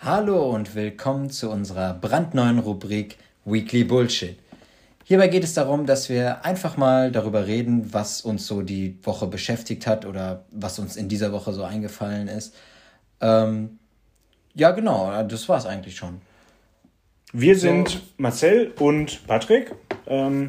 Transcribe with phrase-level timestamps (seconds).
[0.00, 4.38] Hallo und willkommen zu unserer brandneuen Rubrik Weekly Bullshit.
[5.02, 9.26] Hierbei geht es darum, dass wir einfach mal darüber reden, was uns so die Woche
[9.26, 12.54] beschäftigt hat oder was uns in dieser Woche so eingefallen ist.
[13.20, 13.80] Ähm,
[14.54, 16.20] ja, genau, das war es eigentlich schon.
[17.32, 17.98] Wir sind so.
[18.18, 19.74] Marcel und Patrick.
[20.06, 20.48] Ähm,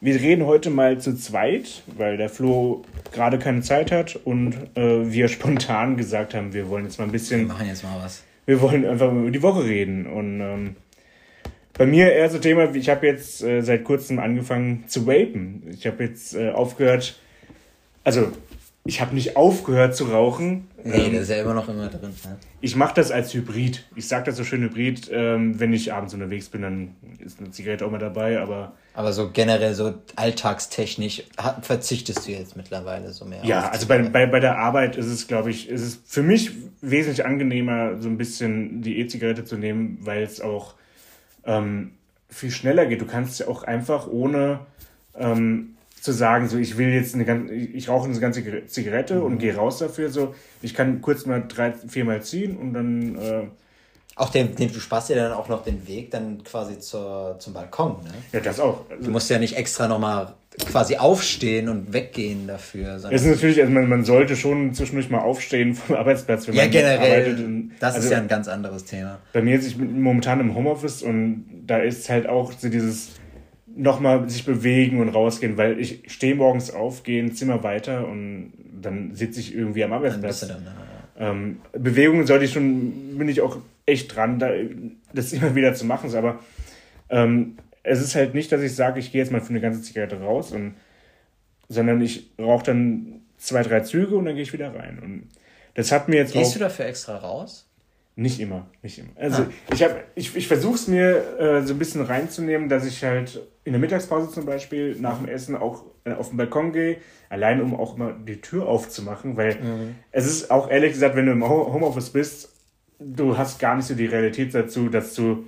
[0.00, 5.12] wir reden heute mal zu zweit, weil der Flo gerade keine Zeit hat und äh,
[5.12, 7.40] wir spontan gesagt haben, wir wollen jetzt mal ein bisschen.
[7.40, 8.22] Wir machen jetzt mal was.
[8.48, 10.06] Wir wollen einfach über die Woche reden.
[10.06, 10.76] Und ähm,
[11.74, 15.64] bei mir eher so Thema, ich habe jetzt äh, seit kurzem angefangen zu vapen.
[15.70, 17.20] Ich habe jetzt äh, aufgehört,
[18.04, 18.32] also
[18.86, 20.66] ich habe nicht aufgehört zu rauchen.
[20.82, 22.14] Nee, ähm, das ist ja immer noch immer drin.
[22.24, 22.38] Ne?
[22.62, 23.84] Ich mache das als Hybrid.
[23.94, 25.10] Ich sage das so schön Hybrid.
[25.12, 28.72] Ähm, wenn ich abends unterwegs bin, dann ist eine Zigarette auch mal dabei, aber...
[28.98, 31.22] Aber so generell, so alltagstechnisch
[31.62, 35.28] verzichtest du jetzt mittlerweile so mehr Ja, also bei, bei, bei der Arbeit ist es,
[35.28, 39.98] glaube ich, ist es für mich wesentlich angenehmer, so ein bisschen die E-Zigarette zu nehmen,
[40.00, 40.74] weil es auch
[41.44, 41.92] ähm,
[42.28, 43.00] viel schneller geht.
[43.00, 44.66] Du kannst ja auch einfach ohne
[45.16, 49.22] ähm, zu sagen, so ich will jetzt eine ganze, ich rauche eine ganze Zigarette mhm.
[49.22, 53.14] und gehe raus dafür, so ich kann kurz mal drei, viermal ziehen und dann.
[53.14, 53.42] Äh,
[54.18, 57.54] auch den, den, du sparst dir dann auch noch den Weg dann quasi zur, zum
[57.54, 58.10] Balkon, ne?
[58.32, 58.84] Ja, das auch.
[58.90, 60.34] Also, du musst ja nicht extra nochmal
[60.66, 62.96] quasi aufstehen und weggehen dafür.
[62.96, 66.62] Es ist natürlich, also man, man sollte schon zwischendurch mal aufstehen vom Arbeitsplatz, wenn ja,
[66.62, 67.38] man generell, arbeitet.
[67.38, 69.18] Und, das also ist ja ein ganz anderes Thema.
[69.32, 73.10] Bei mir ist ich momentan im Homeoffice und da ist halt auch so dieses
[73.76, 78.52] nochmal sich bewegen und rausgehen, weil ich stehe morgens auf, gehe ein Zimmer weiter und
[78.82, 80.40] dann sitze ich irgendwie am Arbeitsplatz.
[80.40, 80.66] Dann,
[81.18, 81.30] ja.
[81.30, 83.58] ähm, Bewegungen sollte ich schon, bin ich auch
[83.88, 84.50] echt dran, da,
[85.12, 86.14] das immer wieder zu machen.
[86.14, 86.40] Aber
[87.08, 89.82] ähm, es ist halt nicht, dass ich sage, ich gehe jetzt mal für eine ganze
[89.82, 90.74] Zigarette raus, und,
[91.68, 94.98] sondern ich rauche dann zwei, drei Züge und dann gehe ich wieder rein.
[95.02, 95.28] Und
[95.74, 97.64] das hat mir jetzt Gehst auch, du dafür extra raus?
[98.16, 99.10] Nicht immer, nicht immer.
[99.14, 99.48] Also ah.
[99.72, 103.40] ich, hab, ich, ich versuche es mir äh, so ein bisschen reinzunehmen, dass ich halt
[103.62, 106.96] in der Mittagspause zum Beispiel nach dem Essen auch äh, auf den Balkon gehe,
[107.28, 109.94] allein um auch mal die Tür aufzumachen, weil mhm.
[110.10, 112.57] es ist auch ehrlich gesagt, wenn du im Homeoffice bist,
[112.98, 115.46] du hast gar nicht so die Realität dazu, dass du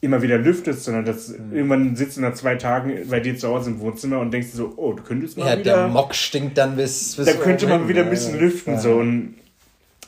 [0.00, 1.54] immer wieder lüftest, sondern dass mhm.
[1.54, 4.72] irgendwann sitzt du nach zwei Tagen bei dir zu Hause im Wohnzimmer und denkst so,
[4.76, 5.76] oh, du könntest mal ja, wieder...
[5.76, 7.16] der Mock stinkt dann bis...
[7.16, 8.80] bis da könnte man wieder ein bisschen lüften, ja.
[8.80, 8.94] so.
[8.94, 9.34] Und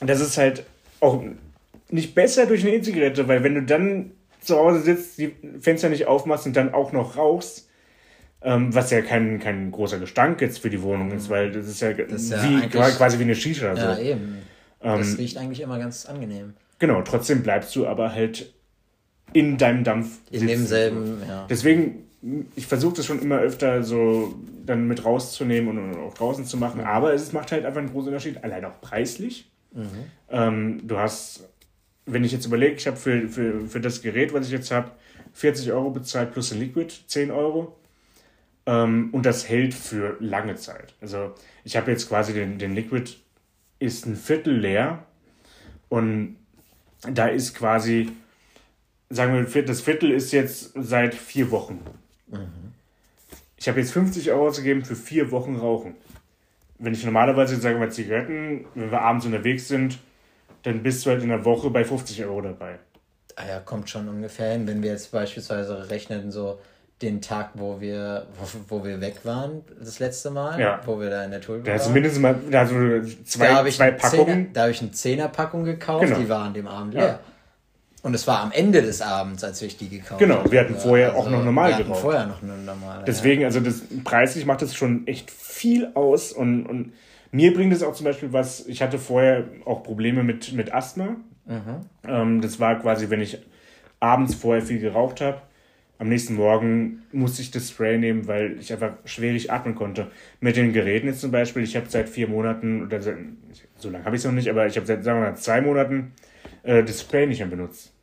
[0.01, 0.65] das ist halt
[0.99, 1.23] auch
[1.89, 4.11] nicht besser durch eine E-Zigarette, weil wenn du dann
[4.41, 7.69] zu Hause sitzt, die Fenster nicht aufmachst und dann auch noch rauchst,
[8.41, 11.81] ähm, was ja kein, kein großer Gestank jetzt für die Wohnung ist, weil das ist
[11.81, 13.73] ja, das ist ja wie, quasi wie eine Shisha.
[13.73, 14.01] Ja, so.
[14.01, 14.39] eben.
[14.81, 16.55] Das ähm, riecht eigentlich immer ganz angenehm.
[16.79, 18.53] Genau, trotzdem bleibst du aber halt
[19.31, 20.17] in deinem Dampf.
[20.31, 20.47] In sitzen.
[20.47, 21.47] demselben, ja.
[21.49, 22.07] Deswegen,
[22.55, 24.35] ich versuche das schon immer öfter so
[24.65, 28.09] dann mit rauszunehmen und auch draußen zu machen, aber es macht halt einfach einen großen
[28.09, 29.49] Unterschied, allein auch preislich.
[29.73, 29.87] Mhm.
[30.29, 31.43] Ähm, du hast
[32.05, 34.91] wenn ich jetzt überlege, ich habe für, für, für das Gerät, was ich jetzt habe,
[35.33, 37.77] 40 Euro bezahlt plus ein Liquid, 10 Euro.
[38.65, 40.93] Ähm, und das hält für lange Zeit.
[41.01, 43.11] Also ich habe jetzt quasi den, den Liquid,
[43.79, 45.05] ist ein Viertel leer.
[45.89, 46.37] Und
[47.09, 48.11] da ist quasi,
[49.09, 51.79] sagen wir, das Viertel ist jetzt seit vier Wochen.
[52.27, 52.73] Mhm.
[53.57, 55.95] Ich habe jetzt 50 Euro ausgegeben für vier Wochen Rauchen.
[56.79, 59.99] Wenn ich normalerweise, sagen wir Zigaretten, wenn wir abends unterwegs sind,
[60.63, 62.79] dann bist du halt in der Woche bei 50 Euro dabei.
[63.35, 66.59] Ah ja, kommt schon ungefähr hin, wenn wir jetzt beispielsweise rechnen, so
[67.03, 70.79] den Tag, wo wir, wo, wo wir weg waren, das letzte Mal, ja.
[70.85, 71.77] wo wir da in der Tour waren.
[71.77, 72.75] Da mindestens mal also
[73.25, 74.25] zwei, da zwei Packungen.
[74.25, 76.17] Zehner, da habe ich eine Zehnerpackung gekauft, genau.
[76.17, 77.07] die war an dem Abend leer.
[77.07, 77.19] Ja.
[78.03, 80.25] Und es war am Ende des Abends, als ich die gekauft habe.
[80.25, 83.05] Genau, wir hatten vorher also, auch noch normal wir hatten vorher noch eine normale.
[83.05, 86.93] Deswegen, also das, preislich macht das schon echt viel aus und, und
[87.31, 91.15] mir bringt es auch zum Beispiel was, ich hatte vorher auch Probleme mit, mit Asthma.
[91.45, 91.81] Mhm.
[92.07, 93.39] Ähm, das war quasi, wenn ich
[93.99, 95.41] abends vorher viel geraucht habe.
[95.99, 100.11] Am nächsten Morgen musste ich das Spray nehmen, weil ich einfach schwierig atmen konnte.
[100.39, 103.17] Mit den Geräten jetzt zum Beispiel, ich habe seit vier Monaten, oder seit,
[103.77, 105.61] so lange habe ich es noch nicht, aber ich habe seit, sagen wir mal, zwei
[105.61, 106.13] Monaten
[106.63, 107.93] äh, das Spray nicht mehr benutzt.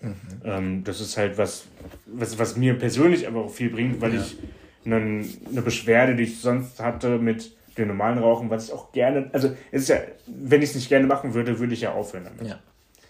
[0.00, 0.14] Mhm.
[0.44, 1.66] Ähm, das ist halt was,
[2.06, 4.20] was, was mir persönlich aber auch viel bringt, weil ja.
[4.20, 4.38] ich
[4.84, 9.30] einen, eine Beschwerde, die ich sonst hatte mit den normalen Rauchen, was ich auch gerne,
[9.32, 9.96] also es ist ja,
[10.26, 12.42] wenn ich es nicht gerne machen würde, würde ich ja aufhören damit.
[12.42, 12.60] Ja.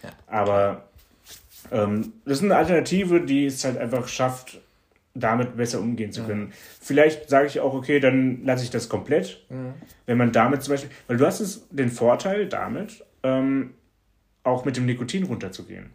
[0.03, 0.09] ja.
[0.27, 0.89] Aber
[1.71, 4.61] ähm, das ist eine Alternative, die es halt einfach schafft,
[5.15, 6.45] damit besser umgehen zu können.
[6.45, 6.51] Mhm.
[6.81, 9.45] Vielleicht sage ich auch, okay, dann lasse ich das komplett.
[9.49, 9.73] Mhm.
[10.05, 13.75] Wenn man damit zum Beispiel, weil du hast es den Vorteil damit, ähm,
[14.43, 15.91] auch mit dem Nikotin runterzugehen.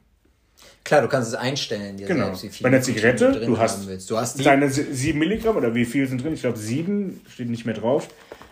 [0.84, 1.96] Klar, du kannst es einstellen.
[1.96, 2.26] Dir genau.
[2.26, 4.10] Selbst, wie viel Bei einer Zigarette, du, du hast, willst.
[4.10, 6.34] du hast deine 7 Milligramm oder wie viel sind drin?
[6.34, 8.08] Ich glaube 7, steht nicht mehr drauf.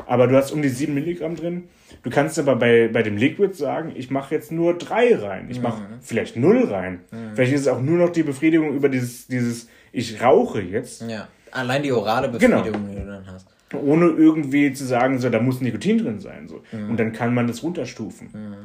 [0.07, 1.69] Aber du hast um die 7 Milligramm drin.
[2.03, 5.47] Du kannst aber bei, bei dem Liquid sagen, ich mache jetzt nur 3 rein.
[5.51, 6.01] Ich mache mhm.
[6.03, 7.01] vielleicht 0 rein.
[7.11, 7.35] Mhm.
[7.35, 11.03] Vielleicht ist es auch nur noch die Befriedigung über dieses, dieses ich rauche jetzt.
[11.09, 12.59] Ja, allein die orale genau.
[12.59, 13.01] Befriedigung, genau.
[13.01, 13.49] die du dann hast.
[13.75, 16.49] Ohne irgendwie zu sagen, so, da muss Nikotin drin sein.
[16.49, 16.63] So.
[16.71, 16.91] Mhm.
[16.91, 18.29] Und dann kann man das runterstufen.
[18.33, 18.57] Mhm.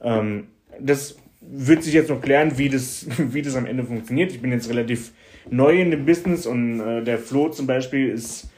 [0.00, 0.46] Ähm,
[0.80, 4.32] das wird sich jetzt noch klären, wie das, wie das am Ende funktioniert.
[4.32, 5.12] Ich bin jetzt relativ
[5.48, 8.48] neu in dem Business und äh, der Flo zum Beispiel ist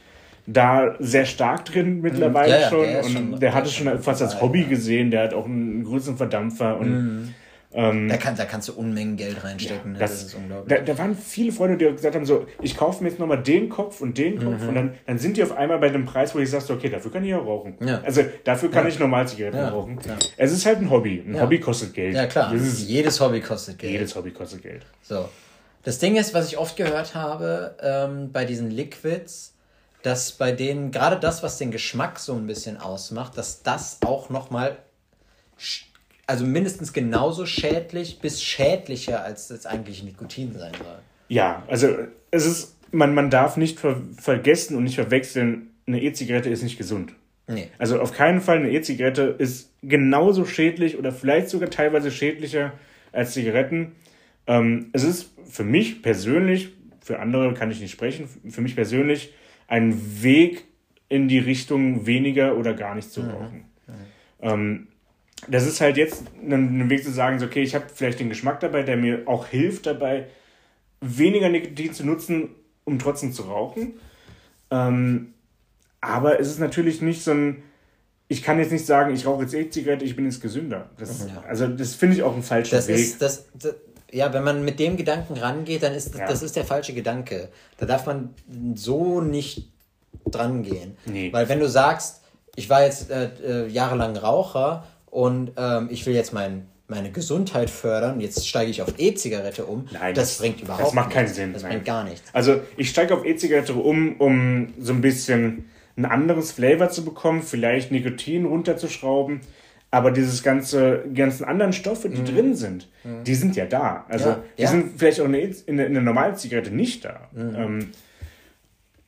[0.46, 2.84] da sehr stark drin mittlerweile ja, schon.
[2.84, 5.10] Der und schon, der hat es schon fast als Hobby gesehen.
[5.10, 7.34] Der hat auch einen größeren Verdampfer und mhm.
[7.78, 9.94] Ähm, da, kann, da kannst du Unmengen Geld reinstecken.
[9.94, 10.76] Ja, das, das, ist unglaublich.
[10.76, 13.69] Da, da, waren viele Freunde, die gesagt haben: so, ich kaufe mir jetzt nochmal den
[13.69, 14.69] Kopf und den Kopf mhm.
[14.69, 17.12] und dann, dann sind die auf einmal bei dem Preis, wo ich sage, okay, dafür
[17.12, 17.76] kann ich ja rauchen.
[17.80, 18.00] Ja.
[18.02, 18.88] Also dafür kann ja.
[18.88, 19.96] ich normal Zigaretten rauchen.
[20.36, 21.22] Es ist halt ein Hobby.
[21.25, 22.16] Ein Hobby kostet Geld.
[22.16, 22.52] Ja, klar.
[22.52, 23.92] jedes Hobby kostet Geld.
[23.92, 24.84] Jedes Hobby kostet Geld.
[25.02, 25.28] So.
[25.84, 29.54] Das Ding ist, was ich oft gehört habe ähm, bei diesen Liquids,
[30.02, 34.30] dass bei denen gerade das, was den Geschmack so ein bisschen ausmacht, dass das auch
[34.30, 34.78] nochmal
[36.28, 40.98] also mindestens genauso schädlich bis schädlicher als das eigentliche Nikotin sein soll.
[41.28, 41.88] Ja, also
[42.30, 46.76] es ist, man, man darf nicht ver vergessen und nicht verwechseln, eine E-Zigarette ist nicht
[46.76, 47.14] gesund.
[47.46, 47.69] Nee.
[47.78, 52.72] Also auf keinen Fall eine E-Zigarette ist genauso schädlich oder vielleicht sogar teilweise schädlicher
[53.10, 53.92] als Zigaretten.
[54.46, 59.32] Ähm, es ist für mich persönlich, für andere kann ich nicht sprechen, für mich persönlich
[59.66, 60.64] ein Weg
[61.08, 63.30] in die Richtung weniger oder gar nicht zu mhm.
[63.30, 63.64] rauchen.
[63.86, 63.92] Mhm.
[64.42, 64.88] Ähm,
[65.46, 68.61] das ist halt jetzt ein, Weg zu sagen, so, okay, ich habe vielleicht den Geschmack
[68.61, 70.26] dabei, der mir auch hilft dabei,
[71.00, 72.50] weniger Nikotin zu nutzen,
[72.85, 73.94] um trotzdem zu rauchen.
[74.70, 75.35] Ähm,
[76.00, 77.62] aber es ist natürlich nicht so ein,
[78.29, 80.90] ich kann jetzt nicht sagen, ich rauche jetzt E-Zigarette, ich bin jetzt gesünder.
[80.99, 81.43] Das, ja.
[81.49, 82.96] Also das finde ich auch ein falscher das Weg.
[82.96, 83.75] Ist, das, das,
[84.11, 86.26] ja, wenn man mit dem Gedanken rangeht, dann ist das, ja.
[86.26, 87.49] das ist der falsche Gedanke.
[87.79, 88.35] Da darf man
[88.75, 89.70] so nicht
[90.26, 90.96] dran gehen.
[91.06, 91.32] Nee.
[91.32, 92.23] Weil wenn du sagst,
[92.56, 97.70] ich war jetzt äh, äh, jahrelang Raucher und ähm, ich will jetzt mein, meine Gesundheit
[97.70, 99.87] fördern, jetzt steige ich auf E-Zigarette um.
[99.93, 101.52] Nein, das, das, bringt überhaupt Das macht keinen Sinn.
[101.52, 101.72] Das nein.
[101.72, 102.22] bringt gar nichts.
[102.32, 107.43] Also ich steige auf E-Zigarette um, um so ein bisschen ein anderes Flavor zu bekommen,
[107.43, 109.40] vielleicht Nikotin runterzuschrauben.
[109.90, 112.26] Aber dieses ganze, ganzen anderen Stoffe, die mhm.
[112.26, 113.25] drin sind, mhm.
[113.25, 114.04] die sind ja da.
[114.08, 114.69] Also ja, die ja.
[114.69, 117.28] sind vielleicht auch in der, in der normalen Zigarette nicht da.
[117.32, 117.54] Mhm.
[117.56, 117.90] Ähm,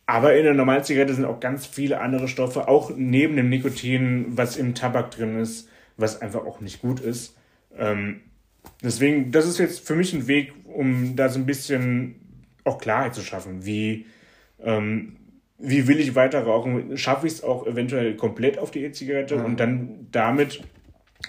[0.06, 4.26] aber in der normalen Zigarette sind auch ganz viele andere Stoffe, auch neben dem Nikotin,
[4.30, 5.68] was im Tabak drin ist,
[6.00, 7.36] was einfach auch nicht gut ist.
[7.76, 8.20] Ähm,
[8.82, 12.16] deswegen, das ist jetzt für mich ein Weg, um da so ein bisschen
[12.64, 13.64] auch Klarheit zu schaffen.
[13.64, 14.06] Wie,
[14.62, 15.16] ähm,
[15.58, 16.96] wie will ich weiter rauchen?
[16.96, 19.44] Schaffe ich es auch eventuell komplett auf die E-Zigarette mhm.
[19.44, 20.62] und dann damit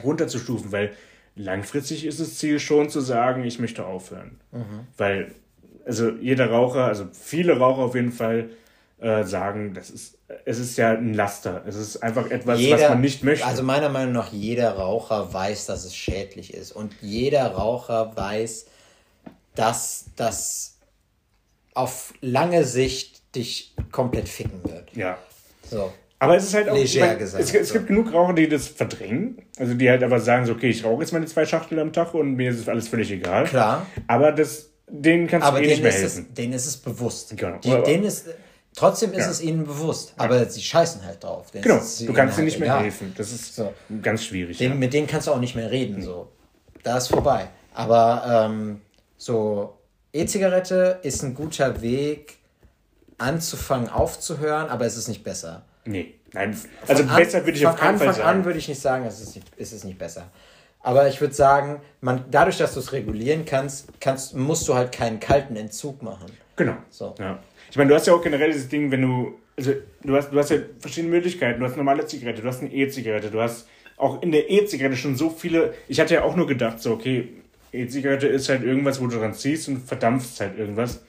[0.04, 0.72] runterzustufen?
[0.72, 0.92] Weil
[1.36, 4.40] langfristig ist das Ziel schon zu sagen, ich möchte aufhören.
[4.52, 4.88] Mhm.
[4.98, 5.32] Weil,
[5.86, 8.50] also jeder Raucher, also viele Raucher auf jeden Fall,
[9.02, 11.64] äh, sagen, das ist, es ist ja ein Laster.
[11.66, 13.46] Es ist einfach etwas, jeder, was man nicht möchte.
[13.46, 16.72] Also meiner Meinung nach, jeder Raucher weiß, dass es schädlich ist.
[16.72, 18.68] Und jeder Raucher weiß,
[19.56, 20.78] dass das
[21.74, 24.96] auf lange Sicht dich komplett ficken wird.
[24.96, 25.18] Ja.
[25.68, 25.92] So.
[26.20, 27.74] Aber es ist halt auch, Leger gesagt, es, es so.
[27.74, 29.42] gibt genug Raucher, die das verdrängen.
[29.58, 32.14] Also die halt aber sagen so, okay, ich rauche jetzt meine zwei Schachteln am Tag
[32.14, 33.46] und mir ist alles völlig egal.
[33.46, 33.88] Klar.
[34.06, 36.28] Aber das, denen kannst aber du eh nicht mehr helfen.
[36.30, 37.36] Es, denen ist es bewusst.
[37.36, 37.58] Genau.
[37.58, 38.28] Die, denen ist,
[38.76, 39.32] Trotzdem ist ja.
[39.32, 40.46] es ihnen bewusst, aber ja.
[40.46, 41.48] sie scheißen halt drauf.
[41.52, 42.84] Genau, du kannst ihnen nicht mehr egal.
[42.84, 43.14] helfen.
[43.18, 43.74] Das ist so.
[44.02, 44.58] ganz schwierig.
[44.58, 44.78] Den, ja.
[44.78, 46.02] Mit denen kannst du auch nicht mehr reden.
[46.02, 46.30] So.
[46.84, 47.50] Da ist vorbei.
[47.74, 48.82] Aber ähm,
[49.18, 49.78] so,
[50.14, 52.38] E-Zigarette ist ein guter Weg,
[53.18, 55.64] anzufangen, aufzuhören, aber es ist nicht besser.
[55.86, 56.58] Nee, nein.
[56.88, 58.16] Also von besser würde ich auf keinen Fall sagen.
[58.16, 60.30] Von Anfang an würde ich nicht sagen, es ist nicht, es ist nicht besser.
[60.84, 64.92] Aber ich würde sagen, man, dadurch, dass du es regulieren kannst, kannst, musst du halt
[64.92, 66.32] keinen kalten Entzug machen.
[66.56, 66.76] Genau.
[66.90, 67.16] So.
[67.20, 67.40] Ja.
[67.72, 69.72] Ich meine, du hast ja auch generell dieses Ding, wenn du, also
[70.04, 71.62] du hast, du hast ja verschiedene Möglichkeiten.
[71.62, 74.98] Du hast eine normale Zigarette, du hast eine E-Zigarette, du hast auch in der E-Zigarette
[74.98, 75.74] schon so viele.
[75.88, 77.30] Ich hatte ja auch nur gedacht, so, okay,
[77.72, 81.06] E-Zigarette ist halt irgendwas, wo du dran ziehst und verdampfst halt irgendwas.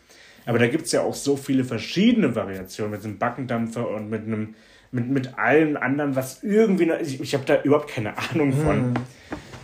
[0.46, 4.22] Aber da gibt es ja auch so viele verschiedene Variationen mit einem Backendampfer und mit
[4.22, 4.54] einem,
[4.92, 8.90] mit, mit allem anderen, was irgendwie, ich, ich habe da überhaupt keine Ahnung von.
[8.90, 8.94] Mhm.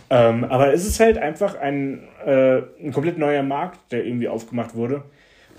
[0.09, 4.75] Ähm, aber es ist halt einfach ein, äh, ein komplett neuer Markt, der irgendwie aufgemacht
[4.75, 5.03] wurde.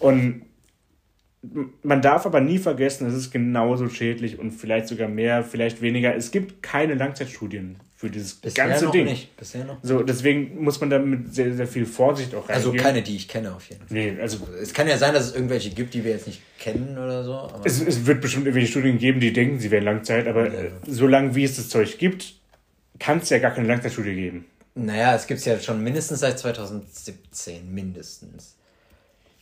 [0.00, 0.42] Und
[1.82, 6.14] man darf aber nie vergessen, es ist genauso schädlich und vielleicht sogar mehr, vielleicht weniger.
[6.14, 9.04] Es gibt keine Langzeitstudien für dieses Bisher ganze noch Ding.
[9.04, 9.36] Nicht.
[9.36, 9.78] Bisher noch.
[9.82, 12.86] So, deswegen muss man da mit sehr, sehr viel Vorsicht auch also reingehen.
[12.86, 13.96] Also keine, die ich kenne auf jeden Fall.
[13.96, 16.98] Nee, also es kann ja sein, dass es irgendwelche gibt, die wir jetzt nicht kennen
[16.98, 17.50] oder so.
[17.64, 20.70] Es, es, wird bestimmt irgendwelche Studien geben, die denken, sie wären Langzeit, aber ja.
[20.86, 22.34] solange wie es das Zeug gibt,
[22.98, 24.44] kann es ja gar keine Langzeitstudie geben.
[24.74, 28.56] Naja, es gibt es ja schon mindestens seit 2017, mindestens.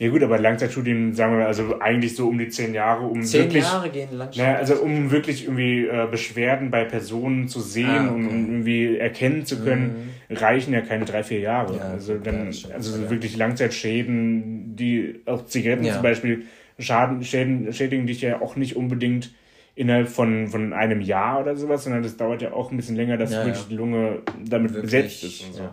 [0.00, 3.20] Ja gut, aber Langzeitstudien, sagen wir mal, also eigentlich so um die zehn Jahre, um
[3.20, 4.46] zehn wirklich, Jahre gehen Langzeitstudien.
[4.46, 8.14] Naja, also um wirklich irgendwie äh, Beschwerden bei Personen zu sehen ah, okay.
[8.14, 10.36] und um irgendwie erkennen zu können, mhm.
[10.36, 11.78] reichen ja keine drei, vier Jahre.
[11.78, 15.94] Ja, also dann, ja, also so wirklich Langzeitschäden, die auch Zigaretten ja.
[15.94, 16.44] zum Beispiel
[16.78, 19.32] Schaden, Schäden, schädigen dich ja auch nicht unbedingt
[19.74, 23.16] innerhalb von, von einem Jahr oder sowas, sondern das dauert ja auch ein bisschen länger,
[23.16, 25.62] dass wirklich die Lunge damit wirklich, besetzt ist und so.
[25.62, 25.68] Mhm.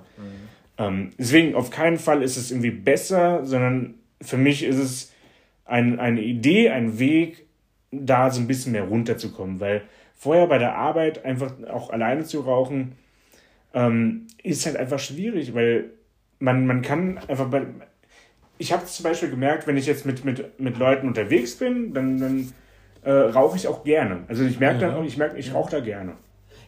[0.78, 5.14] Ähm, deswegen auf keinen Fall ist es irgendwie besser, sondern für mich ist es
[5.66, 7.46] ein, eine Idee, ein Weg,
[7.92, 9.84] da so ein bisschen mehr runterzukommen, weil
[10.16, 12.94] vorher bei der Arbeit einfach auch alleine zu rauchen,
[13.74, 15.92] ähm, ist halt einfach schwierig, weil
[16.40, 17.64] man, man kann einfach bei.
[18.58, 22.20] Ich habe zum Beispiel gemerkt, wenn ich jetzt mit, mit, mit Leuten unterwegs bin, dann,
[22.20, 22.54] dann
[23.04, 24.24] äh, rauche ich auch gerne.
[24.30, 26.14] Also ich merke dann, ich merke, ich rauche da gerne.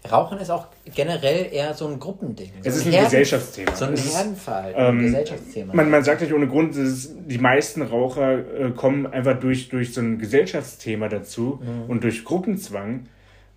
[0.09, 2.51] Rauchen ist auch generell eher so ein Gruppending.
[2.61, 3.75] So es ist ein, ein Gesellschaftsthema.
[3.75, 5.73] So ein Herdenverhalten, ähm, ein Gesellschaftsthema.
[5.73, 9.93] Man, man sagt nicht ohne Grund, dass die meisten Raucher äh, kommen einfach durch, durch
[9.93, 11.89] so ein Gesellschaftsthema dazu mhm.
[11.89, 13.07] und durch Gruppenzwang,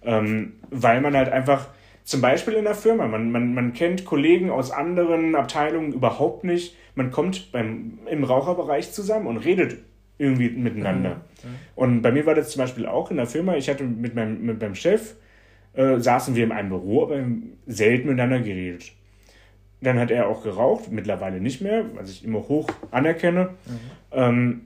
[0.02, 1.68] ähm, weil man halt einfach,
[2.04, 6.76] zum Beispiel in der Firma, man, man, man kennt Kollegen aus anderen Abteilungen überhaupt nicht,
[6.94, 9.78] man kommt beim, im Raucherbereich zusammen und redet
[10.18, 11.16] irgendwie miteinander.
[11.16, 11.48] Mhm.
[11.74, 14.44] Und bei mir war das zum Beispiel auch in der Firma, ich hatte mit meinem,
[14.44, 15.14] mit meinem Chef,
[15.74, 17.24] äh, saßen wir in einem Büro, aber
[17.66, 18.92] selten miteinander geredet.
[19.80, 23.50] Dann hat er auch geraucht, mittlerweile nicht mehr, was ich immer hoch anerkenne.
[23.66, 23.80] Mhm.
[24.12, 24.60] Ähm,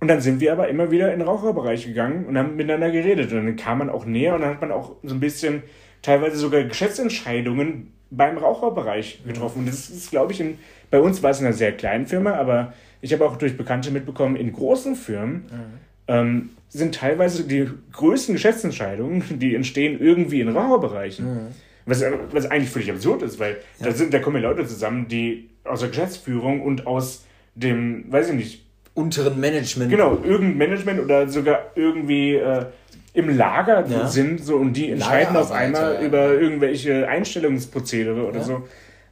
[0.00, 3.32] und dann sind wir aber immer wieder in den Raucherbereich gegangen und haben miteinander geredet.
[3.32, 5.62] Und dann kam man auch näher und dann hat man auch so ein bisschen
[6.02, 9.60] teilweise sogar Geschäftsentscheidungen beim Raucherbereich getroffen.
[9.60, 10.58] Und das ist, glaube ich, in,
[10.90, 13.90] bei uns war es in einer sehr kleinen Firma, aber ich habe auch durch Bekannte
[13.90, 15.78] mitbekommen, in großen Firmen mhm.
[16.08, 21.26] Ähm, sind teilweise die größten Geschäftsentscheidungen, die entstehen irgendwie in Raucherbereichen.
[21.26, 21.46] Mhm.
[21.88, 23.86] Was, was eigentlich völlig absurd ist, weil ja.
[23.86, 28.30] da, sind, da kommen ja Leute zusammen, die aus der Geschäftsführung und aus dem, weiß
[28.30, 29.90] ich nicht, unteren Management.
[29.90, 32.66] Genau, irgendein Management oder sogar irgendwie äh,
[33.12, 34.08] im Lager ja.
[34.08, 36.02] sind so und die entscheiden auf einmal ja.
[36.02, 38.66] über irgendwelche Einstellungsprozedere oder so.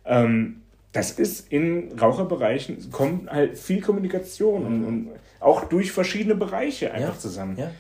[0.05, 0.63] Ähm,
[0.95, 4.67] das ist in Raucherbereichen kommt halt viel Kommunikation mhm.
[4.67, 5.11] und, und
[5.41, 7.59] auch durch verschiedene Bereiche einfach ja, zusammen.
[7.59, 7.71] Ja.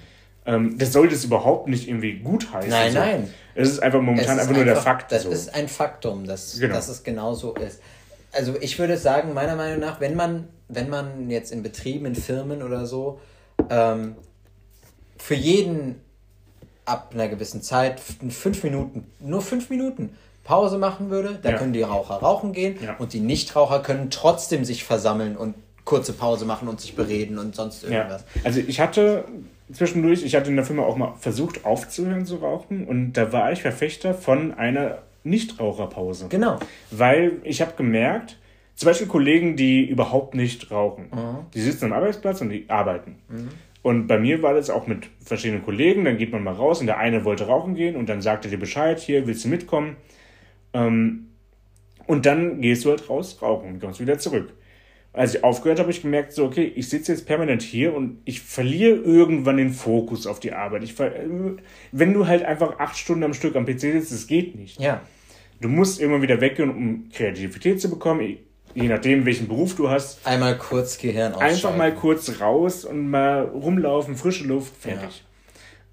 [0.47, 2.69] Ähm, das sollte es überhaupt nicht irgendwie gut heißen.
[2.69, 2.99] Nein, so.
[2.99, 3.35] nein.
[3.55, 5.13] Es ist einfach momentan ist einfach nur der Fakt.
[5.13, 5.31] Das so.
[5.31, 6.75] ist ein Faktum, dass, genau.
[6.75, 7.81] dass es genau so ist.
[8.33, 12.17] Also ich würde sagen, meiner Meinung nach, wenn man, wenn man jetzt in Betrieben, in
[12.17, 13.21] Firmen oder so,
[13.71, 14.17] ähm,
[15.17, 16.01] für jeden
[16.85, 20.11] ab einer gewissen Zeit, fünf Minuten, nur fünf Minuten
[20.45, 21.59] Pause machen würde, dann ja.
[21.59, 22.97] können die Raucher rauchen gehen ja.
[22.99, 27.55] und die Nichtraucher können trotzdem sich versammeln und kurze Pause machen und sich bereden und
[27.55, 28.25] sonst irgendwas.
[28.35, 28.43] Ja.
[28.45, 29.25] Also ich hatte
[29.73, 33.53] zwischendurch, ich hatte in der Firma auch mal versucht aufzuhören zu rauchen und da war
[33.53, 36.27] ich Verfechter von einer Nichtraucherpause.
[36.29, 36.59] Genau.
[36.91, 38.37] Weil ich habe gemerkt,
[38.75, 41.47] zum Beispiel Kollegen, die überhaupt nicht rauchen, mhm.
[41.55, 43.17] die sitzen am Arbeitsplatz und die arbeiten.
[43.29, 43.49] Mhm.
[43.83, 46.87] Und bei mir war das auch mit verschiedenen Kollegen, dann geht man mal raus und
[46.87, 49.97] der eine wollte rauchen gehen und dann sagte dir Bescheid, hier willst du mitkommen.
[50.75, 51.31] Ähm,
[52.07, 54.53] und dann gehst du halt raus rauchen und kommst wieder zurück
[55.15, 58.19] als ich aufgehört habe, habe ich gemerkt, so, okay, ich sitze jetzt permanent hier und
[58.25, 60.83] ich verliere irgendwann den Fokus auf die Arbeit.
[60.83, 64.81] Ich wenn du halt einfach acht Stunden am Stück am PC sitzt, das geht nicht.
[64.81, 65.03] Ja.
[65.61, 68.39] Du musst irgendwann wieder weggehen, um Kreativität zu bekommen,
[68.75, 70.27] je nachdem, welchen Beruf du hast.
[70.27, 71.55] Einmal kurz Gehirn ausschalten.
[71.55, 75.25] Einfach mal kurz raus und mal rumlaufen, frische Luft, fertig.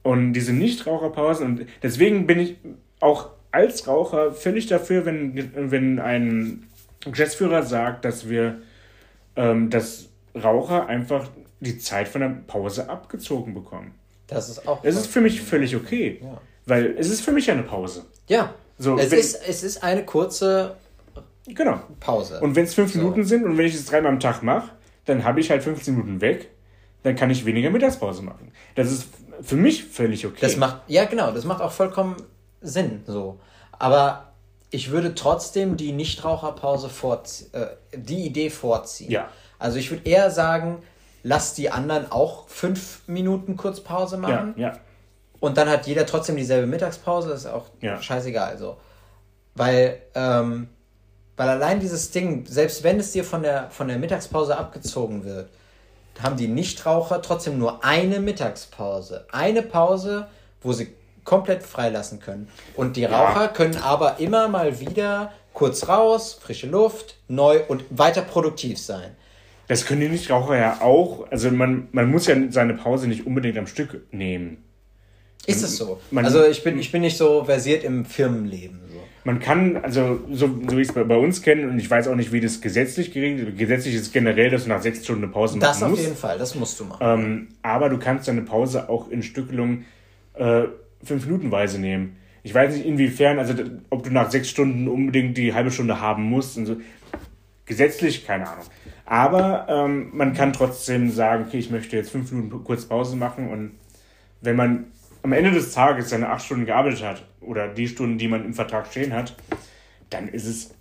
[0.03, 0.11] Ja.
[0.11, 2.57] Und diese Nichtraucherpausen und deswegen bin ich
[3.00, 6.67] auch als Raucher völlig dafür, wenn, wenn ein
[7.05, 8.62] Geschäftsführer sagt, dass wir
[9.36, 11.29] ähm, dass Raucher einfach
[11.60, 13.93] die Zeit von der Pause abgezogen bekommen.
[14.27, 14.84] Das ist auch.
[14.84, 16.20] Es ist für mich völlig okay.
[16.22, 16.41] Ja.
[16.65, 18.05] Weil es ist für mich eine Pause.
[18.27, 18.53] Ja.
[18.77, 20.75] So, es, ist, es ist eine kurze
[21.46, 21.81] genau.
[22.00, 22.39] Pause.
[22.39, 23.00] Und wenn es fünf so.
[23.00, 24.72] Minuten sind und wenn ich es dreimal am Tag mache,
[25.05, 26.50] dann habe ich halt 15 Minuten weg,
[27.03, 28.51] dann kann ich weniger Mittagspause machen.
[28.75, 29.08] Das ist
[29.41, 30.38] für mich völlig okay.
[30.41, 32.15] Das macht, ja genau, das macht auch vollkommen
[32.61, 33.03] Sinn.
[33.07, 33.39] So.
[33.71, 34.31] Aber
[34.69, 39.11] ich würde trotzdem die Nichtraucherpause vorziehen, äh, die Idee vorziehen.
[39.11, 39.29] Ja.
[39.59, 40.81] Also ich würde eher sagen,
[41.23, 44.53] lass die anderen auch fünf Minuten kurz Pause machen.
[44.55, 44.79] Ja, ja.
[45.39, 48.01] Und dann hat jeder trotzdem dieselbe Mittagspause, das ist auch ja.
[48.01, 48.57] scheißegal.
[48.57, 48.77] So.
[49.55, 50.69] Weil, ähm,
[51.35, 55.49] weil allein dieses Ding, selbst wenn es dir von der, von der Mittagspause abgezogen wird,
[56.21, 59.25] haben die Nichtraucher trotzdem nur eine Mittagspause.
[59.31, 60.27] Eine Pause,
[60.61, 62.47] wo sie komplett freilassen können.
[62.75, 63.47] Und die Raucher ja.
[63.47, 69.15] können aber immer mal wieder kurz raus, frische Luft, neu und weiter produktiv sein.
[69.67, 71.31] Das können die Nichtraucher ja auch.
[71.31, 74.63] Also man, man muss ja seine Pause nicht unbedingt am Stück nehmen.
[75.47, 75.99] Ist es so?
[76.11, 78.79] Man, also ich bin, ich bin nicht so versiert im Firmenleben.
[78.91, 78.99] So.
[79.23, 82.07] Man kann, also so, so wie ich es bei, bei uns kenne, und ich weiß
[82.07, 83.57] auch nicht, wie das gesetzlich geregelt ist.
[83.57, 85.83] Gesetzlich ist generell, dass du nach sechs Stunden eine Pause machen das musst.
[85.83, 86.99] Das auf jeden Fall, das musst du machen.
[87.01, 89.85] Ähm, aber du kannst deine Pause auch in Stückelung
[90.35, 90.63] äh,
[91.03, 92.17] fünf Minutenweise nehmen.
[92.43, 93.53] Ich weiß nicht inwiefern, also
[93.89, 96.77] ob du nach sechs Stunden unbedingt die halbe Stunde haben musst und so.
[97.65, 98.65] Gesetzlich, keine Ahnung.
[99.05, 103.50] Aber ähm, man kann trotzdem sagen, okay, ich möchte jetzt fünf Minuten kurz Pause machen
[103.50, 103.72] und
[104.41, 104.86] wenn man
[105.24, 108.53] am Ende des Tages seine acht Stunden gearbeitet hat oder die Stunden, die man im
[108.53, 109.36] Vertrag stehen hat,
[110.10, 110.74] dann ist es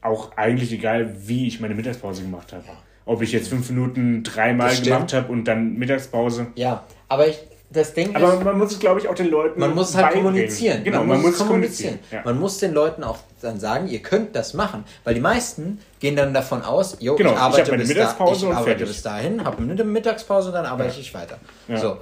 [0.00, 2.64] auch eigentlich egal, wie ich meine Mittagspause gemacht habe.
[3.06, 6.48] Ob ich jetzt fünf Minuten dreimal gemacht habe und dann Mittagspause.
[6.56, 7.38] Ja, aber ich,
[7.74, 9.58] das Ding Aber man muss es, glaube ich, auch den Leuten.
[9.58, 10.26] Man muss es halt beibringen.
[10.26, 10.84] kommunizieren.
[10.84, 11.94] Genau, man, man muss, muss kommunizieren.
[11.94, 12.24] kommunizieren.
[12.24, 12.30] Ja.
[12.30, 14.84] Man muss den Leuten auch dann sagen, ihr könnt das machen.
[15.02, 18.46] Weil die meisten gehen dann davon aus, jo, genau, ich arbeite, ich bis, da, ich
[18.46, 21.00] arbeite bis dahin, habe eine Mittagspause und dann arbeite ja.
[21.00, 21.38] ich weiter.
[21.68, 21.76] Ja.
[21.76, 21.98] So.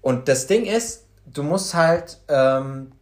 [0.00, 2.92] Und das Ding ist, du musst halt, ähm,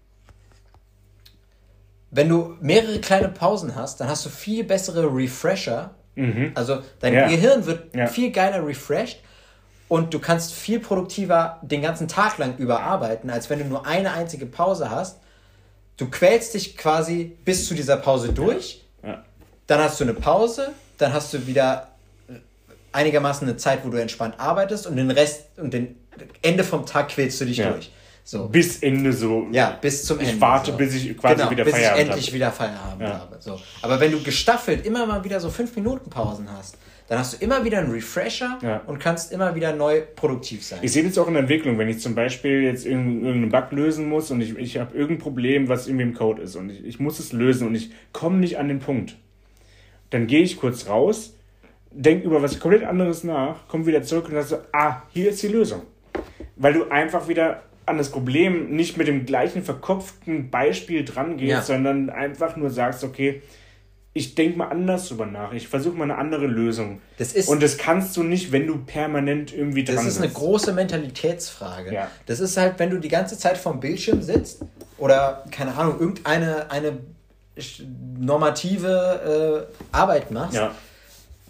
[2.10, 5.94] wenn du mehrere kleine Pausen hast, dann hast du viel bessere Refresher.
[6.14, 6.52] Mhm.
[6.54, 7.28] Also dein.
[7.28, 9.20] Gehirn wird viel geiler refreshed
[9.88, 14.12] und du kannst viel produktiver den ganzen Tag lang überarbeiten, als wenn du nur eine
[14.12, 15.18] einzige Pause hast.
[15.96, 18.82] Du quälst dich quasi bis zu dieser Pause durch.
[19.02, 19.24] Ja.
[19.66, 21.88] Dann hast du eine Pause, dann hast du wieder
[22.92, 25.96] einigermaßen eine Zeit, wo du entspannt arbeitest und den Rest und den
[26.42, 27.92] Ende vom Tag quälst du dich durch.
[28.24, 28.48] So.
[28.48, 29.46] Bis Ende so.
[29.52, 30.34] Ja, bis zum ich Ende.
[30.34, 30.76] Ich warte, so.
[30.76, 32.34] bis ich quasi genau, wieder bis Feierabend ich endlich habe.
[32.34, 33.20] wieder Feierabend ja.
[33.20, 33.36] habe.
[33.38, 33.60] So.
[33.82, 36.76] Aber wenn du gestaffelt immer mal wieder so 5 Minuten Pausen hast,
[37.08, 38.82] dann hast du immer wieder einen Refresher ja.
[38.86, 40.80] und kannst immer wieder neu produktiv sein.
[40.82, 44.08] Ich sehe das auch in der Entwicklung, wenn ich zum Beispiel jetzt irgendeinen Bug lösen
[44.08, 46.98] muss und ich, ich habe irgendein Problem, was irgendwie im Code ist und ich, ich
[46.98, 49.16] muss es lösen und ich komme nicht an den Punkt.
[50.10, 51.36] Dann gehe ich kurz raus,
[51.92, 55.42] denke über was komplett anderes nach, komme wieder zurück und sage so, ah, hier ist
[55.42, 55.82] die Lösung.
[56.56, 61.50] Weil du einfach wieder an das Problem nicht mit dem gleichen verkopften Beispiel dran gehst,
[61.50, 61.62] ja.
[61.62, 63.42] sondern einfach nur sagst, okay,
[64.16, 65.52] ich denke mal anders drüber nach.
[65.52, 67.02] Ich versuche mal eine andere Lösung.
[67.18, 70.06] Das ist, und das kannst du nicht, wenn du permanent irgendwie dran bist.
[70.06, 71.92] Das ist eine große Mentalitätsfrage.
[71.92, 72.10] Ja.
[72.24, 74.62] Das ist halt, wenn du die ganze Zeit vorm Bildschirm sitzt
[74.96, 76.98] oder, keine Ahnung, irgendeine eine
[78.18, 80.74] normative äh, Arbeit machst, ja.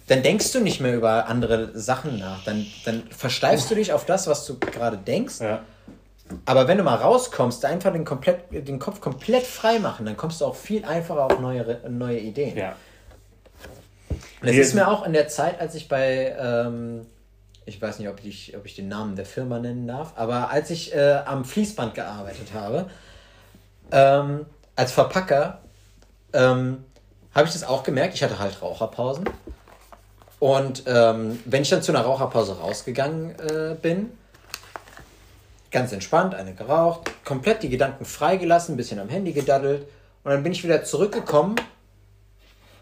[0.08, 2.42] dann denkst du nicht mehr über andere Sachen nach.
[2.44, 5.40] Dann, dann versteifst du dich auf das, was du gerade denkst.
[5.40, 5.62] Ja
[6.44, 10.40] aber wenn du mal rauskommst, einfach den, komplett, den Kopf komplett frei machen, dann kommst
[10.40, 12.56] du auch viel einfacher auf neue, neue Ideen.
[12.56, 12.76] Ja.
[14.40, 17.06] Und es ist mir auch in der Zeit, als ich bei, ähm,
[17.64, 20.70] ich weiß nicht, ob ich, ob ich den Namen der Firma nennen darf, aber als
[20.70, 22.88] ich äh, am Fließband gearbeitet habe,
[23.92, 25.60] ähm, als Verpacker,
[26.32, 26.84] ähm,
[27.34, 28.14] habe ich das auch gemerkt.
[28.14, 29.28] Ich hatte halt Raucherpausen.
[30.38, 34.10] Und ähm, wenn ich dann zu einer Raucherpause rausgegangen äh, bin,
[35.76, 39.82] ganz entspannt, eine geraucht, komplett die Gedanken freigelassen, ein bisschen am Handy gedaddelt
[40.24, 41.56] und dann bin ich wieder zurückgekommen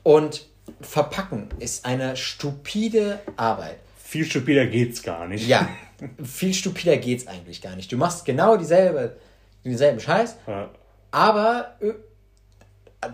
[0.04, 0.46] und
[0.80, 3.80] verpacken ist eine stupide Arbeit.
[3.96, 5.48] Viel stupider geht's gar nicht.
[5.48, 5.68] Ja,
[6.22, 7.90] viel stupider geht's eigentlich gar nicht.
[7.90, 9.16] Du machst genau dieselbe,
[9.64, 10.70] denselben Scheiß, ja.
[11.10, 11.94] aber äh,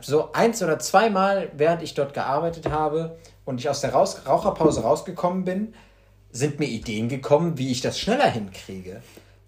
[0.03, 3.17] so eins oder zweimal, während ich dort gearbeitet habe
[3.47, 5.73] und ich aus der Raus Raucherpause rausgekommen bin,
[6.33, 9.01] sind mir Ideen gekommen, wie ich das schneller hinkriege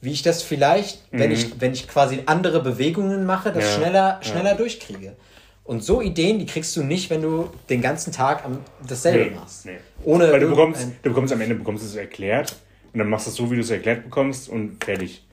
[0.02, 1.18] wie ich das vielleicht, mhm.
[1.20, 3.70] wenn, ich, wenn ich quasi andere Bewegungen mache, das ja.
[3.70, 4.56] schneller, schneller ja.
[4.56, 5.16] durchkriege.
[5.64, 9.36] Und so Ideen, die kriegst du nicht, wenn du den ganzen Tag am, dasselbe nee,
[9.36, 9.64] machst.
[9.64, 9.78] Nee.
[10.04, 12.56] Ohne Weil du bekommst, du bekommst am Ende bekommst es erklärt
[12.92, 15.24] und dann machst du es so, wie du es erklärt bekommst und fertig.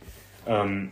[0.45, 0.91] Ähm,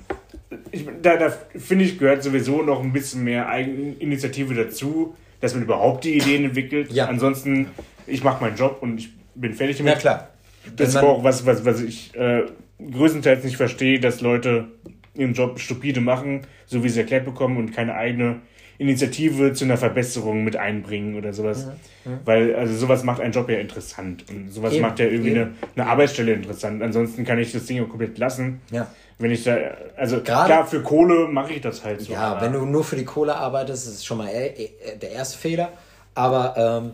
[0.71, 5.63] ich, da, da finde ich, gehört sowieso noch ein bisschen mehr Eigeninitiative dazu, dass man
[5.63, 6.91] überhaupt die Ideen entwickelt.
[6.91, 7.05] Ja.
[7.05, 7.67] Ansonsten,
[8.07, 9.93] ich mache meinen Job und ich bin fertig damit.
[9.93, 10.29] Ja, klar.
[10.75, 12.43] Das ist auch was, was, was ich äh,
[12.79, 14.67] größtenteils nicht verstehe, dass Leute
[15.13, 18.41] ihren Job stupide machen, so wie sie erklärt bekommen und keine eigene
[18.79, 21.65] Initiative zu einer Verbesserung mit einbringen oder sowas.
[22.05, 22.19] Ja, ja.
[22.25, 25.53] Weil, also sowas macht einen Job ja interessant und sowas eben, macht ja irgendwie eine,
[25.75, 26.83] eine, Arbeitsstelle interessant.
[26.83, 28.61] Ansonsten kann ich das Ding ja komplett lassen.
[28.69, 28.87] Ja.
[29.17, 29.57] Wenn ich da,
[29.95, 32.13] also Gerade, klar, für Kohle mache ich das halt so.
[32.13, 35.69] Ja, wenn du nur für die Kohle arbeitest, ist es schon mal der erste Fehler.
[36.13, 36.91] Aber ähm,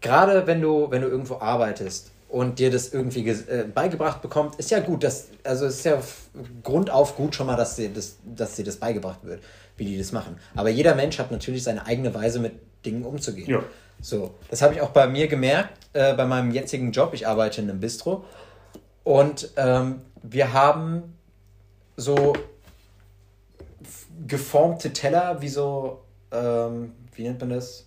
[0.00, 4.70] gerade wenn du, wenn du irgendwo arbeitest und dir das irgendwie äh, beigebracht bekommt, ist
[4.70, 5.04] ja gut.
[5.04, 6.00] Das, also ist ja
[6.62, 9.42] grundauf gut schon mal, dass dir, das, dass dir das beigebracht wird,
[9.76, 10.38] wie die das machen.
[10.54, 12.54] Aber jeder Mensch hat natürlich seine eigene Weise, mit
[12.86, 13.50] Dingen umzugehen.
[13.50, 13.62] Ja.
[14.00, 17.12] So, das habe ich auch bei mir gemerkt, äh, bei meinem jetzigen Job.
[17.12, 18.24] Ich arbeite in einem Bistro
[19.04, 21.18] und ähm, wir haben
[21.98, 22.32] so
[24.26, 27.86] geformte Teller, wie so, ähm, wie nennt man das?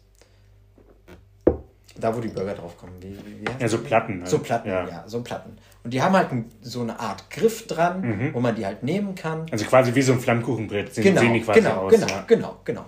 [1.99, 2.93] Da wo die Burger drauf kommen.
[2.99, 3.77] Wie, wie heißt Ja, so?
[3.79, 4.29] Platten halt.
[4.29, 4.87] So Platten, ja.
[4.87, 5.03] Ja.
[5.07, 5.57] so Platten.
[5.83, 6.27] Und die haben halt
[6.61, 8.33] so eine Art Griff dran, Mhm.
[8.33, 9.45] wo man die halt nehmen kann.
[9.51, 11.91] Also quasi wie so ein Flammkuchenbrett sehen, Genau, sehen die quasi genau, aus.
[11.93, 12.23] genau, ja.
[12.27, 12.85] genau, genau.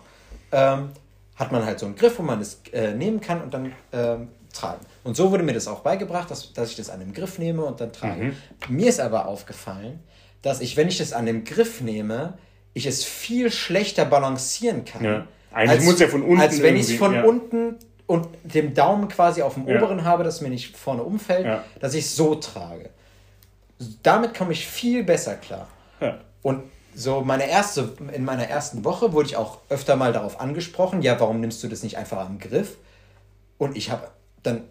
[0.51, 0.89] Ähm,
[1.35, 4.29] hat man halt so einen Griff, wo man es äh, nehmen kann und dann ähm,
[4.53, 4.79] tragen.
[5.03, 7.63] Und so wurde mir das auch beigebracht, dass, dass ich das an dem Griff nehme
[7.63, 8.23] und dann trage.
[8.23, 8.35] Mhm.
[8.69, 9.99] Mir ist aber aufgefallen,
[10.41, 12.37] dass ich, wenn ich das an dem Griff nehme,
[12.73, 15.03] ich es viel schlechter balancieren kann.
[15.03, 15.27] Ja.
[15.53, 17.23] Eigentlich muss ja von unten Als wenn ich es von ja.
[17.23, 17.75] unten
[18.07, 19.77] und dem Daumen quasi auf dem Ja.
[19.77, 21.63] oberen habe, dass mir nicht vorne umfällt, Ja.
[21.79, 22.89] dass ich es so trage.
[24.03, 25.67] Damit komme ich viel besser klar.
[26.01, 26.17] Ja.
[26.41, 26.63] Und
[26.95, 31.19] so meine erste, in meiner ersten Woche wurde ich auch öfter mal darauf angesprochen, ja,
[31.19, 32.77] warum nimmst du das nicht einfach am Griff?
[33.59, 34.07] Und ich habe
[34.41, 34.61] dann,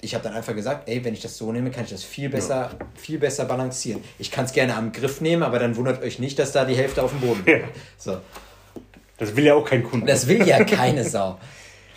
[0.00, 2.28] ich habe dann einfach gesagt, ey, wenn ich das so nehme, kann ich das viel
[2.28, 4.02] besser, viel besser balancieren.
[4.18, 6.74] Ich kann es gerne am Griff nehmen, aber dann wundert euch nicht, dass da die
[6.74, 7.56] Hälfte auf dem Boden Ja.
[7.58, 7.68] liegt.
[7.98, 8.18] So.
[9.18, 10.06] Das will ja auch kein Kunde.
[10.06, 11.38] Das will ja keine Sau.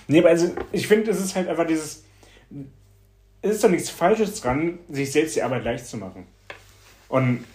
[0.10, 2.04] Nee, aber also ich finde, es ist halt einfach dieses.
[3.42, 6.28] Es ist doch nichts Falsches dran, sich selbst die Arbeit leicht zu machen.
[7.08, 7.46] Und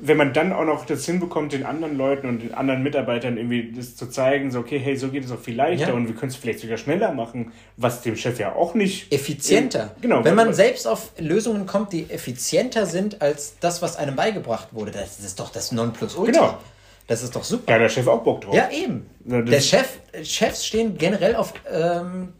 [0.00, 3.72] wenn man dann auch noch das hinbekommt, den anderen Leuten und den anderen Mitarbeitern irgendwie
[3.72, 5.94] das zu zeigen, so, okay, hey, so geht es auch viel leichter Ja.
[5.94, 9.12] und wir können es vielleicht sogar schneller machen, was dem Chef ja auch nicht.
[9.12, 9.94] Effizienter.
[10.00, 10.24] Genau.
[10.24, 14.90] Wenn man selbst auf Lösungen kommt, die effizienter sind als das, was einem beigebracht wurde,
[14.90, 16.32] das ist doch das Nonplusultra.
[16.32, 16.58] Genau.
[17.06, 17.64] Das ist doch super.
[17.66, 18.54] Da hat der Chef auch Bock drauf.
[18.54, 19.06] Ja, eben.
[19.24, 19.88] Das- Der Chef,
[20.22, 22.32] Chefs stehen generell auf ähm,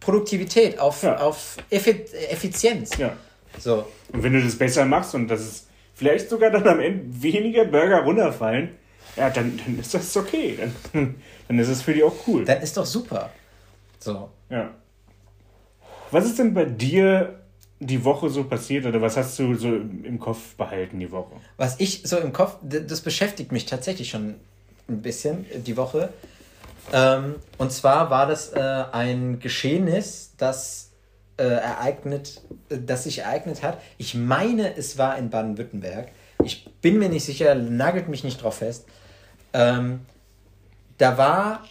[0.00, 1.16] Produktivität, auf, Ja.
[1.18, 2.96] auf Effi Effizienz.
[2.96, 3.12] ja.
[3.58, 3.86] So.
[4.12, 7.64] Und wenn du das besser machst und das ist vielleicht sogar dann am Ende weniger
[7.64, 8.70] Burger runterfallen,
[9.16, 10.58] ja, dann, dann ist das okay.
[10.92, 11.14] Dann,
[11.48, 12.44] dann ist es für die auch cool.
[12.44, 13.30] Dann ist doch super.
[13.98, 14.28] So.
[14.50, 14.70] Ja.
[16.10, 17.40] Was ist denn bei dir
[17.78, 21.32] die Woche so passiert oder was hast du so im Kopf behalten die Woche?
[21.56, 24.36] Was ich so im Kopf, das beschäftigt mich tatsächlich schon
[24.88, 26.10] ein bisschen äh, die Woche.
[26.92, 30.92] Ähm, und zwar war das äh, ein Geschehnis, das
[31.36, 33.80] äh, ereignet, das sich ereignet hat.
[33.98, 36.08] Ich meine, es war in Baden-Württemberg.
[36.44, 38.86] Ich bin mir nicht sicher, nagelt mich nicht drauf fest.
[39.52, 40.00] Ähm,
[40.98, 41.64] da war,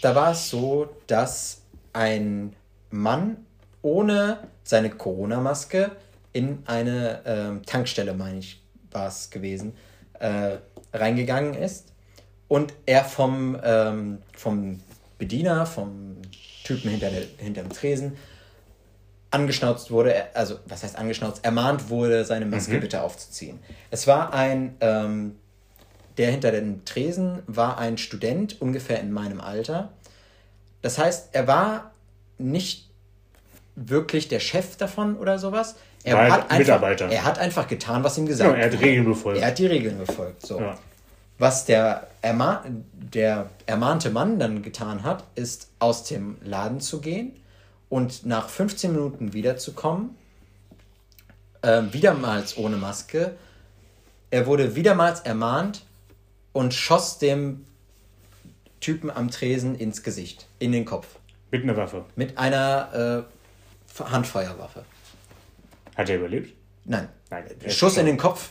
[0.00, 1.62] da war es so, dass
[1.92, 2.54] ein
[2.90, 3.38] Mann
[3.82, 5.90] ohne seine Corona-Maske
[6.32, 9.74] in eine ähm, Tankstelle, meine ich, war es gewesen,
[10.18, 10.56] äh,
[10.92, 11.92] reingegangen ist
[12.48, 14.80] und er vom, ähm, vom
[15.18, 16.16] Bediener, vom
[16.64, 18.16] Typen hinter, der, hinter dem Tresen,
[19.30, 23.58] angeschnauzt wurde, also was heißt angeschnauzt, ermahnt wurde, seine Maske bitte aufzuziehen.
[23.90, 25.36] Es war ein, ähm,
[26.18, 29.90] der hinter dem Tresen war ein Student, ungefähr in meinem Alter.
[30.82, 31.92] Das heißt, er war
[32.36, 32.91] nicht
[33.74, 35.76] wirklich der Chef davon oder sowas.
[36.04, 37.08] Er War hat einfach, Mitarbeiter.
[37.08, 38.84] er hat einfach getan, was ihm gesagt Ja, er hat wurde.
[38.84, 39.40] Regeln befolgt.
[39.40, 40.46] Er hat die Regeln befolgt.
[40.46, 40.60] So.
[40.60, 40.78] Ja.
[41.38, 47.32] Was der, erma der ermahnte Mann dann getan hat, ist aus dem Laden zu gehen
[47.88, 50.16] und nach 15 Minuten wiederzukommen,
[51.62, 53.36] äh, wiedermals ohne Maske.
[54.30, 55.84] Er wurde wiedermals ermahnt
[56.52, 57.64] und schoss dem
[58.80, 61.06] Typen am Tresen ins Gesicht, in den Kopf.
[61.50, 62.04] Mit einer Waffe.
[62.16, 63.41] Mit einer äh,
[64.00, 64.84] Handfeuerwaffe.
[65.96, 66.54] Hat er überlebt?
[66.84, 67.08] Nein.
[67.30, 67.44] Nein.
[67.68, 68.50] Schuss in den Kopf.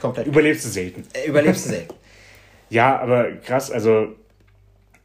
[0.00, 0.26] Komplett.
[0.26, 1.04] Überlebst du selten.
[1.12, 1.94] Er überlebst du selten.
[2.70, 4.08] Ja, aber krass, also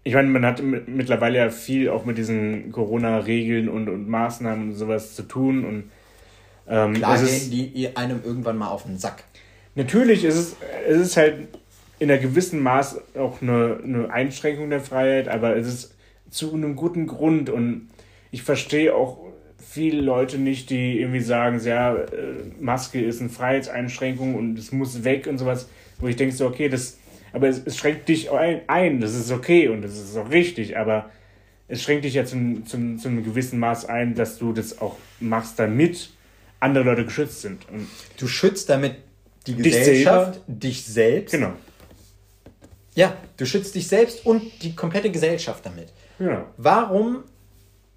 [0.03, 4.75] ich meine, man hat mittlerweile ja viel auch mit diesen Corona-Regeln und, und Maßnahmen und
[4.75, 5.91] sowas zu tun und
[6.67, 9.23] ähm, Klar gehen die einem irgendwann mal auf den Sack.
[9.75, 10.55] Natürlich ist es,
[10.87, 11.47] es ist halt
[11.99, 15.95] in einer gewissen Maß auch eine, eine Einschränkung der Freiheit, aber es ist
[16.29, 17.89] zu einem guten Grund und
[18.31, 19.22] ich verstehe auch
[19.73, 22.05] viele Leute nicht, die irgendwie sagen, ja, äh,
[22.59, 25.67] Maske ist eine Freiheitseinschränkung und es muss weg und sowas,
[25.99, 26.99] wo ich denke so, okay, das,
[27.31, 31.09] aber es, es schränkt dich ein, das ist okay und das ist auch richtig, aber
[31.67, 34.97] es schränkt dich ja zum, zum, zu einem gewissen Maß ein, dass du das auch
[35.19, 36.11] machst, damit
[36.59, 37.67] andere Leute geschützt sind.
[37.69, 38.95] Und Du schützt damit
[39.47, 41.31] die Dich Gesellschaft, dich selbst.
[41.31, 41.53] genau.
[42.95, 45.87] Ja, du schützt dich selbst und die komplette Gesellschaft damit.
[46.19, 46.45] Ja.
[46.57, 47.23] Warum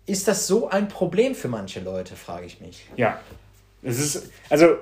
[0.07, 2.87] ist das so ein Problem für manche Leute, frage ich mich.
[2.97, 3.21] Ja.
[3.83, 4.77] Es ist, also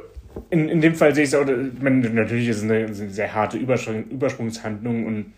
[0.50, 1.46] in, in dem Fall sehe ich es auch,
[1.80, 5.32] meine, natürlich ist es eine, eine sehr harte Übersprung, Übersprungshandlung und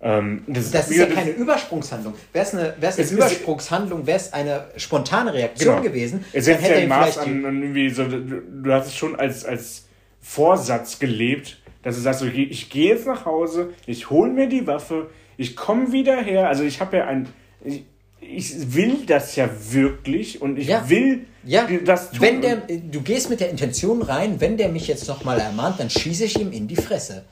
[0.00, 2.14] ähm, das, Das ist ja keine Übersprungshandlung.
[2.32, 5.88] Wäre es eine, wär's eine Es Übersprungshandlung, wäre es eine spontane Reaktion Genau.
[5.88, 8.20] gewesen, Es setzt hätte ja ein Maß an irgendwie so, du,
[8.62, 9.86] du hast es schon als, als
[10.20, 14.66] Vorsatz gelebt, dass du sagst, okay, ich gehe jetzt nach Hause, ich hole mir die
[14.66, 16.48] Waffe, ich komme wieder her.
[16.48, 17.28] Also ich habe ja ein,
[17.64, 17.84] ich,
[18.20, 20.88] ich will das ja wirklich und ich Ja.
[20.88, 22.20] will Ja, das tun.
[22.20, 25.88] wenn der, du gehst mit der Intention rein, wenn der mich jetzt nochmal ermahnt, dann
[25.88, 27.24] schieße ich ihm in die Fresse.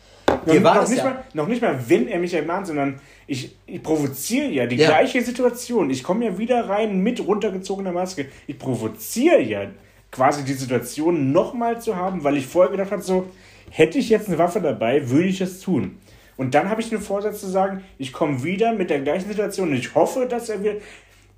[0.46, 1.04] noch, noch, nicht ja.
[1.04, 4.88] mal, noch nicht mal, wenn er mich ermahnt, sondern ich, ich provoziere ja die ja.
[4.88, 5.90] gleiche Situation.
[5.90, 8.26] Ich komme ja wieder rein mit runtergezogener Maske.
[8.46, 9.66] Ich provoziere ja
[10.10, 13.26] quasi die Situation nochmal zu haben, weil ich vorher gedacht habe, so,
[13.70, 15.98] hätte ich jetzt eine Waffe dabei, würde ich es tun.
[16.36, 19.70] Und dann habe ich den Vorsatz zu sagen, ich komme wieder mit der gleichen Situation
[19.70, 20.82] und ich hoffe, dass er wird.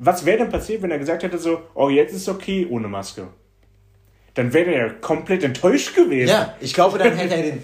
[0.00, 3.28] Was wäre denn passiert, wenn er gesagt hätte so, oh, jetzt ist okay ohne Maske?
[4.34, 6.30] Dann wäre er ja komplett enttäuscht gewesen.
[6.30, 7.62] Ja, ich glaube, dann hätte er den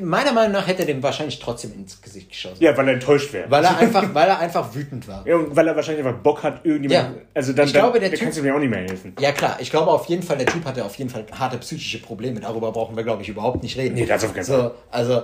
[0.00, 2.62] meiner Meinung nach hätte er dem wahrscheinlich trotzdem ins Gesicht geschossen.
[2.62, 3.50] Ja, weil er enttäuscht wäre.
[3.50, 5.26] Weil er einfach, weil er einfach wütend war.
[5.26, 7.16] Ja, und weil er wahrscheinlich einfach Bock hat, irgendjemand.
[7.16, 7.22] Ja.
[7.34, 9.14] Also dann, ich dann, glaube, der typ, kannst du mir auch nicht mehr helfen.
[9.18, 9.56] Ja, klar.
[9.60, 12.40] Ich glaube auf jeden Fall, der Typ hatte auf jeden Fall harte psychische Probleme.
[12.40, 13.94] Darüber brauchen wir, glaube ich, überhaupt nicht reden.
[13.94, 14.60] Nee, das auf keinen Fall.
[14.60, 15.22] So, also,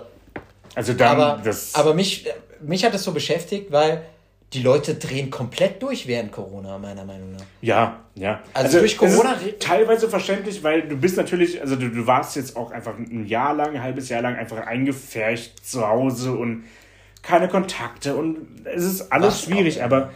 [0.75, 2.27] also dann, aber, das aber mich,
[2.61, 4.03] mich hat es so beschäftigt, weil
[4.53, 7.45] die Leute drehen komplett durch während Corona, meiner Meinung nach.
[7.63, 8.41] Ja, ja.
[8.53, 9.35] Also, also durch Corona.
[9.59, 13.55] teilweise verständlich, weil du bist natürlich, also du, du warst jetzt auch einfach ein Jahr
[13.55, 16.65] lang, ein halbes Jahr lang einfach eingefärcht zu Hause und
[17.23, 20.11] keine Kontakte und es ist alles Was schwierig, auch, aber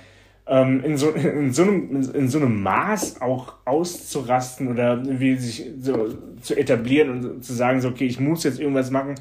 [0.49, 5.65] ähm, in, so, in, so einem, in so einem Maß auch auszurasten oder wie sich
[5.81, 6.09] so
[6.43, 9.15] zu etablieren und zu sagen, so, okay, ich muss jetzt irgendwas machen,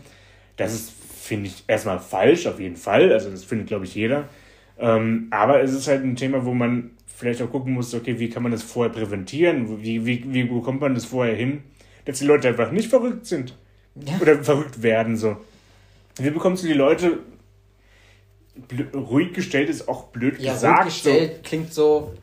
[0.58, 0.93] das ist,
[1.26, 3.12] finde ich, erstmal falsch, auf jeden Fall.
[3.12, 4.30] Also das findet, glaube ich, jeder.
[4.78, 8.30] Ähm, aber es ist halt ein Thema, wo man vielleicht auch gucken muss, okay, wie
[8.30, 9.82] kann man das vorher präventieren?
[9.82, 11.64] Wie, wie, wie bekommt man das vorher hin,
[12.06, 13.56] dass die Leute einfach nicht verrückt sind?
[13.96, 14.20] Ja.
[14.22, 15.38] Oder verrückt werden, so.
[16.18, 17.20] Wie bekommst du die Leute
[18.94, 20.86] ruhig gestellt, ist auch blöd ja, gesagt.
[20.86, 21.42] Ruhig gestellt so.
[21.44, 22.14] klingt so.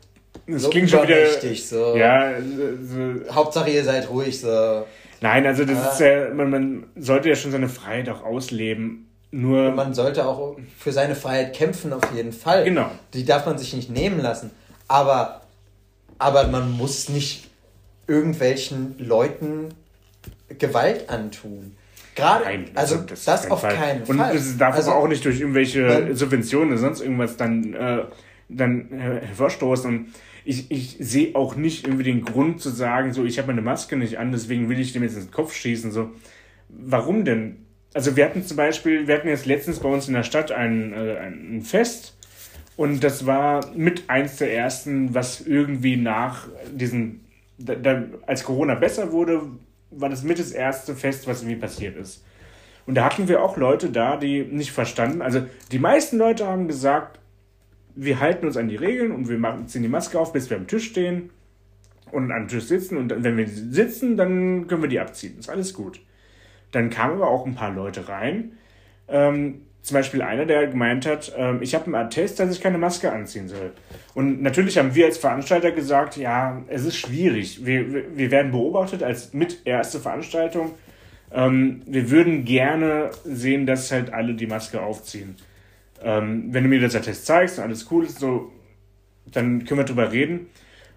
[0.47, 1.17] Das so klingt schon wieder.
[1.17, 1.95] Richtig, so.
[1.95, 3.33] Ja, so.
[3.33, 4.85] Hauptsache ihr seid ruhig, so.
[5.23, 9.07] Nein, also das ist ja, man, man sollte ja schon seine Freiheit auch ausleben.
[9.31, 12.65] Nur man sollte auch für seine Freiheit kämpfen, auf jeden Fall.
[12.65, 12.91] Genau.
[13.13, 14.51] Die darf man sich nicht nehmen lassen.
[14.89, 15.43] Aber,
[16.19, 17.49] aber man muss nicht
[18.05, 19.69] irgendwelchen Leuten
[20.59, 21.77] Gewalt antun.
[22.15, 23.75] Gerade, Nein, also, also das, das auf Fall.
[23.75, 24.31] keinen Fall.
[24.31, 28.03] Und es darf also, aber auch nicht durch irgendwelche Subventionen oder sonst irgendwas dann, äh,
[28.49, 29.89] dann äh, hervorstoßen.
[29.89, 30.07] Und
[30.45, 33.95] ich, ich sehe auch nicht irgendwie den Grund zu sagen, so, ich habe meine Maske
[33.95, 35.91] nicht an, deswegen will ich dem jetzt ins Kopf schießen.
[35.91, 36.11] So,
[36.69, 37.63] warum denn?
[37.93, 40.93] also wir hatten zum Beispiel, wir hatten jetzt letztens bei uns in der Stadt ein,
[40.93, 42.17] äh, ein Fest
[42.75, 47.25] und das war mit eins der ersten, was irgendwie nach diesen,
[47.57, 49.43] da, da, als Corona besser wurde,
[49.91, 52.25] war das mit das erste Fest, was irgendwie passiert ist.
[52.85, 56.67] Und da hatten wir auch Leute da, die nicht verstanden, also die meisten Leute haben
[56.67, 57.19] gesagt,
[57.95, 60.57] wir halten uns an die Regeln und wir machen, ziehen die Maske auf, bis wir
[60.57, 61.29] am Tisch stehen
[62.11, 65.37] und am Tisch sitzen und wenn wir sitzen, dann können wir die abziehen.
[65.39, 66.01] Ist alles gut.
[66.71, 68.53] Dann kamen aber auch ein paar Leute rein.
[69.07, 72.77] Ähm, zum Beispiel einer, der gemeint hat, ähm, ich habe einen Attest, dass ich keine
[72.77, 73.73] Maske anziehen soll.
[74.13, 77.65] Und natürlich haben wir als Veranstalter gesagt, ja, es ist schwierig.
[77.65, 80.71] Wir, wir werden beobachtet als mit erste Veranstaltung.
[81.33, 85.35] Ähm, wir würden gerne sehen, dass halt alle die Maske aufziehen.
[86.03, 88.51] Ähm, wenn du mir das Attest zeigst und alles cool ist, so,
[89.31, 90.47] dann können wir drüber reden.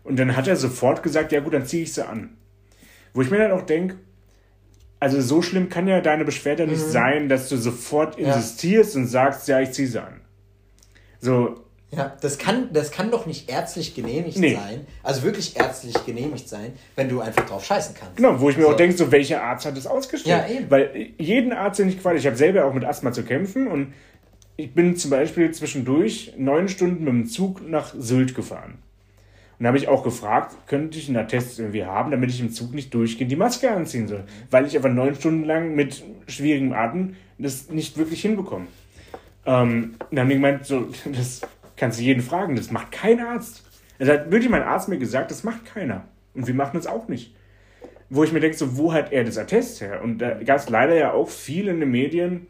[0.04, 2.36] Und dann hat er sofort gesagt, ja gut, dann ziehe ich sie an.
[3.12, 3.96] Wo ich mir dann auch denke,
[5.00, 6.90] also so schlimm kann ja deine Beschwerde nicht mhm.
[6.90, 9.00] sein, dass du sofort insistierst ja.
[9.00, 10.20] und sagst, ja, ich ziehe sie an.
[11.20, 11.54] So.
[11.92, 14.54] Ja, das kann, das kann doch nicht ärztlich genehmigt nee.
[14.54, 18.16] sein, also wirklich ärztlich genehmigt sein, wenn du einfach drauf scheißen kannst.
[18.16, 18.70] Genau, wo ich mir so.
[18.70, 20.44] auch denke, so welcher Arzt hat das ausgestellt?
[20.48, 20.70] Ja, eben.
[20.70, 23.94] Weil jeden Arzt, den ich quasi, ich habe selber auch mit Asthma zu kämpfen und
[24.56, 28.78] ich bin zum Beispiel zwischendurch neun Stunden mit dem Zug nach Sylt gefahren.
[29.58, 32.50] Und da habe ich auch gefragt, könnte ich einen Attest irgendwie haben, damit ich im
[32.50, 34.24] Zug nicht durchgehend die Maske anziehen soll.
[34.50, 38.66] Weil ich einfach neun Stunden lang mit schwierigem Atem das nicht wirklich hinbekomme.
[39.44, 41.42] Ähm, dann haben die gemeint, so, das
[41.76, 43.64] kannst du jeden fragen, das macht kein Arzt.
[43.98, 46.04] Also hat wirklich mein Arzt mir gesagt, das macht keiner.
[46.34, 47.34] Und wir machen das auch nicht.
[48.08, 50.02] Wo ich mir denke, so, wo hat er das Attest her?
[50.02, 52.46] Und da gab es leider ja auch viel in den Medien,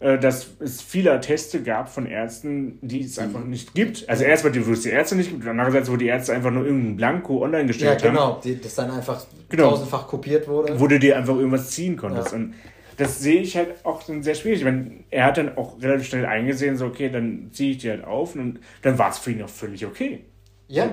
[0.00, 4.08] dass es viele Atteste gab von Ärzten, die es einfach nicht gibt.
[4.08, 6.64] Also erstmal, wo es die Ärzte nicht gibt, und andererseits, wo die Ärzte einfach nur
[6.64, 8.04] irgendein Blanko online gestellt haben.
[8.04, 8.60] Ja, genau, haben.
[8.62, 9.70] das dann einfach genau.
[9.70, 10.78] tausendfach kopiert wurde.
[10.78, 12.30] Wo du dir einfach irgendwas ziehen konntest.
[12.30, 12.38] Ja.
[12.38, 12.54] Und
[12.96, 14.64] das sehe ich halt auch sehr schwierig.
[14.64, 18.04] Wenn er hat dann auch relativ schnell eingesehen, so okay, dann ziehe ich die halt
[18.04, 20.24] auf und dann war es für ihn auch völlig okay.
[20.68, 20.90] Ja,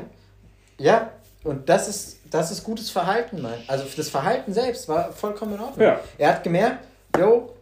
[0.78, 1.12] ja,
[1.44, 3.60] und das ist, das ist gutes Verhalten, mein.
[3.68, 5.86] Also das Verhalten selbst war vollkommen in Ordnung.
[5.86, 6.00] Ja.
[6.18, 6.86] Er hat gemerkt,
[7.18, 7.55] yo,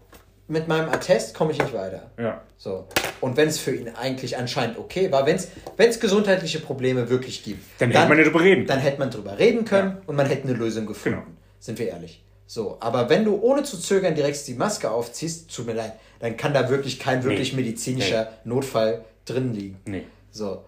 [0.48, 2.12] mit meinem Attest komme ich nicht weiter.
[2.18, 2.42] Ja.
[2.58, 2.88] So.
[3.22, 7.64] Und wenn es für ihn eigentlich anscheinend okay war, wenn es gesundheitliche Probleme wirklich gibt,
[7.80, 8.66] dann, dann hätte man ja drüber reden.
[8.68, 10.02] Dann hätte man drüber reden können ja.
[10.06, 11.20] und man hätte eine Lösung gefunden.
[11.20, 11.32] Genau.
[11.60, 12.24] Sind wir ehrlich.
[12.46, 16.38] So, aber wenn du ohne zu zögern direkt die Maske aufziehst, tut mir leid, dann
[16.38, 17.62] kann da wirklich kein wirklich nee.
[17.62, 18.54] medizinischer nee.
[18.54, 19.80] Notfall drin liegen.
[19.86, 20.04] Nee.
[20.30, 20.64] So.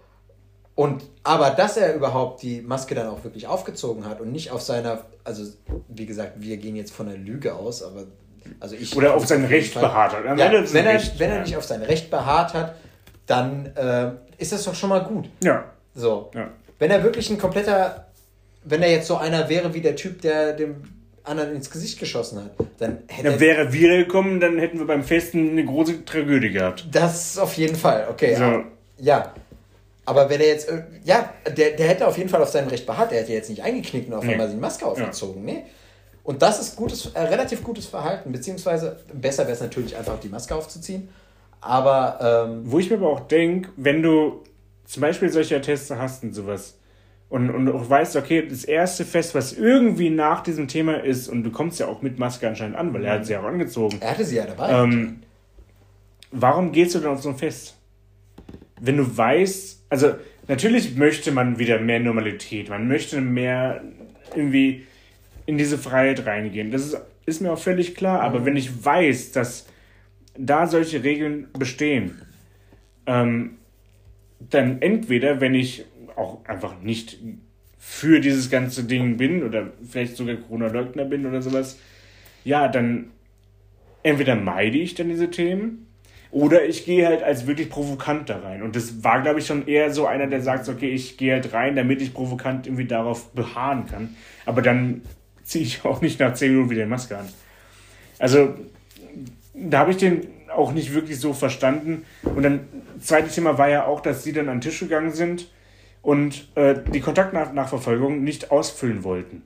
[0.74, 4.62] Und aber dass er überhaupt die Maske dann auch wirklich aufgezogen hat und nicht auf
[4.62, 5.44] seiner, also
[5.88, 8.06] wie gesagt, wir gehen jetzt von einer Lüge aus, aber
[8.60, 10.26] Also ich, Oder auf sein Recht beharrt hat.
[10.26, 11.42] Ja, wenn, ein er, Recht, wenn er ja.
[11.44, 12.76] nicht auf sein Recht beharrt hat,
[13.26, 15.30] dann äh, ist das doch schon mal gut.
[15.44, 15.66] Ja.
[15.94, 16.32] So.
[16.34, 16.50] Ja.
[16.80, 18.08] Wenn er wirklich ein kompletter,
[18.64, 20.84] wenn er jetzt so einer wäre wie der Typ, der dem
[21.24, 25.04] anderen ins Gesicht geschossen hat, dann hätte Dann wäre wieder gekommen, dann hätten wir beim
[25.04, 26.86] Festen eine große Tragödie gehabt.
[26.92, 28.08] das auf jeden Fall.
[28.12, 28.36] Okay.
[28.36, 28.44] So.
[28.44, 28.64] Ja.
[29.00, 29.34] ja.
[30.06, 32.86] Aber wenn er jetzt, äh, ja, der, der hätte auf jeden Fall auf sein Recht
[32.86, 33.10] beharrt.
[33.12, 34.34] Der hätte jetzt nicht eingeknickt und auf Nee.
[34.34, 35.44] einmal die Maske aufgezogen.
[35.44, 35.64] Nee.
[36.26, 38.32] Und das ist gutes, äh, relativ gutes Verhalten.
[38.32, 41.08] Beziehungsweise besser wäre es natürlich einfach die Maske aufzuziehen.
[41.62, 44.44] Aber ähm, Wo ich mir aber auch denke, wenn du
[44.86, 46.78] zum Beispiel solche Atteste hast und sowas
[47.30, 51.44] und, und auch weißt, okay, das erste Fest, was irgendwie nach diesem Thema ist, und
[51.44, 53.98] du kommst ja auch mit Maske anscheinend an, weil er hat sie auch angezogen.
[54.00, 54.72] er hatte sie ja dabei.
[54.72, 55.22] Ähm,
[56.32, 57.76] warum gehst du dann auf so ein Fest?
[58.80, 60.16] Wenn du weißt, also
[60.48, 63.82] natürlich möchte man wieder mehr Normalität, man möchte mehr
[64.36, 64.86] irgendwie
[65.46, 66.72] in diese Freiheit reingehen.
[66.72, 69.68] Das ist, ist mir auch völlig klar, aber wenn ich weiß, dass
[70.38, 72.22] da solche Regeln bestehen,
[73.06, 73.58] ähm,
[74.40, 77.18] dann entweder, wenn ich auch einfach nicht
[77.78, 81.80] für dieses ganze Ding bin oder vielleicht sogar Corona-Leugner bin oder sowas,
[82.44, 83.12] ja, dann
[84.04, 85.88] entweder meide ich dann diese Themen
[86.32, 88.62] oder ich gehe halt als wirklich provokant da rein.
[88.62, 91.54] Und das war, glaube ich, schon eher so einer, der sagt, okay, ich gehe halt
[91.54, 94.16] rein, damit ich provokant irgendwie darauf beharren kann.
[94.46, 95.02] Aber dann
[95.46, 97.30] ziehe ich auch nicht nach 10 Minuten wieder die Maske an.
[98.20, 98.54] Also,
[99.54, 102.06] da habe ich den auch nicht wirklich so verstanden.
[102.24, 102.62] Und dann,
[103.00, 105.50] zweites Thema war ja auch, dass sie dann an den Tisch gegangen sind
[106.02, 109.42] und äh, die Kontaktnachverfolgung nicht ausfüllen wollten.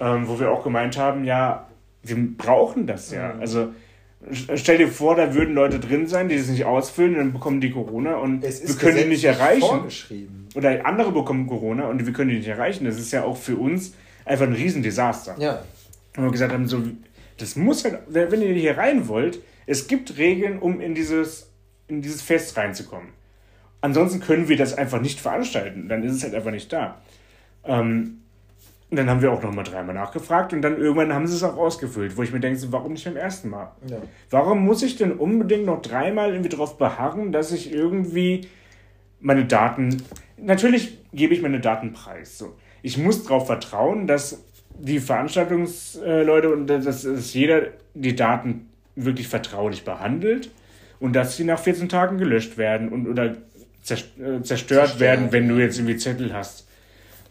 [0.00, 1.66] Ähm, wo wir auch gemeint haben, ja,
[2.02, 3.34] wir brauchen das ja.
[3.40, 3.72] Also
[4.30, 7.60] st- stell dir vor, da würden Leute drin sein, die das nicht ausfüllen, dann bekommen
[7.60, 9.62] die Corona und wir können die nicht erreichen.
[10.54, 12.84] Oder andere bekommen Corona und wir können die nicht erreichen.
[12.84, 13.94] Das ist ja auch für uns
[14.26, 15.36] einfach ein Riesendesaster.
[15.38, 15.62] Ja.
[16.16, 16.82] Und wir gesagt haben, so,
[17.38, 21.50] das muss halt, wenn ihr hier rein wollt, es gibt Regeln, um in dieses,
[21.88, 23.08] in dieses Fest reinzukommen.
[23.80, 25.88] Ansonsten können wir das einfach nicht veranstalten.
[25.88, 27.00] Dann ist es halt einfach nicht da.
[27.64, 28.18] Ähm,
[28.88, 31.56] und dann haben wir auch nochmal dreimal nachgefragt und dann irgendwann haben sie es auch
[31.56, 33.72] ausgefüllt, wo ich mir denke, so, warum nicht beim ersten Mal?
[33.88, 33.96] Ja.
[34.30, 38.46] Warum muss ich denn unbedingt noch dreimal irgendwie darauf beharren, dass ich irgendwie
[39.20, 40.02] meine Daten.
[40.36, 42.38] Natürlich gebe ich meine Daten preis.
[42.38, 42.54] So.
[42.86, 44.38] Ich muss darauf vertrauen, dass
[44.78, 47.62] die Veranstaltungsleute und dass, dass jeder
[47.94, 50.50] die Daten wirklich vertraulich behandelt
[51.00, 53.34] und dass sie nach 14 Tagen gelöscht werden und oder äh,
[53.82, 56.68] zerstört, Zerstört, werden, wenn du jetzt irgendwie Zettel hast.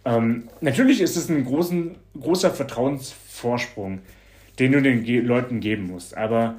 [0.03, 3.99] Ähm, natürlich ist es ein großen, großer Vertrauensvorsprung,
[4.59, 6.55] den du den Ge Leuten geben musst, aber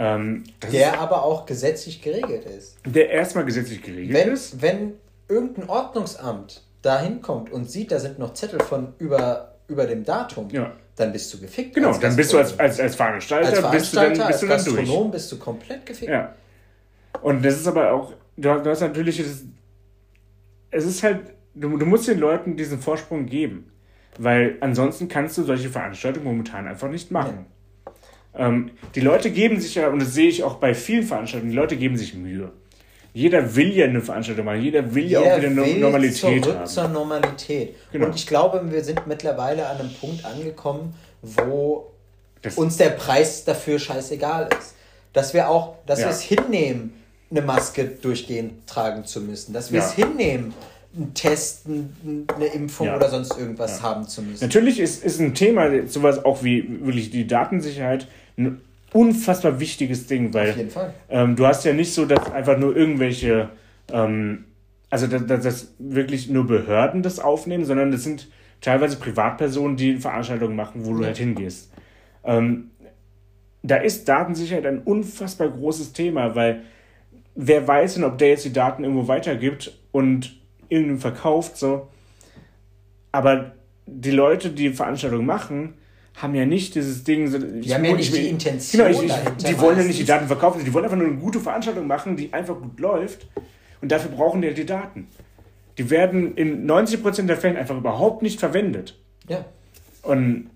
[0.00, 2.76] ähm, Der aber auch gesetzlich geregelt ist.
[2.84, 4.60] ist, der erstmal gesetzlich geregelt Wenn, ist.
[4.60, 4.94] wenn
[5.28, 10.48] irgendein Ordnungsamt da hinkommt und sieht, da sind noch Zettel von über, über dem Datum,
[10.50, 10.72] Ja.
[10.96, 11.74] dann bist du gefickt.
[11.74, 14.52] Genau, dann bist du als, als, als Veranstalter, als bist du dann, Veranstalter, bist du
[14.52, 15.10] als dann durch.
[15.10, 16.10] Bist du komplett gefickt.
[16.10, 16.34] Ja.
[17.22, 19.18] Und das ist aber auch, du hast, du natürlich,
[20.70, 21.20] es ist halt,
[21.54, 23.72] du, du musst den Leuten diesen Vorsprung geben.
[24.18, 27.46] Weil ansonsten kannst du solche Veranstaltungen momentan einfach nicht machen.
[28.34, 31.56] Ähm, die Leute geben sich ja, und das sehe ich auch bei vielen Veranstaltungen, die
[31.56, 32.52] Leute geben sich Mühe.
[33.16, 36.66] Jeder will ja eine Veranstaltung machen, jeder will ja auch wieder will Normalität zurück haben.
[36.66, 37.74] zur Normalität.
[37.90, 38.06] Genau.
[38.08, 41.86] Und ich glaube, wir sind mittlerweile an einem Punkt angekommen, wo
[42.42, 44.74] Das- uns der Preis dafür scheißegal ist.
[45.14, 46.08] Dass wir auch, dass Ja.
[46.08, 46.92] wir es hinnehmen,
[47.30, 49.54] eine Maske durchgehend tragen zu müssen.
[49.54, 49.86] Dass wir Ja.
[49.86, 50.52] es hinnehmen,
[50.94, 52.96] einen Test, ein- eine Impfung Ja.
[52.96, 54.44] oder sonst irgendwas haben zu müssen.
[54.44, 58.60] Natürlich ist, ist ein Thema, sowas auch wie wirklich die Datensicherheit, ein
[58.92, 60.94] unfassbar wichtiges Ding, weil Auf jeden Fall.
[61.08, 63.50] Ähm, du hast ja nicht so, dass einfach nur irgendwelche,
[63.92, 64.44] ähm,
[64.90, 68.28] also dass, dass, wirklich nur Behörden das aufnehmen, sondern das sind
[68.60, 71.06] teilweise Privatpersonen, die Veranstaltungen machen, wo du Ja.
[71.06, 71.72] halt hingehst.
[72.24, 72.70] Ähm,
[73.62, 76.62] da ist Datensicherheit ein unfassbar großes Thema, weil
[77.34, 81.88] wer weiß denn, ob der jetzt die Daten irgendwo weitergibt und irgendeinem verkauft, so.
[83.12, 83.52] Aber
[83.86, 85.74] die Leute, die Veranstaltungen machen,
[86.16, 87.28] haben ja nicht dieses Ding.
[87.28, 89.98] So, Die haben ja nicht die Intention Genau, ich, ich, dahinter die wollen ja nicht
[89.98, 90.04] die.
[90.04, 93.26] Daten verkaufen, die wollen einfach nur eine gute Veranstaltung machen, die einfach gut läuft.
[93.82, 95.08] Und dafür brauchen die halt die Daten.
[95.76, 98.98] Die werden in 90% der Fällen einfach überhaupt nicht verwendet.
[99.28, 99.44] Ja.
[100.02, 100.48] Und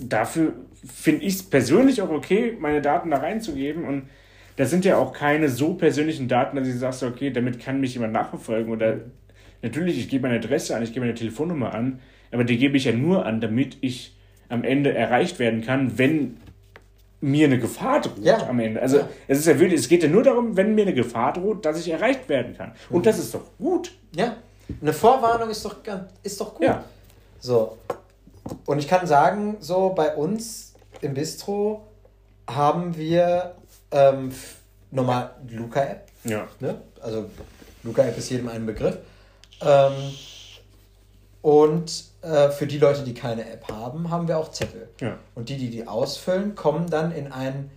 [0.00, 0.54] dafür
[0.90, 3.84] finde ich es persönlich auch okay, meine Daten da reinzugeben.
[3.84, 4.04] Und
[4.56, 7.78] das sind ja auch keine so persönlichen Daten, dass ich sage, so, okay, damit kann
[7.78, 8.72] mich jemand nachverfolgen.
[8.72, 9.00] Oder
[9.60, 12.84] natürlich, ich gebe meine Adresse an, ich gebe meine Telefonnummer an, aber die gebe ich
[12.84, 14.16] ja nur an, damit ich
[14.52, 16.38] am Ende erreicht werden kann, wenn
[17.20, 18.46] mir eine Gefahr droht Ja.
[18.48, 18.82] am Ende.
[18.82, 19.08] Also Ja.
[19.28, 21.78] es ist ja wirklich, es geht ja nur darum, wenn mir eine Gefahr droht, dass
[21.78, 22.72] ich erreicht werden kann.
[22.90, 22.96] Mhm.
[22.96, 23.92] Und das ist doch gut.
[24.14, 24.36] Ja.
[24.80, 25.76] Eine Vorwarnung ist doch,
[26.22, 26.66] ist doch gut.
[26.66, 26.84] Ja.
[27.40, 27.78] So.
[28.66, 31.86] Und ich kann sagen, so bei uns im Bistro
[32.48, 33.54] haben wir
[33.92, 34.32] ähm,
[34.90, 36.06] normal Luca-App.
[36.24, 36.48] Ja.
[36.60, 36.80] Ne?
[37.00, 37.30] Also
[37.84, 38.96] Luca-App ist jedem ein Begriff.
[39.60, 39.92] Ähm,
[41.42, 44.88] und äh, für die Leute, die keine App haben, haben wir auch Zettel.
[45.00, 45.18] Ja.
[45.34, 47.70] Und die, die die ausfüllen, kommen dann in ein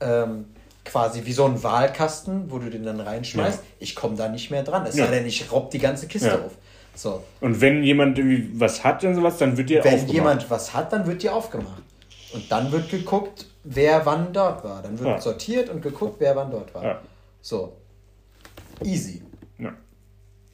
[0.00, 0.46] ähm,
[0.84, 3.58] quasi wie so ein Wahlkasten, wo du den dann reinschmeißt.
[3.58, 3.66] Ja.
[3.78, 4.86] Ich komme da nicht mehr dran.
[4.86, 5.06] Es ja.
[5.06, 6.52] sei denn, ich robb die ganze Kiste auf.
[6.94, 7.22] So.
[7.40, 10.08] Und wenn jemand irgendwie was hat und sowas, dann wird die wenn aufgemacht.
[10.08, 11.82] Wenn jemand was hat, dann wird die aufgemacht.
[12.32, 14.82] Und dann wird geguckt, wer wann dort war.
[14.82, 15.20] Dann wird ja.
[15.20, 16.84] sortiert und geguckt, wer wann dort war.
[16.84, 17.00] Ja.
[17.40, 17.76] So.
[18.82, 19.22] Easy.
[19.58, 19.72] Ja.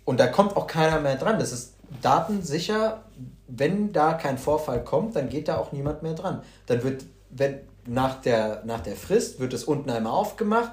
[0.04, 1.38] Und da kommt auch keiner mehr dran.
[1.38, 3.04] Das ist datensicher.
[3.48, 6.42] Wenn da kein Vorfall kommt, dann geht da auch niemand mehr dran.
[6.66, 10.72] Dann wird, wenn nach der, nach der Frist, wird es unten einmal aufgemacht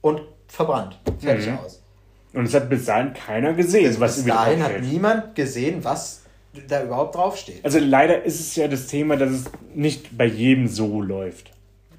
[0.00, 0.98] und verbrannt.
[1.18, 1.58] Fertig mhm.
[1.58, 1.82] aus.
[2.34, 3.88] Und es hat bis dahin keiner gesehen.
[3.88, 6.22] Bis, was bis dahin hat niemand gesehen, was
[6.68, 7.64] da überhaupt draufsteht.
[7.64, 11.52] Also leider ist es ja das Thema, dass es nicht bei jedem so läuft.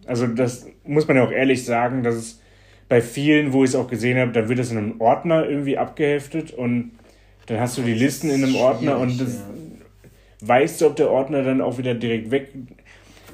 [0.06, 2.39] Also das muss man ja auch ehrlich sagen, dass es
[2.88, 5.78] bei vielen, wo ich es auch gesehen habe, dann wird es in einem Ordner irgendwie
[5.78, 6.91] abgeheftet und
[7.46, 10.48] dann hast du die Listen in einem Ordner und das ja.
[10.48, 12.52] weißt du, ob der Ordner dann auch wieder direkt weg.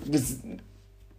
[0.06, 0.38] Das,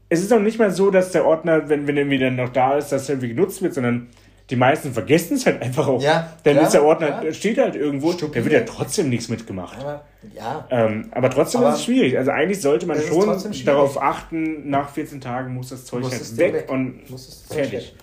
[0.08, 2.76] es ist auch nicht mal so, dass der Ordner, wenn, wenn er wieder noch da
[2.76, 4.08] ist, dass er irgendwie genutzt wird, sondern
[4.50, 6.02] die meisten vergessen es halt einfach auch.
[6.02, 7.32] Ja, Dann ja, ist der Ordner, ja.
[7.32, 8.40] steht halt irgendwo, Stupide.
[8.40, 9.80] da wird ja trotzdem nichts mitgemacht.
[9.80, 10.66] Aber, ja.
[10.70, 12.18] Ähm, aber trotzdem aber ist es schwierig.
[12.18, 16.52] Also eigentlich sollte man schon darauf achten, nach 14 Tagen muss das Zeug halt weg,
[16.52, 17.00] weg, und
[17.48, 17.72] fertig.
[17.72, 17.94] Weg.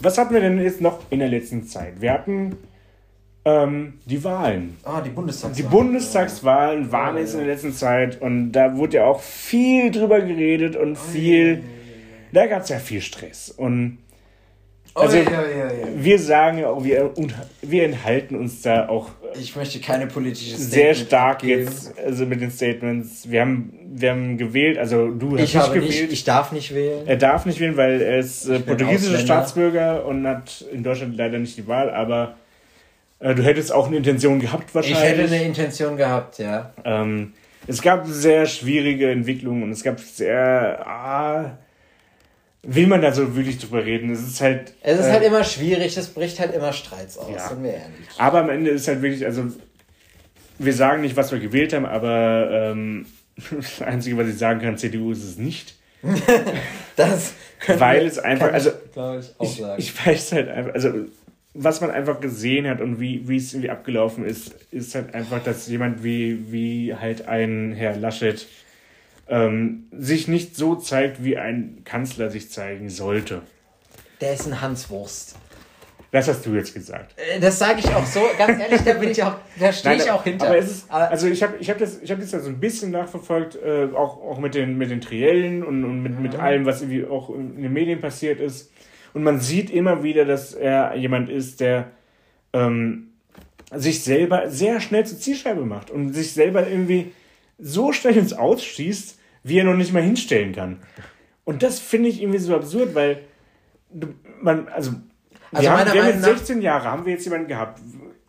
[0.00, 2.00] Was hatten wir denn jetzt noch in der letzten Zeit?
[2.00, 2.56] Wir hatten
[3.44, 4.76] ähm, die Wahlen.
[4.84, 5.56] Ah, die Bundestagswahlen.
[5.56, 10.20] Die Bundestagswahlen waren jetzt in der letzten Zeit und da wurde ja auch viel drüber
[10.20, 11.62] geredet und viel.
[12.32, 13.50] Da gab es ja viel Stress.
[13.50, 13.98] Und
[14.92, 17.12] Oh, also, ja, ja, ja, wir sagen ja auch, wir,
[17.62, 19.10] wir enthalten uns da auch.
[19.40, 21.62] Ich möchte keine politische Statement Sehr stark geben.
[21.62, 23.30] jetzt, also mit den Statements.
[23.30, 25.90] Wir haben, wir haben gewählt, also du hast ich nicht gewählt.
[25.90, 27.06] Nicht, ich darf nicht wählen.
[27.06, 31.38] Er darf nicht wählen, weil er ist äh, portugiesischer Staatsbürger und hat in Deutschland leider
[31.38, 32.34] nicht die Wahl, aber
[33.20, 34.98] du hättest auch eine Intention gehabt wahrscheinlich.
[34.98, 36.72] Ich hätte eine Intention gehabt, ja.
[36.84, 37.34] Ähm,
[37.66, 40.86] es gab sehr schwierige Entwicklungen und es gab sehr.
[40.86, 41.58] Ah,
[42.62, 44.10] will man da so wirklich drüber reden?
[44.10, 44.74] Es ist halt.
[44.82, 47.48] Es ist äh, halt immer schwierig, es bricht halt immer Streits aus, ja.
[47.48, 48.08] sind wir ehrlich.
[48.18, 49.44] Aber am Ende ist halt wirklich, also
[50.58, 53.06] wir sagen nicht, was wir gewählt haben, aber ähm,
[53.50, 55.76] das Einzige, was ich sagen kann, CDU ist es nicht.
[56.96, 57.34] das
[57.66, 58.70] Weil es einfach, also
[59.40, 60.94] ich, ich, ich, weiß halt einfach, also
[61.54, 65.42] was man einfach gesehen hat und wie, wie es irgendwie abgelaufen ist, ist halt einfach,
[65.42, 68.46] dass jemand wie, wie halt ein Herr Laschet
[69.28, 73.42] ähm, sich nicht so zeigt, wie ein Kanzler sich zeigen sollte.
[74.20, 75.36] Der ist ein Hanswurst.
[76.12, 77.14] Das hast du jetzt gesagt.
[77.16, 80.10] Äh, das sage ich auch so, ganz ehrlich, da bin ich auch, da stehe ich
[80.10, 80.46] auch hinter.
[80.46, 82.58] Aber es ist, also ich habe ich hab das, ich hab das ja so ein
[82.58, 86.22] bisschen nachverfolgt, äh, auch, auch mit den, mit den Triellen und, und mit, mhm.
[86.22, 88.72] mit allem, was irgendwie auch in den Medien passiert ist.
[89.12, 91.90] Und man sieht immer wieder, dass er jemand ist, der
[92.52, 93.10] ähm,
[93.74, 97.12] sich selber sehr schnell zur Zielscheibe macht und sich selber irgendwie
[97.58, 100.78] so schnell ins Ausschießt, wie er noch nicht mal hinstellen kann.
[101.44, 103.22] Und das finde ich irgendwie so absurd, weil
[104.40, 104.92] man, also,
[105.52, 107.80] also wir, haben, wir haben jetzt 16 Jahre, haben wir jetzt jemanden gehabt,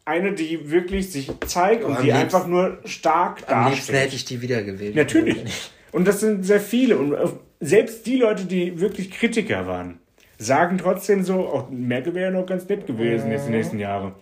[0.06, 3.90] eine, die wirklich sich zeigt und die einfach nur stark darstellt.
[3.90, 4.96] Am hätte ich die wiedergewählt.
[4.96, 5.72] Natürlich.
[5.92, 6.98] Und das sind sehr viele.
[6.98, 7.16] Und
[7.60, 10.00] selbst die Leute, die wirklich Kritiker waren,
[10.42, 13.32] sagen trotzdem so, auch Merkel wäre ja noch ganz nett gewesen mhm.
[13.32, 14.14] jetzt die nächsten Jahre.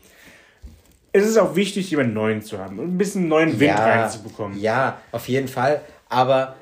[1.11, 4.59] Es ist auch wichtig, jemanden Neuen zu haben und ein bisschen neuen Wind ja, reinzubekommen.
[4.59, 5.81] Ja, auf jeden Fall.
[6.07, 6.55] Aber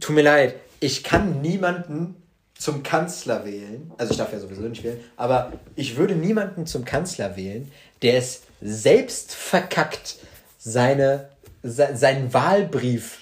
[0.00, 2.16] tut mir leid, ich kann niemanden
[2.54, 6.84] zum Kanzler wählen, also ich darf ja sowieso nicht wählen, aber ich würde niemanden zum
[6.84, 7.70] Kanzler wählen,
[8.02, 10.16] der es selbst verkackt,
[10.58, 11.28] seine,
[11.62, 13.18] se, seinen Wahlbrief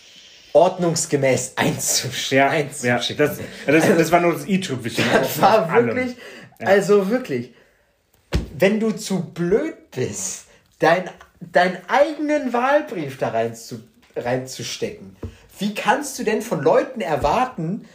[0.53, 3.27] ordnungsgemäß einzusch ja, einzuschicken.
[3.27, 3.33] Ja,
[3.73, 5.05] das, das, das war nur das i-Tüpfelchen.
[5.13, 6.17] Das war wirklich,
[6.59, 6.67] ja.
[6.67, 7.55] also wirklich,
[8.57, 10.47] wenn du zu blöd bist,
[10.79, 13.83] dein, deinen eigenen Wahlbrief da rein zu,
[14.17, 15.17] reinzustecken,
[15.59, 17.87] wie kannst du denn von Leuten erwarten,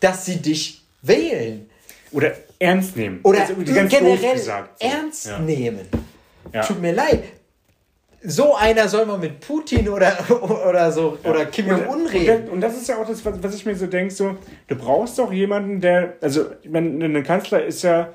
[0.00, 1.68] dass sie dich wählen?
[2.12, 3.20] Oder ernst nehmen.
[3.22, 4.86] Oder also generell gesagt, so.
[4.86, 5.38] ernst ja.
[5.38, 5.88] nehmen.
[6.66, 7.24] Tut mir leid.
[8.28, 10.18] So einer soll man mit Putin oder,
[10.68, 11.30] oder so ja.
[11.30, 12.48] oder Kim Jong-un reden.
[12.48, 15.32] Und das ist ja auch das, was ich mir so denke, so, du brauchst doch
[15.32, 18.08] jemanden, der, also ich meine, ein Kanzler ist ja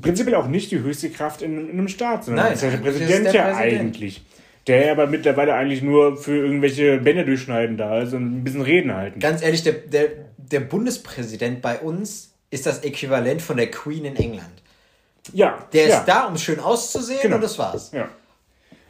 [0.00, 2.78] prinzipiell auch nicht die höchste Kraft in, in einem Staat, sondern Nein, ist ja der
[2.78, 3.80] Präsident der ja Präsident.
[3.80, 4.22] eigentlich
[4.66, 8.94] der aber mittlerweile eigentlich nur für irgendwelche Bänder durchschneiden da ist und ein bisschen reden
[8.94, 9.18] halten.
[9.18, 14.16] Ganz ehrlich, der, der, der Bundespräsident bei uns ist das Äquivalent von der Queen in
[14.16, 14.62] England.
[15.32, 15.66] Ja.
[15.72, 16.04] Der ist ja.
[16.06, 17.36] da, um schön auszusehen genau.
[17.36, 17.90] und das war's.
[17.92, 18.08] Ja.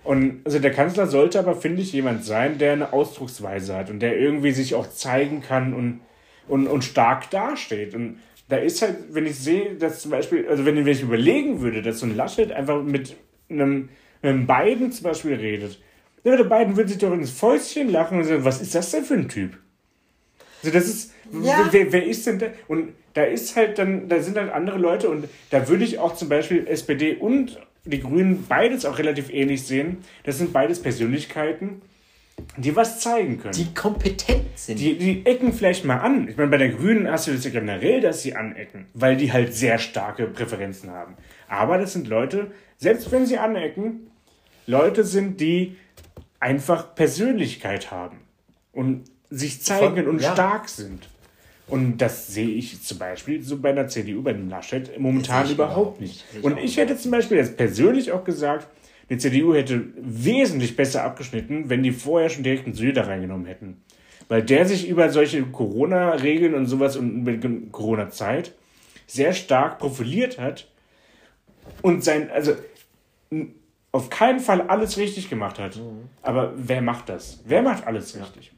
[0.05, 4.01] Und also der Kanzler sollte aber, finde ich, jemand sein, der eine Ausdrucksweise hat und
[4.01, 6.01] der irgendwie sich auch zeigen kann und,
[6.49, 7.95] und, und stark dasteht.
[7.95, 11.61] Und da ist halt, wenn ich sehe, dass zum Beispiel, also wenn, wenn ich überlegen
[11.61, 13.17] würde, dass so ein Laschet einfach mit
[13.49, 13.91] einem,
[14.23, 15.79] einem Biden zum Beispiel redet,
[16.25, 19.05] ja, der Biden würde sich doch ins Fäustchen lachen und sagen, was ist das denn
[19.05, 19.59] für ein Typ?
[20.63, 21.69] Also das ist, ja.
[21.71, 22.47] wer, wer ist denn da?
[22.69, 26.15] Und da ist halt dann, da sind halt andere Leute und da würde ich auch
[26.15, 29.99] zum Beispiel SPD und die Grünen beides auch relativ ähnlich sehen.
[30.25, 31.83] Das sind beides Persönlichkeiten,
[32.57, 33.55] die was zeigen können.
[33.55, 34.79] Die kompetent sind.
[34.79, 36.29] Die, die ecken vielleicht mal an.
[36.29, 39.33] Ich meine, bei der Grünen hast du das ja generell, dass sie anecken, weil die
[39.33, 41.17] halt sehr starke Präferenzen haben.
[41.49, 44.11] Aber das sind Leute, selbst wenn sie anecken,
[44.67, 45.77] Leute sind, die
[46.41, 48.19] einfach Persönlichkeit haben
[48.73, 50.33] und sich zeigen Von, und ja.
[50.33, 51.09] stark sind.
[51.69, 56.01] Und das sehe ich zum Beispiel so bei der CDU, bei dem Laschet momentan überhaupt
[56.01, 56.25] nicht.
[56.35, 56.45] nicht.
[56.45, 58.69] Und ich hätte zum Beispiel jetzt persönlich auch gesagt,
[59.09, 63.83] die CDU hätte wesentlich besser abgeschnitten, wenn die vorher schon direkt einen Söder reingenommen hätten.
[64.29, 68.53] Weil der sich über solche Corona-Regeln und sowas und Corona-Zeit
[69.07, 70.69] sehr stark profiliert hat
[71.83, 72.55] und sein, also
[73.93, 75.77] auf keinen Fall alles richtig gemacht hat.
[75.77, 76.09] Mhm.
[76.23, 77.41] Aber wer macht das?
[77.45, 78.53] Wer macht alles richtig?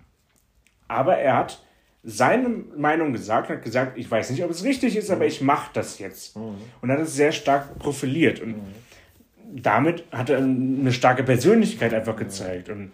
[0.87, 1.64] Aber er hat
[2.05, 5.71] seine Meinung gesagt hat gesagt, ich weiß nicht, ob es richtig ist, aber ich mache
[5.73, 6.37] das jetzt.
[6.37, 6.57] Mhm.
[6.83, 8.41] Und hat es sehr stark profiliert.
[8.41, 9.63] Und mhm.
[9.63, 12.69] damit hat er eine starke Persönlichkeit einfach gezeigt.
[12.69, 12.91] Und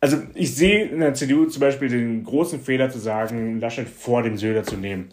[0.00, 4.22] also ich sehe in der CDU zum Beispiel den großen Fehler zu sagen, Laschet vor
[4.22, 5.08] dem Söder zu nehmen.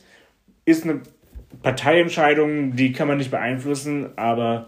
[0.66, 1.02] Ist eine
[1.64, 4.68] Parteientscheidung, die kann man nicht beeinflussen, aber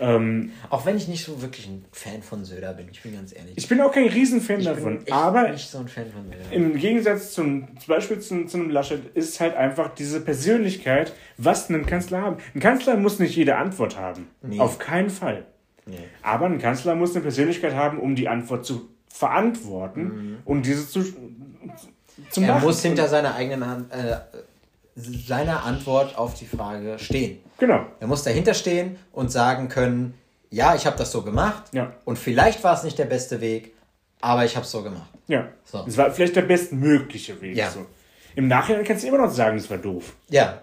[0.00, 3.34] ähm, auch wenn ich nicht so wirklich ein Fan von Söder bin, ich bin ganz
[3.34, 3.54] ehrlich.
[3.56, 6.52] Ich bin auch kein Riesenfan ich davon, bin aber nicht so ein Fan von Söder.
[6.52, 11.68] im Gegensatz zum, zum Beispiel zu, zu einem Laschet ist halt einfach diese Persönlichkeit, was
[11.68, 12.36] einen Kanzler haben.
[12.54, 14.28] Ein Kanzler muss nicht jede Antwort haben.
[14.42, 14.58] Nee.
[14.58, 15.44] Auf keinen Fall.
[15.86, 15.98] Nee.
[16.22, 20.36] Aber ein Kanzler muss eine Persönlichkeit haben, um die Antwort zu verantworten mhm.
[20.44, 21.04] und diese zu,
[22.30, 22.64] zu Er machen.
[22.64, 24.16] muss hinter seiner eigenen Hand, äh,
[24.96, 27.40] seiner Antwort auf die Frage stehen.
[27.58, 27.86] Genau.
[28.00, 30.14] Er muss dahinter stehen und sagen können,
[30.50, 31.92] ja, ich habe das so gemacht ja.
[32.04, 33.74] und vielleicht war es nicht der beste Weg,
[34.20, 35.10] aber ich habe es so gemacht.
[35.26, 35.48] Ja.
[35.64, 35.84] So.
[35.86, 37.56] Es war vielleicht der bestmögliche Weg.
[37.56, 37.70] Ja.
[37.70, 37.86] So.
[38.36, 40.14] Im Nachhinein kannst du immer noch sagen, es war doof.
[40.28, 40.62] Ja.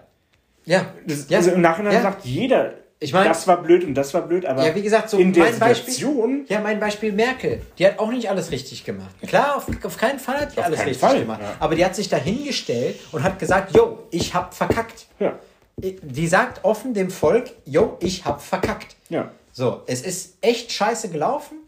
[0.64, 0.94] Ja.
[1.06, 1.38] Das, ja.
[1.38, 2.02] Also im Nachhinein ja.
[2.02, 5.10] sagt jeder, ich meine, das war blöd und das war blöd, aber ja, wie gesagt,
[5.10, 6.38] so in der Situation.
[6.38, 9.14] Beispiel, ja, mein Beispiel Merkel, die hat auch nicht alles richtig gemacht.
[9.26, 11.40] Klar, auf, auf keinen Fall hat die alles richtig Fall, gemacht.
[11.42, 11.54] Ja.
[11.58, 15.06] Aber die hat sich dahingestellt und hat gesagt, yo, ich hab verkackt.
[15.18, 15.38] Ja.
[15.76, 18.94] Die sagt offen dem Volk, yo, ich hab verkackt.
[19.08, 19.30] Ja.
[19.52, 21.58] So, es ist echt scheiße gelaufen.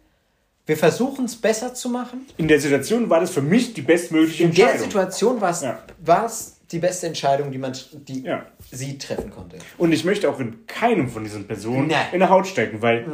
[0.67, 2.27] Wir versuchen es besser zu machen.
[2.39, 4.73] In der Situation war das für mich die bestmögliche Entscheidung.
[4.73, 5.79] In der Situation war es ja
[6.75, 8.47] die beste Entscheidung, die man die ja.
[8.75, 9.59] Sie treffen konnte.
[9.79, 12.07] Und ich möchte auch in keinem von diesen Personen Nein.
[12.13, 13.07] in der Haut stecken, weil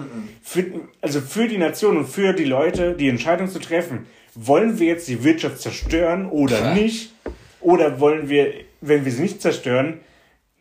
[0.43, 0.65] für,
[1.01, 5.09] also für die Nation und für die Leute, die Entscheidung zu treffen, wollen wir jetzt
[5.09, 6.75] die Wirtschaft zerstören oder ja.
[6.75, 7.13] nicht?
[7.61, 10.01] Oder wollen wir, wenn wir sie nicht zerstören,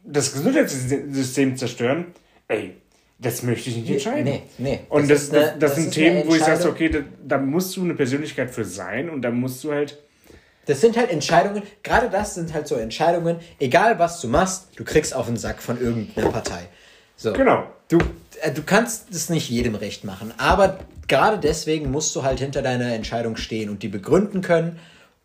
[0.04, 2.08] das Gesundheitssystem zerstören?
[2.48, 2.74] Ey,
[3.20, 4.26] das möchte ich nicht entscheiden.
[4.26, 4.80] Nee, nee.
[4.90, 7.76] Und das, das, eine, das, das sind Themen, wo ich sage, okay, da, da musst
[7.76, 9.98] du eine Persönlichkeit für sein und da musst du halt
[10.70, 14.84] das sind halt Entscheidungen, gerade das sind halt so Entscheidungen, egal was du machst, du
[14.84, 16.68] kriegst auf den Sack von irgendeiner Partei.
[17.18, 17.34] So.
[17.34, 17.64] Genau.
[17.88, 17.98] Du,
[18.42, 22.62] äh, du kannst es nicht jedem recht machen, aber gerade deswegen musst du halt hinter
[22.62, 24.80] deiner Entscheidung stehen und die begründen können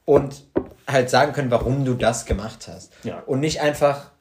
[0.07, 0.45] und
[0.89, 2.91] halt sagen können, warum du das gemacht hast.
[3.03, 3.23] Ja.
[3.27, 4.13] Und nicht einfach,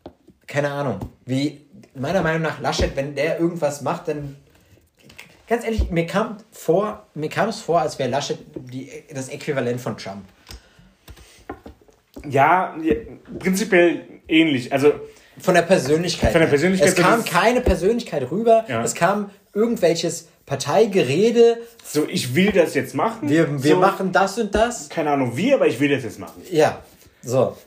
[0.46, 1.66] keine Ahnung, wie
[1.96, 4.36] meiner Meinung nach Laschet, wenn der irgendwas macht, dann
[5.48, 9.80] ganz ehrlich, mir kam vor, mir kam es vor, als wäre Laschet die, das Äquivalent
[9.80, 10.24] von Trump.
[12.30, 12.76] Ja,
[13.40, 14.72] prinzipiell ähnlich.
[14.72, 14.94] Also
[15.40, 16.32] von der Persönlichkeit.
[16.32, 16.90] Von der Persönlichkeit.
[16.90, 18.66] Es kam keine Persönlichkeit rüber.
[18.68, 18.84] Ja.
[18.84, 21.58] Es kam irgendwelches Parteigerede.
[21.84, 23.30] So, ich will das jetzt machen.
[23.30, 24.90] Wir, wir so, machen das und das.
[24.90, 26.42] Keine Ahnung wie, aber ich will das jetzt machen.
[26.52, 26.84] Ja,
[27.22, 27.58] so.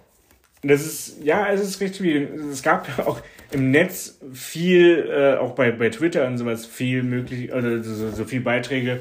[0.63, 5.53] Das ist, ja, es ist richtig wie, es gab auch im Netz viel, äh, auch
[5.53, 9.01] bei, bei Twitter und sowas, viel möglich, oder so, so viel Beiträge,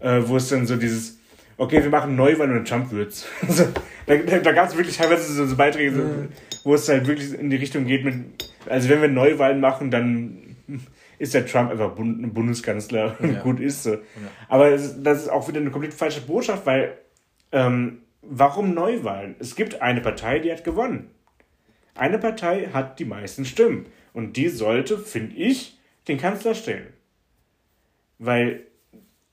[0.00, 1.17] äh, wo es dann so dieses,
[1.58, 3.26] okay, wir machen Neuwahlen und Trump wird's.
[3.46, 3.66] Also,
[4.06, 6.02] da da, gab es wirklich teilweise so, so Beiträge, so,
[6.64, 8.14] wo es halt wirklich in die Richtung geht mit,
[8.66, 10.56] also wenn wir Neuwahlen machen, dann
[11.18, 13.42] ist der Trump einfach Bund, Bundeskanzler und ja.
[13.42, 13.92] gut ist so.
[13.92, 14.00] Ja.
[14.48, 16.96] Aber das ist auch wieder eine komplett falsche Botschaft, weil
[17.52, 19.36] ähm, warum Neuwahlen?
[19.38, 21.10] Es gibt eine Partei, die hat gewonnen.
[21.94, 23.86] Eine Partei hat die meisten Stimmen.
[24.12, 26.92] Und die sollte, finde ich, den Kanzler stellen.
[28.18, 28.62] Weil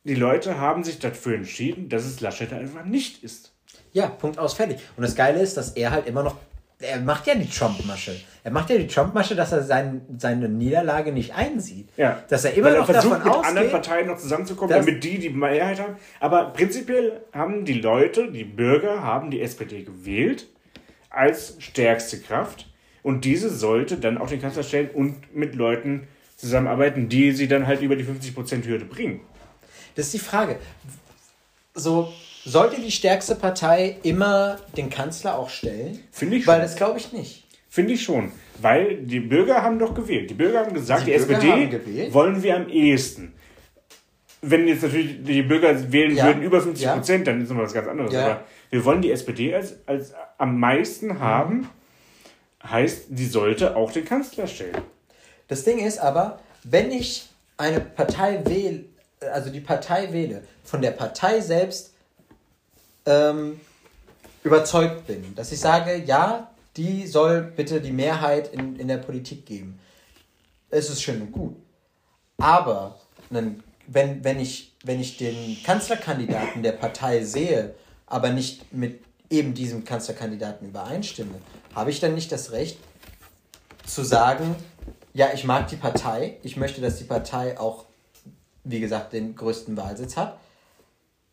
[0.06, 3.52] die Leute haben sich dafür entschieden, dass es Laschet einfach nicht ist.
[3.92, 4.78] Ja, Punkt aus, fertig.
[4.96, 6.36] Und das Geile ist, dass er halt immer noch,
[6.80, 8.16] er macht ja die Trump-Masche.
[8.44, 11.90] Er macht ja die Trump-Masche, dass er sein, seine Niederlage nicht einsieht.
[11.98, 12.22] Ja.
[12.30, 15.04] Dass er immer Weil er noch versucht, davon mit ausgeht, anderen Parteien noch zusammenzukommen, damit
[15.04, 15.96] die die Mehrheit haben.
[16.20, 20.48] Aber prinzipiell haben die Leute, die Bürger, haben die SPD gewählt
[21.10, 22.68] als stärkste Kraft.
[23.02, 27.66] Und diese sollte dann auch den Kanzler stellen und mit Leuten zusammenarbeiten, die sie dann
[27.66, 29.22] halt über die 50%-Hürde bringen.
[29.96, 30.58] Das ist die Frage.
[31.74, 32.14] So,
[32.46, 36.00] sollte die stärkste Partei immer den Kanzler auch stellen?
[36.12, 36.54] Finde ich schon.
[36.54, 37.44] Weil das glaube ich nicht.
[37.70, 38.32] Finde ich schon.
[38.62, 40.30] Weil die Bürger haben doch gewählt.
[40.30, 43.34] Die Bürger haben gesagt, die, die SPD wollen wir am ehesten.
[44.42, 46.28] Wenn jetzt natürlich die Bürger wählen ja.
[46.28, 47.34] würden über 50 Prozent, ja.
[47.34, 48.14] dann ist noch was ganz anderes.
[48.14, 48.26] Ja.
[48.26, 52.70] Aber wir wollen die SPD als, als am meisten haben, mhm.
[52.70, 54.82] heißt, die sollte auch den Kanzler stellen.
[55.48, 57.28] Das Ding ist aber, wenn ich
[57.58, 58.86] eine Partei wähle,
[59.32, 61.94] also die Partei wähle, von der Partei selbst
[63.06, 63.60] ähm,
[64.44, 69.46] überzeugt bin, dass ich sage, ja, die soll bitte die Mehrheit in, in der Politik
[69.46, 69.80] geben.
[70.70, 71.56] Es ist schön und gut.
[72.38, 73.00] Aber
[73.30, 77.76] wenn, wenn, ich, wenn ich den Kanzlerkandidaten der Partei sehe,
[78.08, 81.36] aber nicht mit eben diesem Kanzlerkandidaten übereinstimme,
[81.74, 82.78] habe ich dann nicht das Recht
[83.86, 84.56] zu sagen,
[85.14, 87.86] ja, ich mag die Partei, ich möchte, dass die Partei auch,
[88.66, 90.38] wie gesagt, den größten Wahlsitz hat,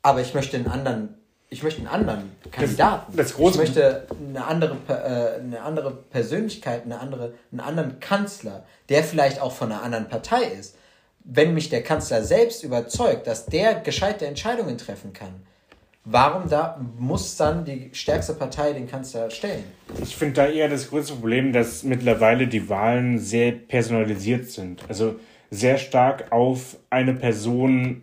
[0.02, 1.16] aber ich möchte einen anderen
[1.52, 3.14] ich möchte einen anderen Kandidaten.
[3.14, 8.00] Das, das große ich möchte eine andere, äh, eine andere Persönlichkeit, eine andere, einen anderen
[8.00, 10.76] Kanzler, der vielleicht auch von einer anderen Partei ist.
[11.24, 15.42] Wenn mich der Kanzler selbst überzeugt, dass der gescheite Entscheidungen treffen kann,
[16.04, 19.64] warum da muss dann die stärkste Partei den Kanzler stellen?
[20.02, 24.82] Ich finde da eher das größte Problem, dass mittlerweile die Wahlen sehr personalisiert sind.
[24.88, 25.16] Also
[25.52, 28.02] sehr stark auf eine Person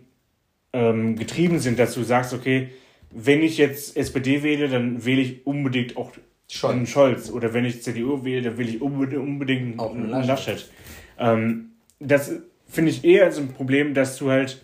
[0.72, 2.68] ähm, getrieben sind, dass du sagst, okay,
[3.10, 6.12] wenn ich jetzt SPD wähle, dann wähle ich unbedingt auch
[6.48, 6.72] Scholz.
[6.72, 7.28] einen Scholz.
[7.28, 10.28] Oder wenn ich CDU wähle, dann wähle ich unbedingt, auch einen Laschet.
[10.28, 10.70] Laschet.
[11.18, 12.32] Ähm, das
[12.68, 14.62] finde ich eher so ein Problem, dass du halt.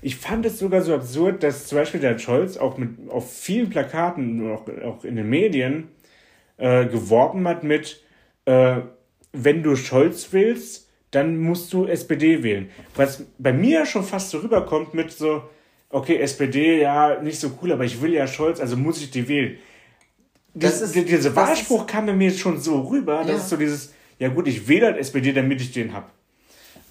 [0.00, 3.70] Ich fand es sogar so absurd, dass zum Beispiel der Scholz auch mit auf vielen
[3.70, 5.88] Plakaten, auch, auch in den Medien,
[6.58, 8.04] äh, geworben hat mit,
[8.44, 8.76] äh,
[9.32, 12.70] wenn du Scholz willst, dann musst du SPD wählen.
[12.94, 15.42] Was bei mir schon fast so rüberkommt mit so,
[15.90, 19.26] okay, SPD, ja, nicht so cool, aber ich will ja Scholz, also muss ich die
[19.28, 19.58] wählen.
[20.54, 23.32] Das ist, dieser Wahlspruch kam bei mir jetzt schon so rüber, ja.
[23.32, 26.10] das ist so dieses, ja gut, ich wähle halt SPD, damit ich den hab.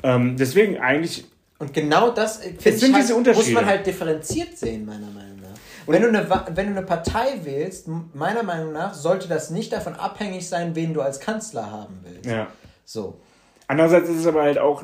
[0.03, 1.25] Ähm, deswegen eigentlich.
[1.59, 3.45] Und genau das äh, sind halt, diese Unterschiede.
[3.45, 5.57] muss man halt differenziert sehen, meiner Meinung nach.
[5.85, 9.73] Und wenn du, eine, wenn du eine Partei wählst, meiner Meinung nach, sollte das nicht
[9.73, 12.25] davon abhängig sein, wen du als Kanzler haben willst.
[12.25, 12.47] Ja.
[12.85, 13.19] So.
[13.67, 14.83] Andererseits ist es aber halt auch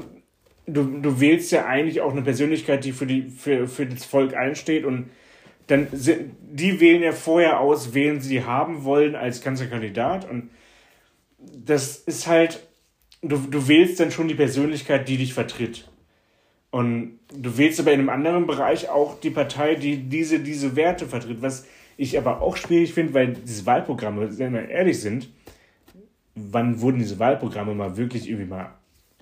[0.65, 4.35] du, du wählst ja eigentlich auch eine Persönlichkeit, die für, die, für, für das Volk
[4.35, 5.09] einsteht und
[5.67, 10.49] dann die wählen ja vorher aus, wen sie haben wollen als Kanzlerkandidat und
[11.37, 12.65] das ist halt,
[13.21, 15.89] du, du wählst dann schon die Persönlichkeit, die dich vertritt.
[16.71, 21.05] Und du wählst aber in einem anderen Bereich auch die Partei, die diese, diese Werte
[21.05, 21.67] vertritt, was
[21.97, 25.29] ich aber auch schwierig finde, weil diese Wahlprogramme, wenn wir ehrlich sind,
[26.35, 28.73] wann wurden diese Wahlprogramme mal wirklich irgendwie mal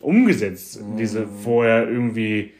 [0.01, 0.97] umgesetzt, mhm.
[0.97, 2.53] diese vorher irgendwie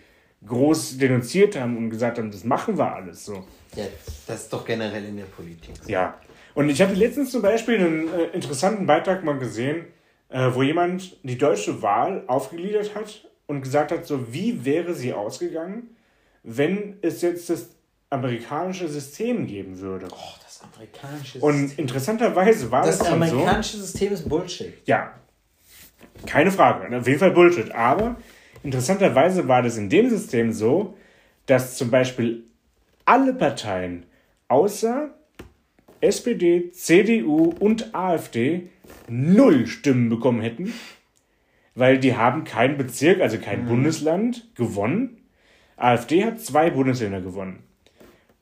[0.46, 3.46] groß denunziert haben und gesagt haben, das machen wir alles so.
[3.76, 3.86] Ja,
[4.28, 5.76] das ist doch generell in der Politik.
[5.82, 5.90] So.
[5.90, 6.20] Ja.
[6.54, 9.86] Und ich hatte letztens zum Beispiel einen äh, interessanten Beitrag mal gesehen,
[10.30, 15.14] äh, wo jemand die deutsche Wahl aufgegliedert hat und gesagt hat, so wie wäre sie
[15.14, 15.96] ausgegangen,
[16.44, 17.70] wenn es jetzt das
[18.12, 20.08] amerikanische System geben würde.
[20.12, 21.42] Oh, das amerikanische System.
[21.42, 24.74] Und interessanterweise war das, das Das amerikanische so, System ist Bullshit.
[24.86, 25.14] Ja,
[26.26, 26.96] keine Frage.
[26.96, 27.72] Auf jeden Fall Bullshit.
[27.72, 28.18] Aber
[28.64, 30.96] interessanterweise war das in dem System so,
[31.46, 32.44] dass zum Beispiel
[33.06, 34.06] alle Parteien
[34.50, 35.10] außer
[36.02, 38.70] SPD, CDU und AfD
[39.08, 40.74] null Stimmen bekommen hätten,
[41.76, 43.68] weil die haben keinen Bezirk, also kein mhm.
[43.70, 45.18] Bundesland gewonnen.
[45.78, 47.64] AfD hat zwei Bundesländer gewonnen.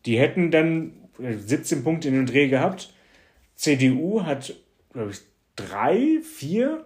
[0.06, 2.94] Die hätten dann 17 Punkte in den Dreh gehabt.
[3.56, 4.56] CDU hat,
[4.94, 5.20] glaube ich,
[5.56, 6.86] drei, vier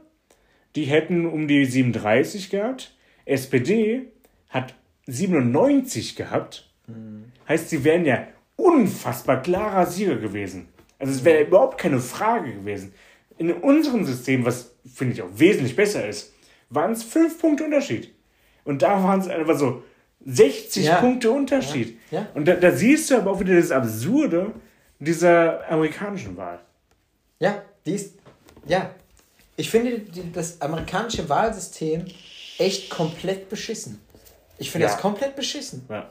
[0.76, 2.95] die hätten um die 37 gehabt.
[3.26, 4.07] SPD
[4.49, 4.74] hat
[5.07, 6.70] 97 gehabt.
[6.88, 7.26] Mhm.
[7.47, 10.68] Heißt, sie wären ja unfassbar klarer Sieger gewesen.
[10.99, 11.47] Also es wäre mhm.
[11.47, 12.93] überhaupt keine Frage gewesen.
[13.38, 16.34] In unserem System, was finde ich auch wesentlich besser ist,
[16.70, 18.14] waren es fünf Punkte Unterschied.
[18.64, 19.84] Und da waren es einfach so
[20.26, 20.95] 60 ja.
[20.97, 21.99] Punkte Unterschied.
[22.11, 22.21] Ja.
[22.21, 22.28] Ja.
[22.34, 24.51] Und da, da, siehst du aber auch wieder das Absurde
[24.99, 26.59] dieser amerikanischen Wahl.
[27.39, 28.15] Ja, die ist,
[28.65, 28.91] ja,
[29.57, 30.01] ich finde
[30.34, 32.05] das amerikanische Wahlsystem
[32.57, 33.99] echt komplett beschissen.
[34.57, 35.86] Ich finde das komplett beschissen.
[35.89, 36.09] Ja.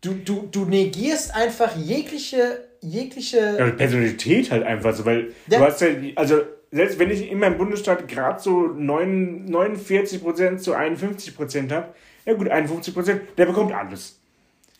[0.00, 3.56] Du, du, du negierst einfach jegliche jegliche.
[3.58, 7.56] Ja, Personalität halt einfach so, weil du hast ja, also selbst wenn ich in meinem
[7.56, 11.88] Bundesstaat gerade so 49 Prozent zu 51 Prozent habe,
[12.24, 14.16] ja gut, 51 Prozent, der bekommt alles.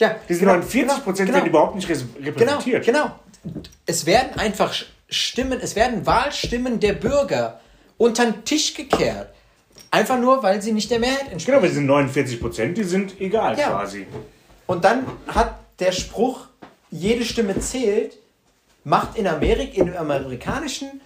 [0.01, 2.85] Ja, Diese genau, 49 Prozent genau, werden überhaupt nicht repräsentiert.
[2.85, 3.11] Genau,
[3.43, 3.61] genau.
[3.87, 4.75] Es werden einfach
[5.09, 7.61] Stimmen, es werden Wahlstimmen der Bürger
[7.97, 9.31] unter den Tisch gekehrt.
[9.91, 11.47] Einfach nur, weil sie nicht der Mehrheit entsprechen.
[11.47, 13.71] Genau, weil diese 49 Prozent, die sind egal ja.
[13.71, 14.07] quasi.
[14.67, 16.47] Und dann hat der Spruch,
[16.91, 18.19] jede Stimme zählt,
[18.85, 21.01] macht in Amerika, im amerikanischen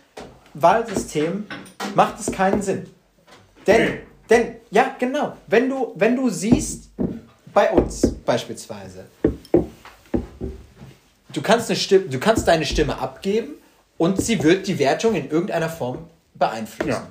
[0.55, 1.47] Wahlsystem,
[1.95, 2.87] macht es keinen Sinn.
[3.67, 3.99] Denn,
[4.29, 6.91] denn, ja, genau, wenn du, wenn du siehst,
[7.53, 9.05] bei uns beispielsweise,
[11.33, 13.55] du kannst, eine Stimme, du kannst deine Stimme abgeben
[13.99, 16.91] und sie wird die Wertung in irgendeiner Form beeinflussen.
[16.91, 17.09] Ja.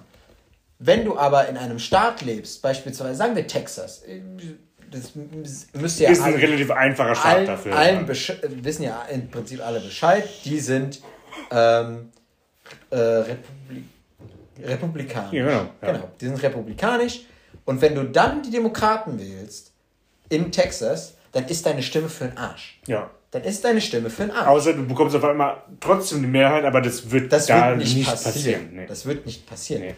[0.80, 4.04] Wenn du aber in einem Staat lebst, beispielsweise sagen wir Texas,
[4.90, 5.12] das
[5.74, 6.10] müsste ja.
[6.10, 7.76] Ist ein relativ einfacher Staat allen, dafür.
[7.76, 8.64] Allen ja.
[8.64, 11.02] wissen ja im Prinzip alle Bescheid, die sind
[11.52, 12.10] ähm,
[12.92, 13.86] äh, Republik
[14.64, 15.34] republikanisch.
[15.34, 15.92] Ja, genau, ja.
[15.92, 17.22] genau, die sind republikanisch.
[17.66, 19.72] Und wenn du dann die Demokraten wählst
[20.30, 22.80] in Texas, dann ist deine Stimme für den Arsch.
[22.86, 24.48] Ja dann ist deine Stimme für einen Arsch.
[24.48, 27.96] Außer du bekommst auf einmal trotzdem die Mehrheit, aber das wird das da wird nicht,
[27.96, 28.34] nicht passieren.
[28.34, 28.70] passieren.
[28.74, 28.86] Nee.
[28.88, 29.82] Das wird nicht passieren.
[29.84, 29.96] Nee.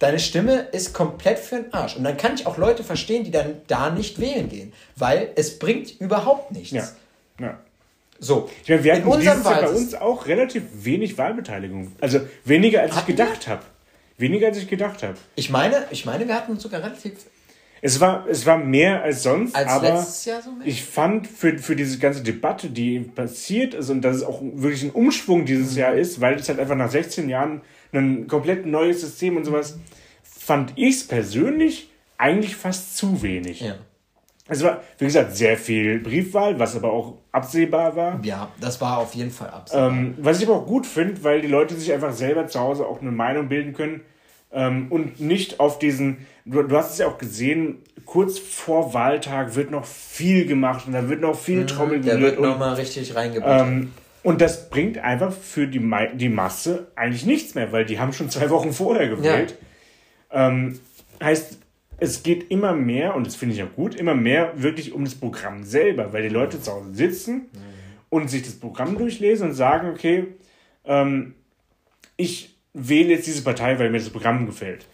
[0.00, 1.96] Deine Stimme ist komplett für den Arsch.
[1.96, 4.72] Und dann kann ich auch Leute verstehen, die dann da nicht wählen gehen.
[4.96, 6.72] Weil es bringt überhaupt nichts.
[6.72, 6.88] Ja.
[7.38, 7.60] ja.
[8.22, 8.48] So.
[8.62, 11.92] Ich meine, wir hatten in dieses Jahr bei uns auch relativ wenig Wahlbeteiligung.
[12.00, 13.62] Also weniger als ich gedacht habe.
[14.16, 15.16] Weniger als ich gedacht habe.
[15.34, 17.14] Ich meine, ich meine, wir hatten sogar relativ
[17.84, 20.64] es war, es war mehr als sonst, als aber letztes Jahr so mehr?
[20.68, 24.84] ich fand für, für diese ganze Debatte, die passiert ist und dass es auch wirklich
[24.84, 25.78] ein Umschwung dieses mhm.
[25.78, 27.62] Jahr ist, weil es halt einfach nach 16 Jahren
[27.92, 29.80] ein komplett neues System und sowas,
[30.22, 33.62] fand ich es persönlich eigentlich fast zu wenig.
[33.62, 33.74] Ja.
[34.48, 38.20] Es war, wie gesagt, sehr viel Briefwahl, was aber auch absehbar war.
[38.24, 39.90] Ja, das war auf jeden Fall absehbar.
[39.90, 42.86] Ähm, was ich aber auch gut finde, weil die Leute sich einfach selber zu Hause
[42.86, 44.00] auch eine Meinung bilden können
[44.50, 49.54] ähm, und nicht auf diesen, du, du, hast es ja auch gesehen, kurz vor Wahltag
[49.54, 53.14] wird noch viel gemacht und da wird noch viel mhm, Trommel Der wird nochmal richtig
[53.14, 53.66] reingebracht.
[53.66, 53.92] Ähm,
[54.24, 55.80] und das bringt einfach für die,
[56.14, 59.56] die Masse eigentlich nichts mehr, weil die haben schon zwei Wochen vorher gewählt.
[60.32, 60.48] Ja.
[60.48, 60.78] Ähm,
[61.22, 61.58] heißt,
[62.02, 65.14] es geht immer mehr, und das finde ich auch gut, immer mehr wirklich um das
[65.14, 67.46] Programm selber, weil die Leute zu Hause sitzen
[68.10, 70.26] und sich das Programm durchlesen und sagen, okay,
[70.84, 71.34] ähm,
[72.16, 74.86] ich wähle jetzt diese Partei, weil mir das Programm gefällt.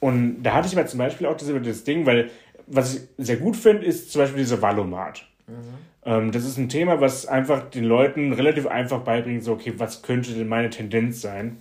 [0.00, 2.30] Und da hatte ich mal zum Beispiel auch das, das Ding, weil
[2.66, 5.24] was ich sehr gut finde, ist zum Beispiel dieser Valomat.
[5.46, 6.32] Mhm.
[6.32, 10.32] Das ist ein Thema, was einfach den Leuten relativ einfach beibringt, so, okay, was könnte
[10.32, 11.58] denn meine Tendenz sein?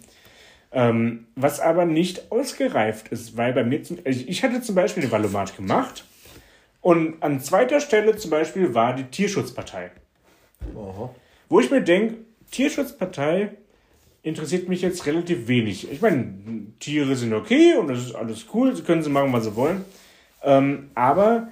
[0.77, 5.01] Ähm, was aber nicht ausgereift ist, weil bei mir, zum, ich, ich hatte zum Beispiel
[5.01, 6.03] den Valomat gemacht
[6.81, 9.91] und an zweiter Stelle zum Beispiel war die Tierschutzpartei.
[10.75, 11.09] Aha.
[11.47, 12.17] Wo ich mir denke,
[12.51, 13.51] Tierschutzpartei
[14.21, 15.89] interessiert mich jetzt relativ wenig.
[15.89, 16.33] Ich meine,
[16.79, 19.85] Tiere sind okay und das ist alles cool, sie können sie machen, was sie wollen.
[20.43, 21.47] Ähm, aber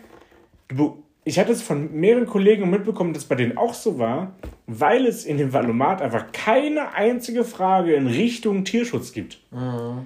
[1.26, 4.36] ich hatte es von mehreren Kollegen mitbekommen, dass bei denen auch so war,
[4.68, 9.40] weil es in dem Valomat einfach keine einzige Frage in Richtung Tierschutz gibt.
[9.52, 10.06] Mhm.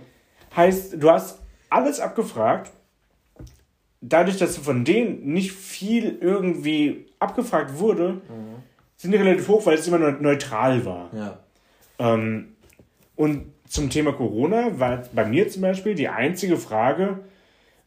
[0.55, 1.39] Heißt, du hast
[1.69, 2.71] alles abgefragt.
[3.99, 8.61] Dadurch, dass von denen nicht viel irgendwie abgefragt wurde, mhm.
[8.95, 11.09] sind die relativ hoch, weil es immer neutral war.
[11.13, 11.39] Ja.
[11.97, 12.55] Ähm,
[13.15, 17.19] und zum Thema Corona war bei mir zum Beispiel die einzige Frage,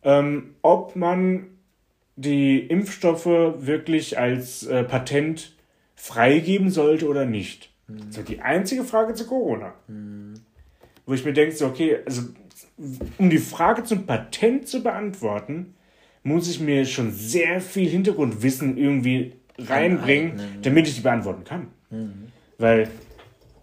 [0.02, 1.46] ähm, ob man
[2.20, 5.52] die Impfstoffe wirklich als äh, Patent
[5.94, 7.70] freigeben sollte oder nicht.
[7.88, 8.06] Mhm.
[8.08, 9.72] Das war die einzige Frage zu Corona.
[9.88, 10.34] Mhm.
[11.06, 12.22] Wo ich mir denke, so, okay, also
[13.18, 15.74] um die Frage zum Patent zu beantworten,
[16.22, 21.68] muss ich mir schon sehr viel Hintergrundwissen irgendwie reinbringen, damit ich die beantworten kann.
[21.90, 22.28] Mhm.
[22.58, 22.88] Weil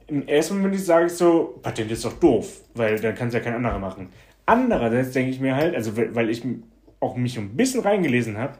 [0.07, 3.39] im ersten Moment sage ich so, Patent ist doch doof, weil dann kann es ja
[3.39, 4.09] kein anderer machen.
[4.45, 6.43] Andererseits denke ich mir halt, also weil ich
[6.99, 8.57] auch mich ein bisschen reingelesen habe,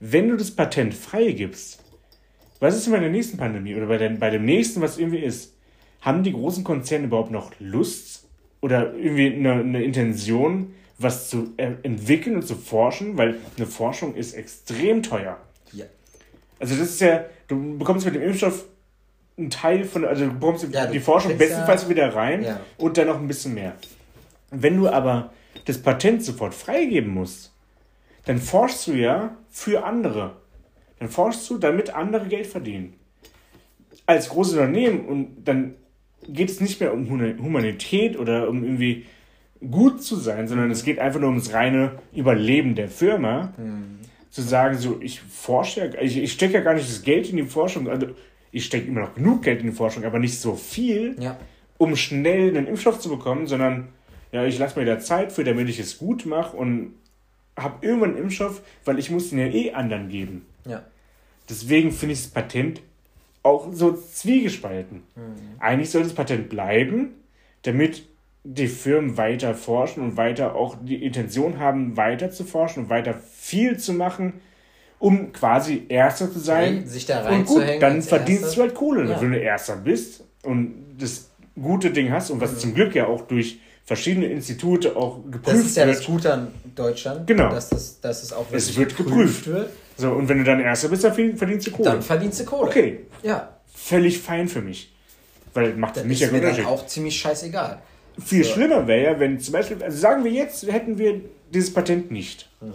[0.00, 1.82] wenn du das Patent freigibst,
[2.58, 5.18] was ist denn bei der nächsten Pandemie oder bei, dem, bei dem nächsten, was irgendwie
[5.18, 5.54] ist?
[6.00, 8.26] Haben die großen Konzerne überhaupt noch Lust
[8.60, 13.16] oder irgendwie eine, eine Intention, was zu äh, entwickeln und zu forschen?
[13.16, 15.38] Weil eine Forschung ist extrem teuer.
[15.72, 15.86] Ja.
[16.58, 18.66] Also das ist ja, du bekommst mit dem Impfstoff
[19.38, 22.60] ein Teil von, also du bekommst ja, die Forschung bestenfalls ja, wieder rein ja.
[22.76, 23.74] und dann noch ein bisschen mehr.
[24.50, 25.32] Wenn du aber
[25.64, 27.52] das Patent sofort freigeben musst,
[28.26, 30.36] dann forschst du ja für andere.
[30.98, 32.94] Dann forschst du, damit andere Geld verdienen.
[34.06, 35.74] Als großes Unternehmen und dann
[36.28, 39.06] geht es nicht mehr um Humanität oder um irgendwie
[39.70, 43.52] gut zu sein, sondern es geht einfach nur ums reine Überleben der Firma.
[43.56, 43.98] Mhm.
[44.30, 47.36] Zu sagen, so, ich forsche ja, ich, ich stecke ja gar nicht das Geld in
[47.36, 47.88] die Forschung.
[47.88, 48.08] Also,
[48.52, 51.36] ich stecke immer noch genug Geld in die Forschung, aber nicht so viel, Ja.
[51.78, 53.88] um schnell einen Impfstoff zu bekommen, sondern
[54.32, 56.94] ja, ich lasse mir da Zeit für, damit ich es gut mache und
[57.58, 60.46] habe irgendwann einen Impfstoff, weil ich muss den ja eh anderen geben.
[60.66, 60.82] Ja.
[61.48, 62.80] Deswegen finde ich das Patent
[63.42, 65.02] auch so zwiegespalten.
[65.58, 67.10] Eigentlich soll das Patent bleiben,
[67.62, 68.04] damit
[68.44, 73.14] die Firmen weiter forschen und weiter auch die Intention haben, weiter zu forschen und weiter
[73.14, 74.34] viel zu machen,
[74.98, 76.86] um quasi Erster zu sein.
[76.86, 78.56] Sich da und gut, dann verdienst Erster.
[78.56, 79.20] du halt Kohle, Ja.
[79.20, 81.30] wenn du Erster bist und das
[81.60, 83.58] gute Ding hast und was zum Glück ja auch durch
[83.90, 85.98] verschiedene Institute auch geprüft Das ist ja wird.
[85.98, 87.50] das Gute an Deutschland, Genau.
[87.50, 89.46] dass, das, dass es auch Es wirklich wird geprüft.
[89.48, 89.70] wird.
[89.96, 91.90] So, und wenn du dann Erster bist, dann verdien- verdienst du Kohle.
[91.90, 92.68] Dann verdienst du Kohle.
[92.68, 93.48] okay, Ja.
[93.74, 94.92] völlig fein für mich.
[95.54, 96.84] Weil macht für Dann mich ist ja mir keinen dann Unterschied.
[96.84, 97.82] auch ziemlich scheißegal.
[98.24, 98.52] Viel So.
[98.52, 101.20] schlimmer wäre ja, wenn zum Beispiel, also sagen wir jetzt, hätten wir
[101.52, 102.48] dieses Patent nicht.
[102.60, 102.70] Mhm.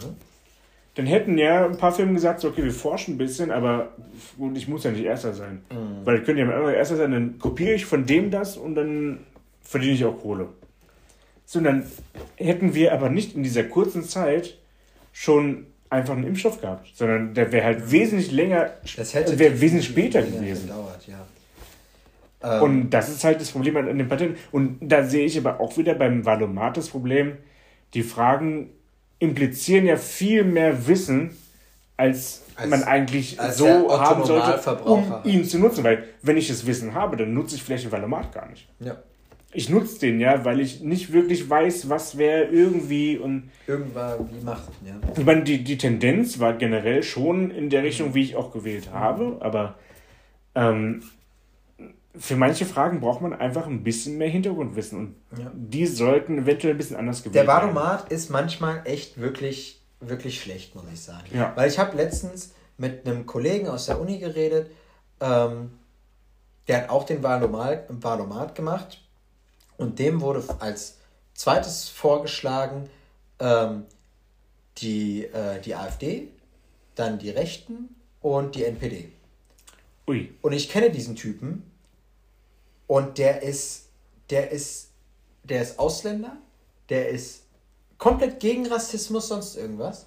[0.96, 3.88] Dann hätten ja ein paar Firmen gesagt, so, okay, wir forschen ein bisschen, aber
[4.36, 5.62] und ich muss ja nicht Erster sein.
[5.70, 6.04] Mhm.
[6.04, 9.20] Weil könnte ja anderer Erster sein, dann kopiere ich von dem das und dann
[9.62, 10.48] verdiene ich auch Kohle.
[11.46, 11.84] So, dann
[12.36, 14.58] hätten wir aber nicht in dieser kurzen Zeit
[15.12, 19.86] schon einfach einen Impfstoff gehabt, sondern der wäre halt wesentlich länger, Das hätte wäre wesentlich
[19.86, 20.66] später gewesen.
[20.66, 21.24] Gedauert, ja.
[22.42, 24.36] Ähm, Und das ist halt das Problem an dem Patent.
[24.52, 27.36] Und da sehe ich aber auch wieder beim Valomat das Problem,
[27.94, 28.70] die Fragen
[29.20, 31.36] implizieren ja viel mehr Wissen,
[31.96, 33.66] als, Als- man eigentlich als so
[33.98, 35.82] haben sollte, um ihn zu nutzen.
[35.84, 38.68] Weil wenn ich das Wissen habe, dann nutze ich vielleicht den Valomat gar nicht.
[38.80, 38.96] ja.
[39.56, 44.44] Ich nutze den ja, weil ich nicht wirklich weiß, was wer irgendwie und Irgendwann wie
[44.44, 44.68] macht.
[44.84, 44.94] Ja.
[45.16, 48.90] ich meine, die, die Tendenz war generell schon in der Richtung, wie ich auch gewählt
[48.92, 49.76] habe, aber
[50.54, 51.02] ähm,
[52.18, 54.98] für manche Fragen braucht man einfach ein bisschen mehr Hintergrundwissen
[55.30, 55.50] und Ja.
[55.54, 57.74] die sollten eventuell ein bisschen anders gewählt Der werden.
[57.74, 61.26] Valomat ist manchmal echt wirklich, wirklich schlecht, muss ich sagen.
[61.34, 61.52] Ja.
[61.56, 64.70] Weil ich habe letztens mit einem Kollegen aus der Uni geredet,
[65.20, 65.70] ähm,
[66.68, 69.02] der hat auch den Valomat gemacht
[69.78, 70.98] und dem wurde als
[71.34, 72.88] zweites vorgeschlagen
[73.38, 73.84] ähm,
[74.78, 76.28] die, äh, die AfD,
[76.94, 79.10] dann die Rechten und die NPD.
[80.08, 81.70] Ui, Und ich kenne diesen Typen
[82.86, 83.88] und der ist,
[84.30, 84.90] der ist,
[85.42, 86.36] der ist Ausländer,
[86.88, 87.42] der ist
[87.98, 90.06] komplett gegen Rassismus, sonst irgendwas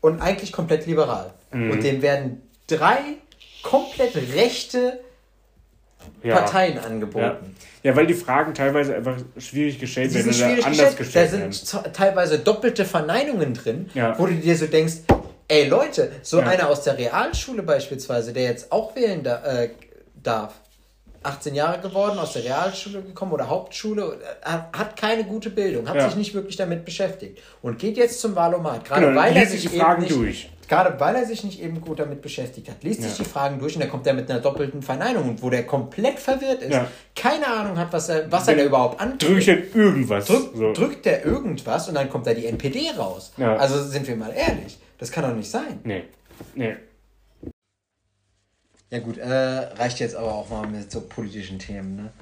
[0.00, 1.34] und eigentlich komplett liberal.
[1.52, 1.70] Mhm.
[1.70, 3.18] Und dem werden drei
[3.62, 5.00] komplett rechte
[6.22, 6.36] ja.
[6.36, 6.82] Parteien Ja.
[6.82, 7.54] angeboten.
[7.82, 10.98] ja, weil die Fragen teilweise einfach schwierig gestellt werden sind oder anders gestellt.
[10.98, 11.52] Da gestellt sind werden.
[11.52, 14.18] z- teilweise doppelte Verneinungen drin, Ja.
[14.18, 14.94] wo du dir so denkst,
[15.48, 16.46] ey Leute, so Ja.
[16.46, 19.70] einer aus der Realschule beispielsweise, der jetzt auch wählen da, äh,
[20.22, 20.54] darf,
[21.24, 25.94] 18 Jahre geworden, aus der Realschule gekommen oder Hauptschule, äh, hat keine gute Bildung, hat
[25.96, 26.06] Ja.
[26.08, 29.60] sich nicht wirklich damit beschäftigt und geht jetzt zum Wahlomat, gerade Genau, weil er sich
[29.62, 30.50] die eben Fragen nicht, durch.
[30.72, 33.74] Gerade weil er sich nicht eben gut damit beschäftigt hat, liest sich die Fragen durch
[33.74, 36.86] und dann kommt er mit einer doppelten Verneinung und wo der komplett verwirrt ist, Ja.
[37.14, 38.98] keine Ahnung hat, was er, was er da überhaupt.
[39.22, 40.24] Drücke ich halt irgendwas.
[40.24, 40.72] Drück, so.
[40.72, 43.32] Drückt der irgendwas und dann kommt da die NPD raus.
[43.36, 43.56] Ja.
[43.56, 45.80] Also sind wir mal ehrlich, das kann doch nicht sein.
[45.84, 46.04] Nee.
[46.54, 46.76] Nee.
[48.88, 52.12] Ja gut, äh, reicht jetzt aber auch mal mit so politischen Themen, ne?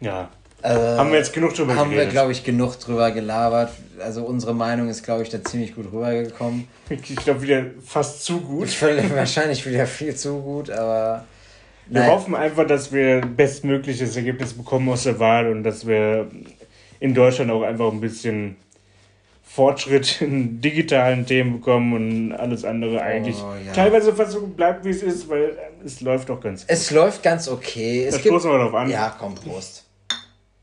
[0.00, 0.30] Ja.
[0.62, 2.12] Äh, Haben wir jetzt genug drüber haben wir, geredet?
[2.12, 3.70] glaube ich, genug drüber gelabert.
[4.00, 6.66] Also unsere Meinung ist, glaube ich, da ziemlich gut rübergekommen.
[6.90, 8.66] Ich glaube wieder fast zu gut.
[8.68, 11.24] Ich finde wahrscheinlich wieder viel zu gut, aber
[11.86, 12.10] Wir Nein.
[12.10, 16.28] hoffen einfach, dass wir bestmögliches Ergebnis bekommen aus der Wahl und dass wir
[17.00, 18.56] in Deutschland auch einfach ein bisschen
[19.44, 23.72] Fortschritt in digitalen Themen bekommen und alles andere eigentlich Oh, ja.
[23.72, 26.70] teilweise fast so bleibt, wie es ist, weil es läuft doch ganz gut.
[26.70, 28.04] es läuft ganz okay.
[28.04, 28.90] Es Da stoßen wir drauf an.
[28.90, 29.84] Ja, komm, Prost.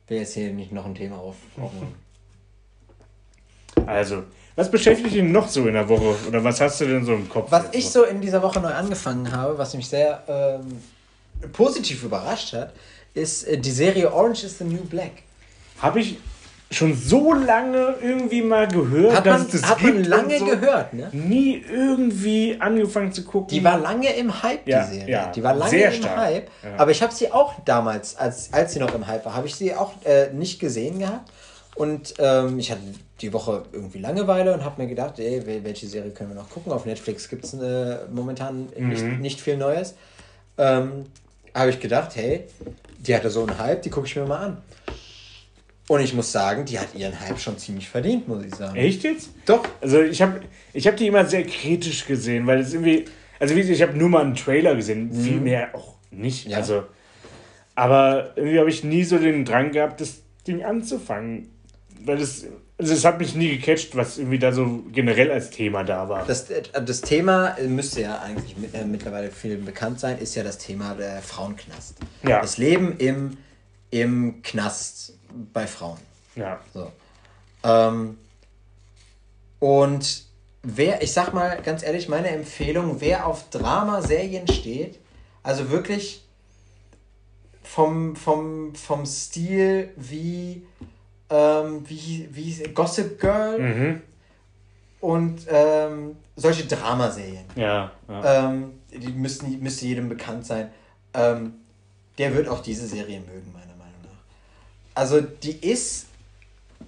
[0.07, 1.35] Will jetzt hier nicht noch ein Thema auf.
[3.85, 4.23] Also,
[4.55, 6.15] was beschäftigt dich denn noch so in der Woche?
[6.27, 7.51] Oder was hast du denn so im Kopf?
[7.51, 7.91] Was ich noch?
[7.91, 10.81] so in dieser Woche neu angefangen habe, was mich sehr ähm,
[11.51, 12.73] positiv überrascht hat,
[13.13, 15.11] ist äh, die Serie Orange is the New Black.
[15.81, 16.17] Habe ich
[16.71, 20.45] schon so lange irgendwie mal gehört, Hat dass man, es das hat man lange so.
[20.45, 21.09] gehört, ne?
[21.13, 23.49] Nie irgendwie angefangen zu gucken.
[23.49, 25.07] Die war lange im Hype, die Ja, Serie.
[25.09, 26.17] ja, die war lange sehr im stark.
[26.17, 26.47] Hype.
[26.63, 26.69] Ja.
[26.77, 29.55] Aber ich habe sie auch damals, als, als sie noch im Hype war, habe ich
[29.55, 31.31] sie auch äh, nicht gesehen gehabt.
[31.75, 32.81] Und ähm, ich hatte
[33.21, 36.49] die Woche irgendwie Langeweile und habe mir gedacht, ey, wel- welche Serie können wir noch
[36.49, 36.71] gucken?
[36.71, 39.19] Auf Netflix gibt es äh, momentan nicht, Mhm.
[39.19, 39.93] nicht viel Neues.
[40.57, 41.05] Ähm,
[41.53, 42.45] habe ich gedacht, hey,
[42.99, 44.57] die hatte so einen Hype, die gucke ich mir mal an.
[45.87, 48.75] Und ich muss sagen, die hat ihren Hype schon ziemlich verdient, muss ich sagen.
[48.75, 49.29] Echt jetzt?
[49.45, 49.63] Doch.
[49.81, 50.41] Also ich habe
[50.73, 53.05] ich hab die immer sehr kritisch gesehen, weil es irgendwie,
[53.39, 56.45] also ich habe nur mal einen Trailer gesehen, viel mehr auch nicht.
[56.45, 56.51] Mhm.
[56.51, 56.57] Ja.
[56.57, 56.83] Also,
[57.75, 61.49] aber irgendwie habe ich nie so den Drang gehabt, das Ding anzufangen.
[62.03, 62.45] weil das,
[62.77, 66.25] also es hat mich nie gecatcht, was irgendwie da so generell als Thema da war.
[66.25, 70.57] Das, das Thema müsste ja eigentlich mit, äh, mittlerweile vielen bekannt sein, ist ja das
[70.57, 71.97] Thema der Frauenknast.
[72.27, 72.41] Ja.
[72.41, 73.37] Das Leben im,
[73.91, 75.14] im Knast
[75.53, 75.99] bei Frauen.
[76.35, 76.59] Ja.
[76.73, 76.91] So.
[77.63, 78.17] Ähm,
[79.59, 80.23] und
[80.63, 84.99] wer, ich sag mal ganz ehrlich, meine Empfehlung, wer auf Dramaserien steht,
[85.43, 86.23] also wirklich
[87.63, 90.65] vom, vom, vom Stil wie,
[91.29, 94.01] ähm, wie, wie Gossip Girl mhm.
[95.01, 97.45] und ähm, solche Dramaserien.
[97.55, 97.91] Ja.
[98.07, 98.49] ja.
[98.49, 100.69] Ähm, die müssten, müsste jedem bekannt sein.
[101.13, 101.53] Ähm,
[102.17, 103.64] der wird auch diese Serie mögen, nach.
[104.95, 106.07] Also die ist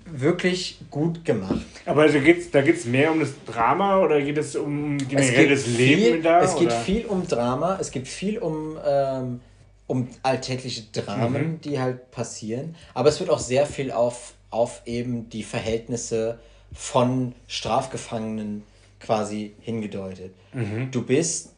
[0.05, 1.65] wirklich gut gemacht.
[1.85, 5.49] Aber also geht's, da geht es mehr um das Drama oder geht es um generell
[5.49, 6.41] das Leben viel, da?
[6.41, 6.79] Es geht oder?
[6.79, 9.41] viel um Drama, es geht viel um, ähm,
[9.87, 11.61] um alltägliche Dramen, mhm.
[11.61, 12.75] die halt passieren.
[12.93, 16.39] Aber es wird auch sehr viel auf, auf eben die Verhältnisse
[16.73, 18.63] von Strafgefangenen
[18.99, 20.33] quasi hingedeutet.
[20.53, 20.91] Mhm.
[20.91, 21.53] Du bist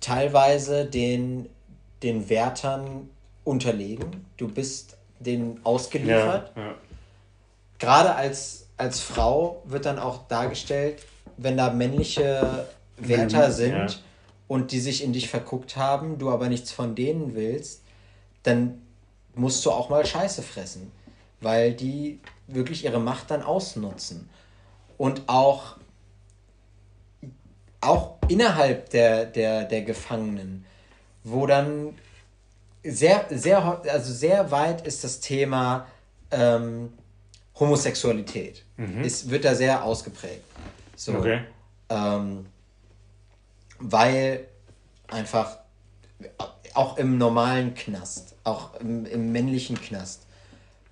[0.00, 1.48] teilweise den,
[2.02, 3.08] den Wärtern
[3.44, 6.52] unterlegen, du bist denen ausgeliefert.
[6.56, 6.74] Ja, ja
[7.80, 11.02] gerade als, als Frau wird dann auch dargestellt,
[11.36, 13.88] wenn da männliche Wärter mhm, sind ja.
[14.46, 17.82] und die sich in dich verguckt haben, du aber nichts von denen willst,
[18.44, 18.80] dann
[19.34, 20.92] musst du auch mal Scheiße fressen,
[21.40, 24.28] weil die wirklich ihre Macht dann ausnutzen.
[24.98, 25.76] Und auch,
[27.80, 30.66] auch innerhalb der, der, der Gefangenen,
[31.24, 31.94] wo dann
[32.82, 35.86] sehr, sehr, also sehr weit ist das Thema
[36.30, 36.92] ähm,
[37.58, 38.64] Homosexualität.
[38.76, 39.02] Mhm.
[39.02, 40.44] Es wird da sehr ausgeprägt.
[40.96, 41.40] So, okay.
[41.88, 42.46] Ähm,
[43.78, 44.46] weil
[45.08, 45.58] einfach
[46.74, 50.26] auch im normalen Knast, auch im, im männlichen Knast.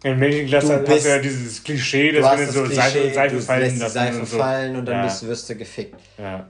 [0.02, 3.40] Im männlichen Knast hast du ja dieses Klischee, dass wenn du so Klischee, Seife, Seife
[3.40, 4.38] fallen lässt Seife und so.
[4.38, 5.04] fallen und dann ja.
[5.04, 6.00] bist, wirst du gefickt.
[6.18, 6.48] Ja.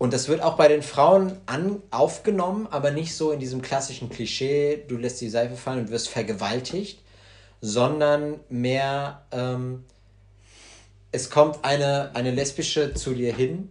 [0.00, 4.08] Und das wird auch bei den Frauen an, aufgenommen, aber nicht so in diesem klassischen
[4.08, 7.02] Klischee, du lässt die Seife fallen und wirst vergewaltigt,
[7.60, 9.84] sondern mehr, ähm,
[11.12, 13.68] es kommt eine, eine lesbische zu dir hin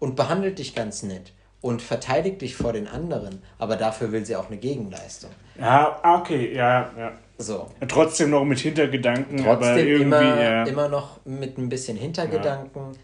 [0.00, 4.34] und behandelt dich ganz nett und verteidigt dich vor den anderen, aber dafür will sie
[4.34, 5.30] auch eine Gegenleistung.
[5.56, 7.12] Ja, okay, ja, ja.
[7.38, 7.70] So.
[7.86, 10.64] Trotzdem noch mit Hintergedanken, Trotzdem aber irgendwie, immer, ja.
[10.64, 12.98] immer noch mit ein bisschen Hintergedanken ja.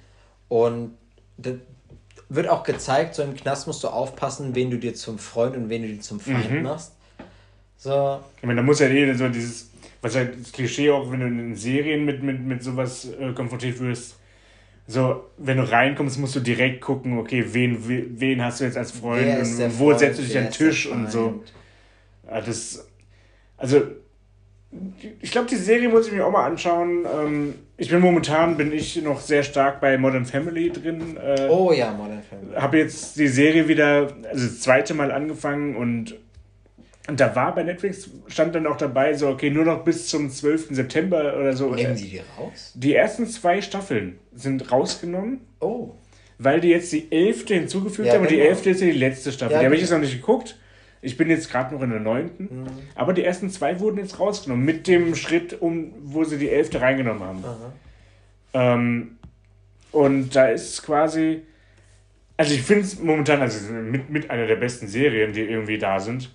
[0.48, 0.98] und
[2.28, 5.68] wird auch gezeigt, so im Knast musst du aufpassen, wen du dir zum Freund und
[5.68, 6.62] wen du dir zum Feind mhm.
[6.62, 6.92] machst.
[7.76, 8.20] So.
[8.38, 9.70] Ich meine, da muss ja jeder so dieses
[10.06, 13.80] was halt das Klischee auch, wenn du in Serien mit, mit, mit sowas äh, konfrontiert
[13.80, 14.16] wirst,
[14.88, 17.76] so, wenn du reinkommst, musst du direkt gucken, okay, wen,
[18.20, 20.86] wen hast du jetzt als Freund und wo Freund, setzt du dich an den Tisch
[20.86, 21.42] und so.
[22.24, 22.86] Ja, das,
[23.56, 23.82] also,
[25.20, 27.04] ich glaube, die Serie muss ich mir auch mal anschauen.
[27.04, 31.16] Ähm, ich bin momentan, bin ich noch sehr stark bei Modern Family drin.
[31.16, 32.56] Äh, oh ja, Modern Family.
[32.56, 36.16] Habe jetzt die Serie wieder, also das zweite Mal angefangen und
[37.08, 40.28] und da war bei Netflix, stand dann auch dabei, so, okay, nur noch bis zum
[40.28, 40.68] 12.
[40.70, 41.72] September oder so.
[41.72, 42.72] Nehmen Sie die raus?
[42.74, 45.40] Die ersten zwei Staffeln sind rausgenommen.
[45.60, 45.90] Oh.
[46.38, 48.48] Weil die jetzt die elfte hinzugefügt ja, haben und die genau.
[48.48, 49.52] elfte ist ja die letzte Staffel.
[49.52, 50.58] Ja, die habe ich jetzt noch nicht geguckt.
[51.06, 52.62] Ich bin jetzt gerade noch in der neunten.
[52.62, 52.66] Mhm.
[52.96, 54.64] Aber die ersten zwei wurden jetzt rausgenommen.
[54.64, 57.44] Mit dem Schritt, um, wo sie die elfte reingenommen haben.
[58.52, 59.18] Ähm,
[59.92, 61.42] und da ist quasi.
[62.36, 66.00] Also ich finde es momentan also mit, mit einer der besten Serien, die irgendwie da
[66.00, 66.34] sind.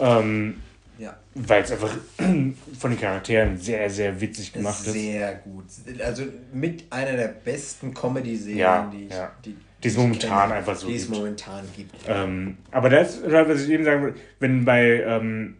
[0.00, 0.62] Ähm,
[0.96, 1.16] ja.
[1.34, 4.92] Weil es einfach von den Charakteren sehr, sehr witzig gemacht ist.
[4.92, 5.64] Sehr gut.
[6.00, 6.22] Also
[6.52, 9.10] mit einer der besten Comedy-Serien, ja, die ich.
[9.10, 9.32] Ja.
[9.44, 11.04] Die, die es momentan kenne, einfach so die gibt.
[11.04, 11.94] es momentan gibt.
[12.08, 15.56] Ähm, aber das ist, was ich eben sagen würde, wenn bei ähm,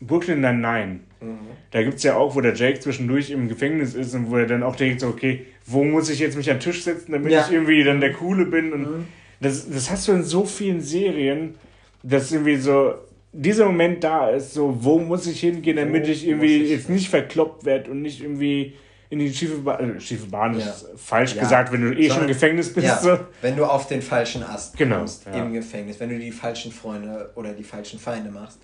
[0.00, 1.38] Brooklyn Nine-Nine, mhm.
[1.70, 4.46] da gibt es ja auch, wo der Jake zwischendurch im Gefängnis ist und wo er
[4.46, 7.30] dann auch denkt, so, okay, wo muss ich jetzt mich an den Tisch setzen, damit
[7.30, 7.44] ja.
[7.44, 8.72] ich irgendwie dann der Coole bin.
[8.72, 9.06] Und mhm.
[9.40, 11.54] das, das hast du in so vielen Serien,
[12.02, 12.94] dass irgendwie so,
[13.32, 16.90] dieser Moment da ist, so, wo muss ich hingehen, damit wo ich irgendwie ich jetzt
[16.90, 18.74] nicht verkloppt werde und nicht irgendwie
[19.10, 20.66] in die schiefe Bahn, äh, schiefe Bahn ja.
[20.66, 21.42] ist falsch ja.
[21.42, 22.86] gesagt, wenn du eh Sondern, schon im Gefängnis bist.
[22.86, 22.98] Ja.
[22.98, 23.18] So.
[23.40, 27.30] Wenn du auf den falschen Ast genau, kommst im Gefängnis, wenn du die falschen Freunde
[27.34, 28.58] oder die falschen Feinde machst.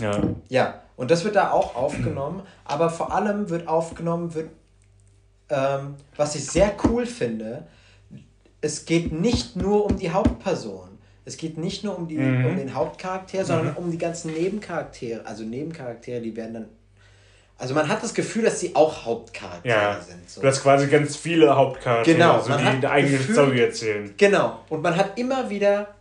[0.00, 0.20] Ja.
[0.48, 4.50] Ja, und das wird da auch aufgenommen, aber vor allem wird aufgenommen, wird,
[5.48, 7.66] ähm, was ich sehr cool finde,
[8.60, 10.94] es geht nicht nur um die Hauptperson.
[11.26, 12.46] Es geht nicht nur um, die, mhm.
[12.46, 13.76] um den Hauptcharakter, sondern mhm.
[13.76, 15.24] um die ganzen Nebencharaktere.
[15.26, 16.68] Also Nebencharaktere, die werden dann.
[17.56, 20.00] Also man hat das Gefühl, dass sie auch Hauptcharaktere ja.
[20.00, 20.28] sind.
[20.28, 20.40] So.
[20.40, 24.12] Du hast quasi ganz viele Hauptcharaktere, genau, also die eine eigene Story erzählen.
[24.16, 24.60] Genau.
[24.68, 25.94] Und man hat immer wieder,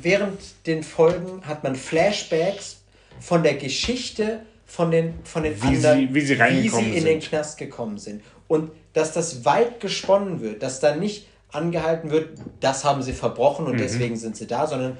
[0.00, 2.80] während den Folgen hat man Flashbacks
[3.18, 7.04] von der Geschichte von den, von den wie anderen, sie, wie sie, wie sie in
[7.04, 8.22] den Knast gekommen sind.
[8.46, 13.66] Und dass das weit gesponnen wird, dass da nicht angehalten wird, das haben sie verbrochen
[13.66, 13.78] und mhm.
[13.78, 14.96] deswegen sind sie da, sondern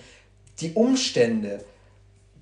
[0.61, 1.64] die Umstände.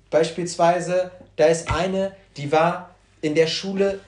[0.09, 2.88] Beispielsweise, da ist eine, die war
[3.21, 3.99] in der Schule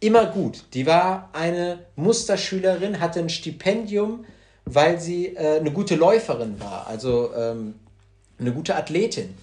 [0.00, 0.64] immer gut.
[0.74, 4.24] Die war eine Musterschülerin, hatte ein Stipendium,
[4.64, 7.74] weil sie äh, eine gute Läuferin war, also ähm,
[8.38, 9.34] eine gute Athletin.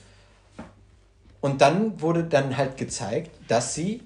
[1.41, 4.01] Und dann wurde dann halt gezeigt, dass sie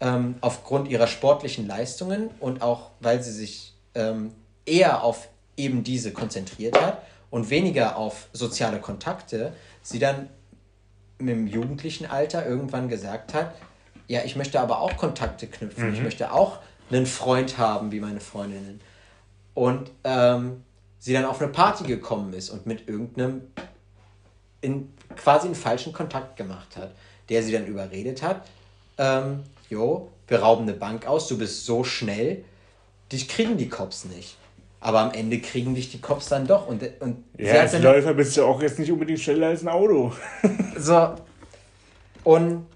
[0.00, 4.32] ähm, aufgrund ihrer sportlichen Leistungen und auch weil sie sich ähm,
[4.66, 9.52] eher auf eben diese konzentriert hat und weniger auf soziale Kontakte,
[9.82, 10.28] sie dann
[11.18, 13.54] im jugendlichen Alter irgendwann gesagt hat,
[14.12, 15.94] ja, ich möchte aber auch Kontakte knüpfen, mhm.
[15.94, 16.58] ich möchte auch
[16.90, 18.78] einen Freund haben wie meine Freundinnen.
[19.54, 20.62] Und ähm,
[20.98, 23.40] sie dann auf eine Party gekommen ist und mit irgendeinem
[24.60, 26.94] in, quasi einen falschen Kontakt gemacht hat,
[27.30, 28.46] der sie dann überredet hat,
[28.98, 32.44] ähm, jo, wir rauben eine Bank aus, du bist so schnell,
[33.10, 34.36] dich kriegen die Cops nicht.
[34.80, 36.66] Aber am Ende kriegen dich die Cops dann doch.
[36.66, 40.12] Und, und ja, als Läufer bist du auch jetzt nicht unbedingt schneller als ein Auto.
[40.76, 41.14] so.
[42.24, 42.66] Und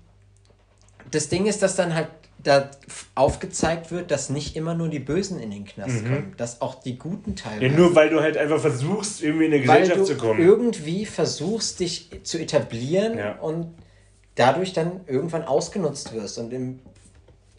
[1.17, 2.09] das Ding ist, dass dann halt
[2.43, 2.71] da
[3.15, 6.09] aufgezeigt wird, dass nicht immer nur die Bösen in den Knast mhm.
[6.09, 7.67] kommen, dass auch die Guten teilweise.
[7.67, 10.41] Ja, nur weil du halt einfach versuchst, irgendwie in eine Gesellschaft zu kommen.
[10.41, 13.37] Irgendwie versuchst, dich zu etablieren ja.
[13.41, 13.75] und
[14.37, 16.79] dadurch dann irgendwann ausgenutzt wirst und im,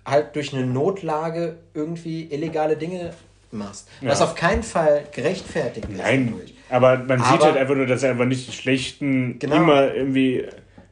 [0.06, 3.14] halt durch eine Notlage irgendwie illegale Dinge
[3.52, 3.90] machst.
[4.02, 4.12] Ja.
[4.12, 5.98] Was auf keinen Fall gerechtfertigt ist.
[5.98, 6.34] Nein,
[6.70, 9.58] aber man aber, sieht halt einfach nur, dass einfach nicht die Schlechten genau.
[9.58, 10.46] immer irgendwie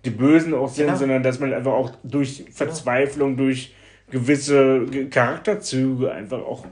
[0.05, 0.97] die Bösen auch sind, genau.
[0.97, 2.51] sondern dass man einfach auch durch genau.
[2.53, 3.73] Verzweiflung, durch
[4.09, 6.65] gewisse Charakterzüge einfach auch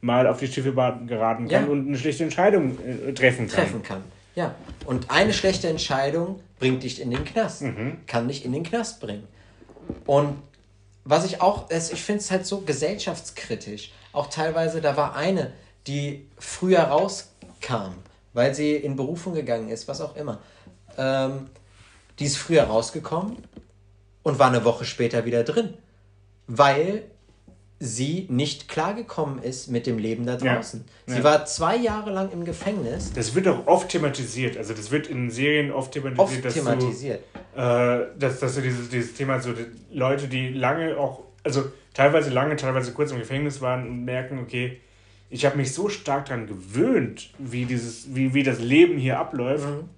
[0.00, 1.64] mal auf die Schiffe geraten kann ja.
[1.64, 3.64] und eine schlechte Entscheidung äh, treffen kann.
[3.64, 4.04] Treffen kann.
[4.34, 4.54] Ja.
[4.84, 7.62] Und eine schlechte Entscheidung bringt dich in den Knast.
[7.62, 7.98] Mhm.
[8.06, 9.26] Kann dich in den Knast bringen.
[10.04, 10.36] Und
[11.04, 13.92] was ich auch, ich finde es halt so gesellschaftskritisch.
[14.12, 15.52] Auch teilweise, da war eine,
[15.86, 17.94] die früher rauskam,
[18.32, 20.40] weil sie in Berufung gegangen ist, was auch immer.
[20.96, 21.46] Ähm,
[22.18, 23.36] die ist früher rausgekommen
[24.22, 25.74] und war eine Woche später wieder drin,
[26.46, 27.04] weil
[27.80, 30.84] sie nicht klargekommen ist mit dem Leben da draußen.
[31.06, 31.24] Ja, sie ja.
[31.24, 33.12] war zwei Jahre lang im Gefängnis.
[33.12, 34.56] Das wird auch oft thematisiert.
[34.56, 36.28] Also das wird in Serien oft thematisiert.
[36.28, 37.20] Oft dass thematisiert.
[37.54, 41.64] Du, äh, dass, dass du dieses, dieses Thema, so die Leute, die lange auch, also
[41.92, 44.80] teilweise lange, teilweise kurz im Gefängnis waren und merken, okay,
[45.30, 49.68] ich habe mich so stark daran gewöhnt, wie, dieses, wie, wie das Leben hier abläuft.
[49.68, 49.88] Mhm.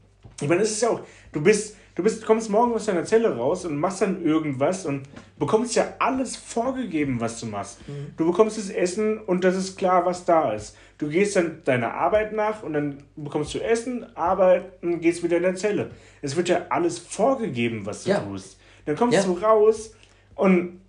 [0.41, 1.01] Ich meine, es ist ja auch,
[1.33, 5.09] du bist Du bist, kommst morgen aus deiner Zelle raus und machst dann irgendwas und
[5.39, 7.89] bekommst ja alles vorgegeben, was du machst.
[7.89, 8.13] Mhm.
[8.19, 10.77] Du bekommst das Essen und das ist klar, was da ist.
[10.99, 15.45] Du gehst dann deiner Arbeit nach und dann bekommst du Essen, arbeiten, gehst wieder in
[15.45, 15.91] deine Zelle.
[16.21, 18.21] Es wird ja alles vorgegeben, was du ja.
[18.21, 18.59] tust.
[18.85, 19.25] Dann kommst ja.
[19.25, 19.95] du raus
[20.35, 20.83] und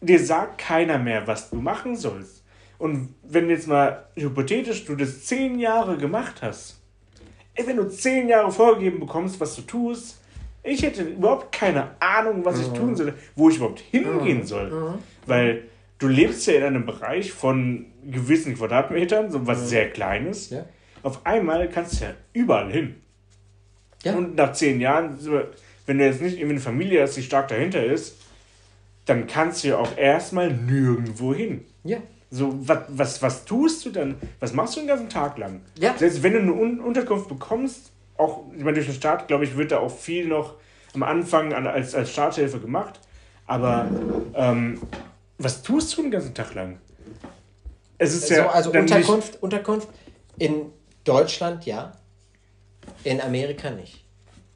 [0.00, 2.44] dir sagt keiner mehr, was du machen sollst.
[2.78, 6.80] Und wenn jetzt mal hypothetisch du das zehn Jahre gemacht hast,
[7.56, 10.17] ey, wenn du zehn Jahre vorgegeben bekommst, was du tust,
[10.62, 14.98] ich hätte überhaupt keine Ahnung, was ich tun soll, wo ich überhaupt hingehen soll.
[15.26, 15.64] Weil
[15.98, 20.50] du lebst ja in einem Bereich von gewissen Quadratmetern, so was sehr Kleines.
[20.50, 20.64] Ja.
[21.02, 22.96] Auf einmal kannst du ja überall hin.
[24.04, 24.14] Ja.
[24.14, 25.18] Und nach zehn Jahren,
[25.86, 28.16] wenn du jetzt nicht irgendwie eine Familie hast, die stark dahinter ist,
[29.06, 31.64] dann kannst du ja auch erstmal nirgendwo hin.
[31.84, 31.98] Ja.
[32.30, 34.16] So, was, was, was tust du dann?
[34.38, 35.62] Was machst du den ganzen Tag lang?
[35.78, 35.96] Ja.
[35.96, 39.72] Selbst wenn du eine Unterkunft bekommst, auch ich meine, durch den Staat, glaube ich, wird
[39.72, 40.54] da auch viel noch
[40.94, 43.00] am Anfang als, als Starthilfe gemacht.
[43.46, 43.88] Aber
[44.34, 44.80] ähm,
[45.38, 46.78] was tust du den ganzen Tag lang?
[47.96, 48.48] Es ist ja.
[48.48, 49.88] also Unterkunft, Unterkunft
[50.38, 50.72] in
[51.04, 51.92] Deutschland ja,
[53.04, 54.04] in Amerika nicht.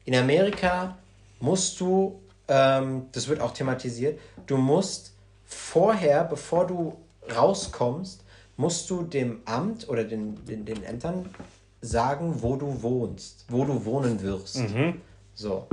[0.05, 0.97] In Amerika
[1.39, 6.97] musst du, ähm, das wird auch thematisiert, du musst vorher, bevor du
[7.35, 8.23] rauskommst,
[8.55, 11.29] musst du dem Amt oder den, den, den Ämtern
[11.83, 14.57] sagen, wo du wohnst, wo du wohnen wirst.
[14.57, 15.01] Mhm.
[15.35, 15.67] So.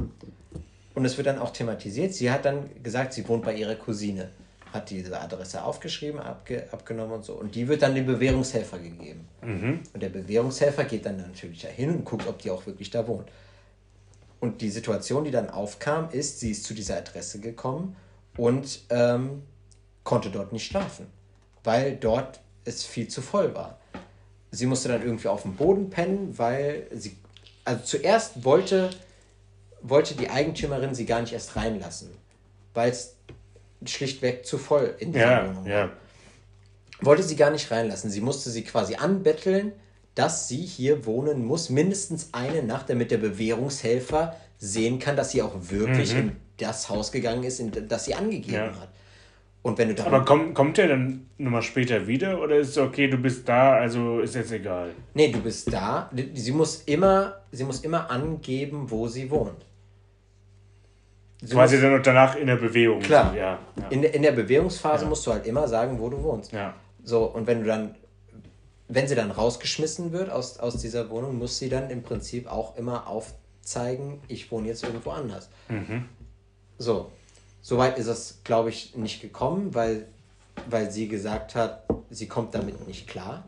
[0.94, 2.12] Und es wird dann auch thematisiert.
[2.12, 4.28] Sie hat dann gesagt, sie wohnt bei ihrer Cousine,
[4.72, 7.34] hat diese Adresse aufgeschrieben, abge, abgenommen und so.
[7.34, 9.28] Und die wird dann dem Bewährungshelfer gegeben.
[9.42, 9.80] Mhm.
[9.94, 13.28] Und der Bewährungshelfer geht dann natürlich dahin und guckt, ob die auch wirklich da wohnt.
[14.40, 17.94] Und die Situation, die dann aufkam, ist, sie ist zu dieser Adresse gekommen
[18.36, 19.42] und ähm,
[20.02, 21.06] konnte dort nicht schlafen,
[21.62, 23.79] weil dort es viel zu voll war
[24.50, 27.16] sie musste dann irgendwie auf dem Boden pennen, weil sie,
[27.64, 28.90] also zuerst wollte,
[29.82, 32.10] wollte die Eigentümerin sie gar nicht erst reinlassen,
[32.74, 33.16] weil es
[33.86, 35.70] schlichtweg zu voll in dieser ja, Wohnung war.
[35.70, 35.90] Ja.
[37.00, 38.10] Wollte sie gar nicht reinlassen.
[38.10, 39.72] Sie musste sie quasi anbetteln,
[40.14, 45.40] dass sie hier wohnen muss, mindestens eine Nacht, damit der Bewährungshelfer sehen kann, dass sie
[45.40, 46.20] auch wirklich mhm.
[46.20, 48.80] in das Haus gegangen ist, in das sie angegeben ja.
[48.80, 48.88] hat.
[49.62, 52.78] Und wenn du dann Aber komm, kommt er dann nochmal später wieder oder ist es
[52.78, 54.90] okay, du bist da, also ist jetzt egal?
[55.12, 56.10] Nee, du bist da.
[56.34, 59.66] Sie muss immer, sie muss immer angeben, wo sie wohnt.
[61.42, 63.00] Sie Quasi muss, dann danach in der Bewegung.
[63.00, 63.34] Klar.
[63.36, 63.88] Ja, ja.
[63.90, 65.08] In, in der Bewegungsphase ja.
[65.10, 66.52] musst du halt immer sagen, wo du wohnst.
[66.52, 66.74] Ja.
[67.04, 67.94] So, und wenn du dann,
[68.88, 72.76] wenn sie dann rausgeschmissen wird aus, aus dieser Wohnung, muss sie dann im Prinzip auch
[72.76, 75.50] immer aufzeigen, ich wohne jetzt irgendwo anders.
[75.68, 76.06] Mhm.
[76.78, 77.10] So,
[77.62, 80.06] Soweit ist es, glaube ich, nicht gekommen, weil,
[80.68, 83.44] weil sie gesagt hat, sie kommt damit nicht klar.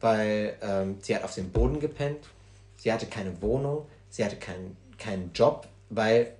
[0.00, 2.18] Weil ähm, sie hat auf dem Boden gepennt,
[2.76, 6.32] sie hatte keine Wohnung, sie hatte keinen keinen Job, weil,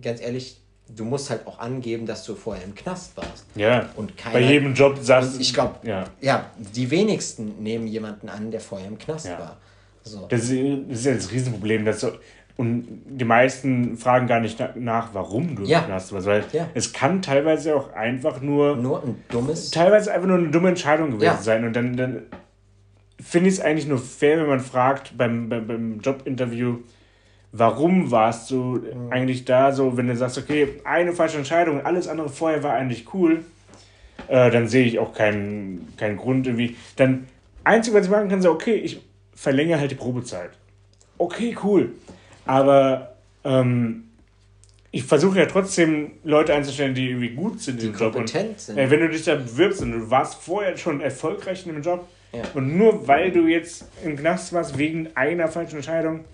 [0.00, 3.46] ganz ehrlich, du musst halt auch angeben, dass du vorher im Knast warst.
[3.54, 3.90] Ja.
[3.96, 5.40] Und keiner, bei jedem Job sagst du.
[5.40, 6.04] Ich glaube, ja.
[6.20, 9.38] ja, die wenigsten nehmen jemanden an, der vorher im Knast ja.
[9.38, 9.56] war.
[10.02, 10.26] So.
[10.28, 10.50] Das, ist,
[10.88, 11.84] das ist ja das Riesenproblem.
[11.84, 12.12] Dass so,
[12.56, 15.80] und die meisten fragen gar nicht nach, warum du ja.
[15.80, 16.26] Knast warst.
[16.26, 16.68] Weil ja.
[16.74, 18.76] es kann teilweise auch einfach nur.
[18.76, 19.70] Nur ein dummes.
[19.70, 21.36] Teilweise einfach nur eine dumme Entscheidung gewesen ja.
[21.36, 21.64] sein.
[21.64, 22.22] Und dann, dann
[23.20, 26.78] finde ich es eigentlich nur fair, wenn man fragt beim, beim, beim Jobinterview,
[27.50, 29.10] warum warst du mhm.
[29.10, 29.72] eigentlich da?
[29.72, 33.44] So, wenn du sagst, okay, eine falsche Entscheidung, alles andere vorher war eigentlich cool,
[34.28, 36.76] äh, dann sehe ich auch keinen, keinen Grund irgendwie.
[36.94, 37.26] Dann,
[37.64, 39.00] einzig, was ich machen kann, ist, okay, ich
[39.34, 40.50] verlängere halt die Probezeit.
[41.18, 41.90] Okay, cool.
[42.46, 44.04] Aber ähm,
[44.90, 48.14] ich versuche ja trotzdem Leute einzustellen, die irgendwie gut sind die im Job.
[48.14, 48.78] Und, sind.
[48.78, 52.06] Äh, wenn du dich da bewirbst und du warst vorher schon erfolgreich in dem Job
[52.32, 52.42] ja.
[52.54, 56.24] und nur weil du jetzt im Knast warst wegen einer falschen Entscheidung,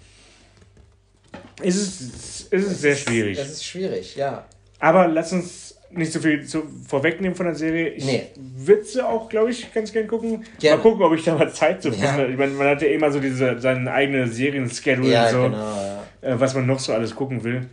[1.63, 3.39] ist es, ist es sehr schwierig.
[3.39, 4.45] Es ist schwierig, ja.
[4.79, 7.89] Aber lass uns nicht so viel zu, vorwegnehmen von der Serie.
[7.91, 8.27] Ich nee.
[8.37, 10.45] würde sie auch, glaube ich, ganz gern gucken.
[10.59, 10.77] Gerne.
[10.77, 12.23] Mal gucken, ob ich da mal Zeit zu finde.
[12.23, 12.29] Ja.
[12.29, 15.90] Ich meine, man hat ja immer so diese, seine eigene Serien-Schedule ja, und so, genau.
[16.21, 17.67] Äh, was man noch so alles gucken will.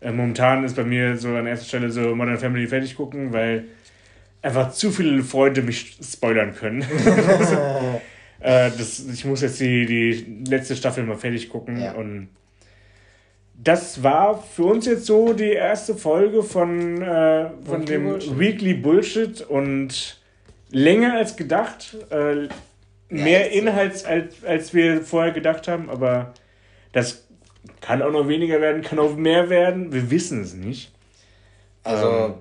[0.00, 3.64] Äh, momentan ist bei mir so an erster Stelle so Modern Family fertig gucken, weil
[4.42, 6.82] einfach zu viele Freunde mich spoilern können.
[8.40, 12.28] äh, das, ich muss jetzt die, die letzte Staffel mal fertig gucken und
[13.62, 18.38] das war für uns jetzt so die erste Folge von, äh, von dem Bullshit.
[18.38, 20.18] Weekly Bullshit und
[20.70, 21.96] länger als gedacht.
[22.10, 22.48] Äh,
[23.10, 26.32] mehr ja, Inhalt als, als wir vorher gedacht haben, aber
[26.92, 27.26] das
[27.80, 29.92] kann auch noch weniger werden, kann auch mehr werden.
[29.92, 30.92] Wir wissen es nicht.
[31.82, 32.34] Also, ähm,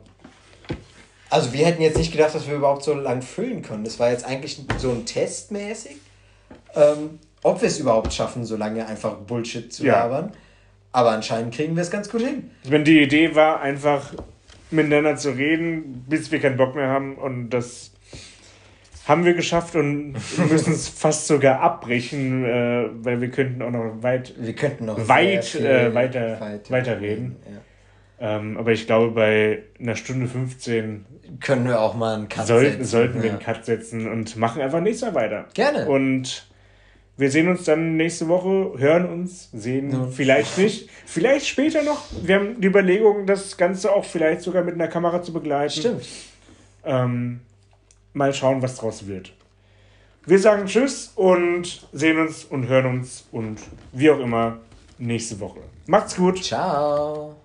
[1.29, 3.83] also wir hätten jetzt nicht gedacht, dass wir überhaupt so lang füllen können.
[3.83, 5.97] Das war jetzt eigentlich so ein Test mäßig,
[6.75, 10.03] ähm, ob wir es überhaupt schaffen, so lange einfach Bullshit zu ja.
[10.03, 10.31] labern.
[10.91, 12.49] Aber anscheinend kriegen wir es ganz gut hin.
[12.63, 14.13] Wenn die Idee war, einfach
[14.71, 17.91] miteinander zu reden, bis wir keinen Bock mehr haben und das
[19.09, 20.13] haben wir geschafft und
[20.51, 25.07] müssen es fast sogar abbrechen, äh, weil wir könnten auch noch weit, wir könnten noch
[25.07, 27.35] weit äh, weiter, weiter, weiter reden.
[28.19, 28.37] Ja.
[28.37, 31.05] Ähm, aber ich glaube, bei einer Stunde 15
[31.39, 32.85] können wir auch mal einen Cut sollten, setzen.
[32.85, 35.45] Sollten wir einen Cut setzen und machen einfach nächstes Mal weiter.
[35.55, 35.87] Gerne.
[35.87, 36.47] Und
[37.17, 40.07] wir sehen uns dann nächste Woche, hören uns, sehen ja.
[40.11, 40.87] vielleicht nicht.
[41.07, 42.05] Vielleicht später noch.
[42.21, 45.79] Wir haben die Überlegung, das Ganze auch vielleicht sogar mit einer Kamera zu begleiten.
[45.79, 46.05] Stimmt.
[46.85, 47.39] Ähm,
[48.13, 49.33] mal schauen, was draus wird.
[50.25, 53.59] Wir sagen Tschüss und sehen uns und hören uns und
[53.93, 54.57] wie auch immer
[54.97, 55.59] nächste Woche.
[55.87, 56.43] Macht's gut.
[56.43, 57.35] Ciao.